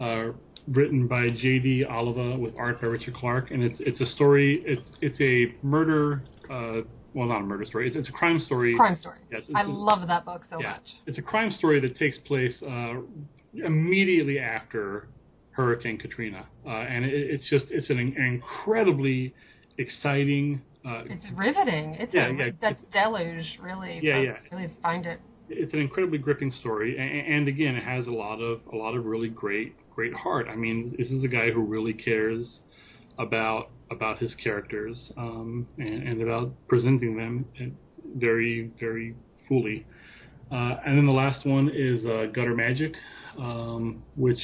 uh, 0.00 0.32
written 0.68 1.06
by 1.06 1.30
J.D. 1.30 1.84
Oliva 1.90 2.38
with 2.38 2.54
art 2.56 2.80
by 2.80 2.86
Richard 2.86 3.14
Clark, 3.14 3.50
and 3.50 3.62
it's 3.62 3.80
it's 3.80 4.00
a 4.00 4.06
story. 4.06 4.62
It's 4.64 4.88
it's 5.00 5.20
a 5.20 5.54
murder. 5.64 6.22
Uh, 6.50 6.82
well, 7.12 7.26
not 7.26 7.40
a 7.40 7.44
murder 7.44 7.64
story. 7.64 7.88
It's, 7.88 7.96
it's 7.96 8.08
a 8.08 8.12
crime 8.12 8.40
story. 8.40 8.76
Crime 8.76 8.94
story. 8.94 9.18
Yes, 9.32 9.42
it's 9.48 9.52
I 9.54 9.62
love 9.62 10.06
that 10.06 10.24
book 10.24 10.42
so 10.48 10.60
yeah. 10.60 10.72
much. 10.72 10.86
It's 11.06 11.18
a 11.18 11.22
crime 11.22 11.50
story 11.52 11.80
that 11.80 11.98
takes 11.98 12.16
place 12.18 12.54
uh, 12.62 12.94
immediately 13.54 14.38
after 14.38 15.08
Hurricane 15.50 15.98
Katrina, 15.98 16.46
uh, 16.66 16.70
and 16.70 17.04
it, 17.04 17.12
it's 17.12 17.48
just 17.50 17.66
it's 17.70 17.90
an, 17.90 17.98
an 17.98 18.14
incredibly 18.16 19.34
exciting. 19.78 20.62
Uh, 20.86 21.02
it's 21.06 21.26
riveting. 21.36 21.96
It's 21.98 22.14
yeah, 22.14 22.28
a, 22.28 22.32
yeah, 22.32 22.50
that 22.60 22.90
deluge 22.92 23.58
really. 23.60 24.00
Yeah, 24.02 24.20
yeah. 24.20 24.32
Really 24.52 24.74
find 24.82 25.04
it. 25.06 25.20
It's 25.48 25.74
an 25.74 25.80
incredibly 25.80 26.18
gripping 26.18 26.52
story, 26.60 26.96
and, 26.96 27.34
and 27.34 27.48
again, 27.48 27.74
it 27.74 27.82
has 27.82 28.06
a 28.06 28.12
lot 28.12 28.40
of 28.40 28.60
a 28.72 28.76
lot 28.76 28.96
of 28.96 29.04
really 29.04 29.28
great 29.28 29.74
great 30.00 30.14
heart. 30.14 30.46
I 30.50 30.56
mean, 30.56 30.94
this 30.96 31.10
is 31.10 31.22
a 31.24 31.28
guy 31.28 31.50
who 31.50 31.60
really 31.60 31.92
cares 31.92 32.60
about 33.18 33.68
about 33.90 34.18
his 34.18 34.34
characters 34.42 35.12
um, 35.18 35.66
and, 35.76 36.08
and 36.08 36.22
about 36.22 36.54
presenting 36.68 37.18
them 37.18 37.44
very 38.16 38.70
very 38.80 39.14
fully. 39.46 39.86
Uh, 40.50 40.76
and 40.86 40.96
then 40.96 41.04
the 41.04 41.12
last 41.12 41.44
one 41.44 41.68
is 41.68 42.06
uh, 42.06 42.24
Gutter 42.34 42.56
Magic, 42.56 42.94
um, 43.38 44.02
which 44.16 44.40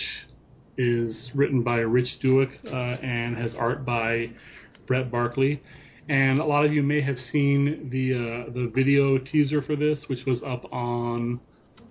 is 0.77 1.31
written 1.35 1.63
by 1.63 1.77
Rich 1.77 2.19
Douek 2.23 2.51
uh, 2.67 3.01
and 3.03 3.35
has 3.39 3.55
art 3.59 3.87
by 3.87 4.29
Brett 4.87 5.11
Barkley. 5.11 5.63
And 6.11 6.39
a 6.39 6.45
lot 6.45 6.67
of 6.67 6.73
you 6.75 6.83
may 6.83 7.01
have 7.01 7.17
seen 7.33 7.89
the 7.91 8.13
uh, 8.13 8.53
the 8.53 8.71
video 8.75 9.17
teaser 9.17 9.63
for 9.63 9.75
this, 9.75 10.05
which 10.09 10.27
was 10.27 10.43
up 10.43 10.71
on 10.71 11.41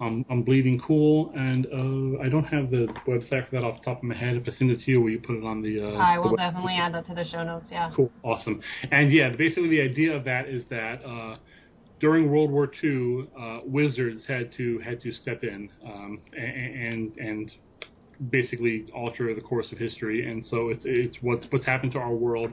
um, 0.02 0.26
on 0.30 0.44
Bleeding 0.44 0.80
Cool. 0.86 1.32
And 1.36 1.66
uh, 1.68 2.22
I 2.24 2.30
don't 2.30 2.46
have 2.46 2.72
the 2.72 2.88
website 3.08 3.50
for 3.50 3.56
that 3.56 3.64
off 3.64 3.80
the 3.80 3.86
top 3.86 3.98
of 4.00 4.04
my 4.04 4.16
head. 4.16 4.36
If 4.36 4.44
I 4.48 4.52
send 4.52 4.72
it 4.72 4.82
to 4.82 4.92
you, 4.92 5.02
will 5.02 5.10
you 5.10 5.20
put 5.20 5.36
it 5.36 5.44
on 5.44 5.62
the? 5.62 5.82
Uh, 5.82 5.98
I 5.98 6.18
will 6.18 6.32
the 6.32 6.38
definitely 6.38 6.76
add 6.76 6.94
that 6.94 7.06
to 7.08 7.16
the 7.16 7.26
show 7.26 7.44
notes. 7.44 7.68
Yeah. 7.72 7.92
Cool, 7.96 8.12
awesome. 8.24 8.62
And 8.92 9.12
yeah, 9.12 9.30
basically 9.30 9.70
the 9.70 9.82
idea 9.82 10.16
of 10.16 10.24
that 10.26 10.48
is 10.48 10.64
that 10.70 11.04
uh, 11.06 11.38
during 12.00 12.30
World 12.30 12.52
War 12.52 12.72
II, 12.84 13.28
uh, 13.40 13.60
wizards 13.66 14.24
had 14.28 14.52
to 14.58 14.80
had 14.80 15.02
to 15.02 15.12
step 15.12 15.44
in 15.44 15.70
um, 15.86 16.22
and 16.38 17.12
and 17.18 17.52
basically 18.30 18.86
alter 18.96 19.34
the 19.34 19.42
course 19.42 19.72
of 19.72 19.78
history. 19.78 20.30
And 20.30 20.46
so 20.46 20.70
it's 20.70 20.84
it's 20.86 21.18
what's 21.22 21.46
what's 21.50 21.66
happened 21.66 21.94
to 21.94 22.00
our 22.00 22.14
world 22.14 22.52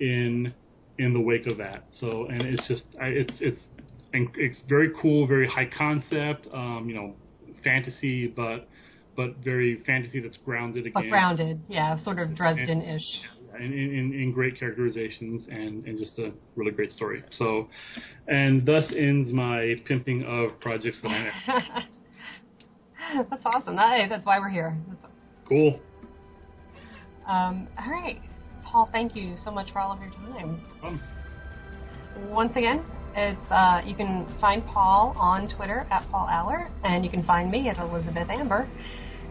in 0.00 0.52
in 0.98 1.12
the 1.12 1.20
wake 1.20 1.46
of 1.46 1.58
that. 1.58 1.84
So 2.00 2.26
and 2.26 2.42
it's 2.42 2.66
just 2.68 2.84
it's 3.00 3.34
it's 3.40 3.60
it's 4.36 4.58
very 4.68 4.90
cool, 5.00 5.26
very 5.26 5.48
high 5.48 5.68
concept, 5.76 6.46
um, 6.52 6.86
you 6.88 6.94
know, 6.94 7.14
fantasy, 7.62 8.26
but 8.26 8.68
but 9.16 9.36
very 9.42 9.82
fantasy 9.86 10.20
that's 10.20 10.36
grounded 10.36 10.86
again. 10.86 10.92
But 10.94 11.08
grounded, 11.08 11.60
yeah, 11.68 12.02
sort 12.04 12.18
of 12.18 12.34
Dresden-ish. 12.34 13.20
And, 13.54 13.72
in, 13.72 14.12
in, 14.12 14.32
great 14.32 14.58
characterizations 14.58 15.46
and, 15.50 15.86
and 15.86 15.98
just 15.98 16.18
a 16.18 16.30
really 16.56 16.72
great 16.72 16.92
story. 16.92 17.24
So, 17.38 17.70
and 18.28 18.66
thus 18.66 18.84
ends 18.94 19.32
my 19.32 19.76
pimping 19.86 20.24
of 20.24 20.60
projects 20.60 20.98
that 21.02 21.08
I 21.08 21.86
That's 23.30 23.42
awesome. 23.46 23.76
That, 23.76 24.08
that's 24.10 24.26
why 24.26 24.38
we're 24.38 24.50
here. 24.50 24.76
That's 24.88 25.00
cool. 25.48 25.80
Um, 27.26 27.66
all 27.78 27.90
right. 27.90 28.20
Paul, 28.62 28.90
thank 28.92 29.16
you 29.16 29.36
so 29.42 29.50
much 29.50 29.72
for 29.72 29.78
all 29.78 29.92
of 29.92 30.00
your 30.00 30.10
time. 30.10 30.60
Um. 30.82 31.00
Once 32.28 32.56
again, 32.56 32.84
it's 33.16 33.50
uh, 33.50 33.82
you 33.84 33.94
can 33.94 34.26
find 34.40 34.64
Paul 34.66 35.16
on 35.18 35.48
Twitter 35.48 35.86
at 35.90 36.08
Paul 36.10 36.28
Allor, 36.28 36.68
and 36.84 37.04
you 37.04 37.10
can 37.10 37.24
find 37.24 37.50
me 37.50 37.68
at 37.68 37.78
Elizabeth 37.78 38.28
Amber. 38.28 38.68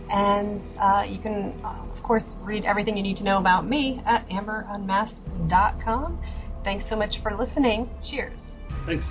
And 0.10 0.62
uh, 0.80 1.04
you 1.08 1.20
can, 1.20 1.60
uh, 1.64 1.86
of 1.96 2.04
course, 2.04 2.24
read 2.42 2.66
everything 2.66 2.98
you 2.98 3.04
need 3.04 3.18
to 3.18 3.24
know 3.24 3.38
about 3.40 3.68
me 3.68 4.02
at 4.06 4.28
amberunmasked.com. 4.30 6.22
Thanks 6.64 6.86
so 6.90 6.96
much 6.96 7.16
for 7.22 7.36
listening. 7.36 7.90
Cheers. 8.10 8.40
Thanks. 8.86 9.06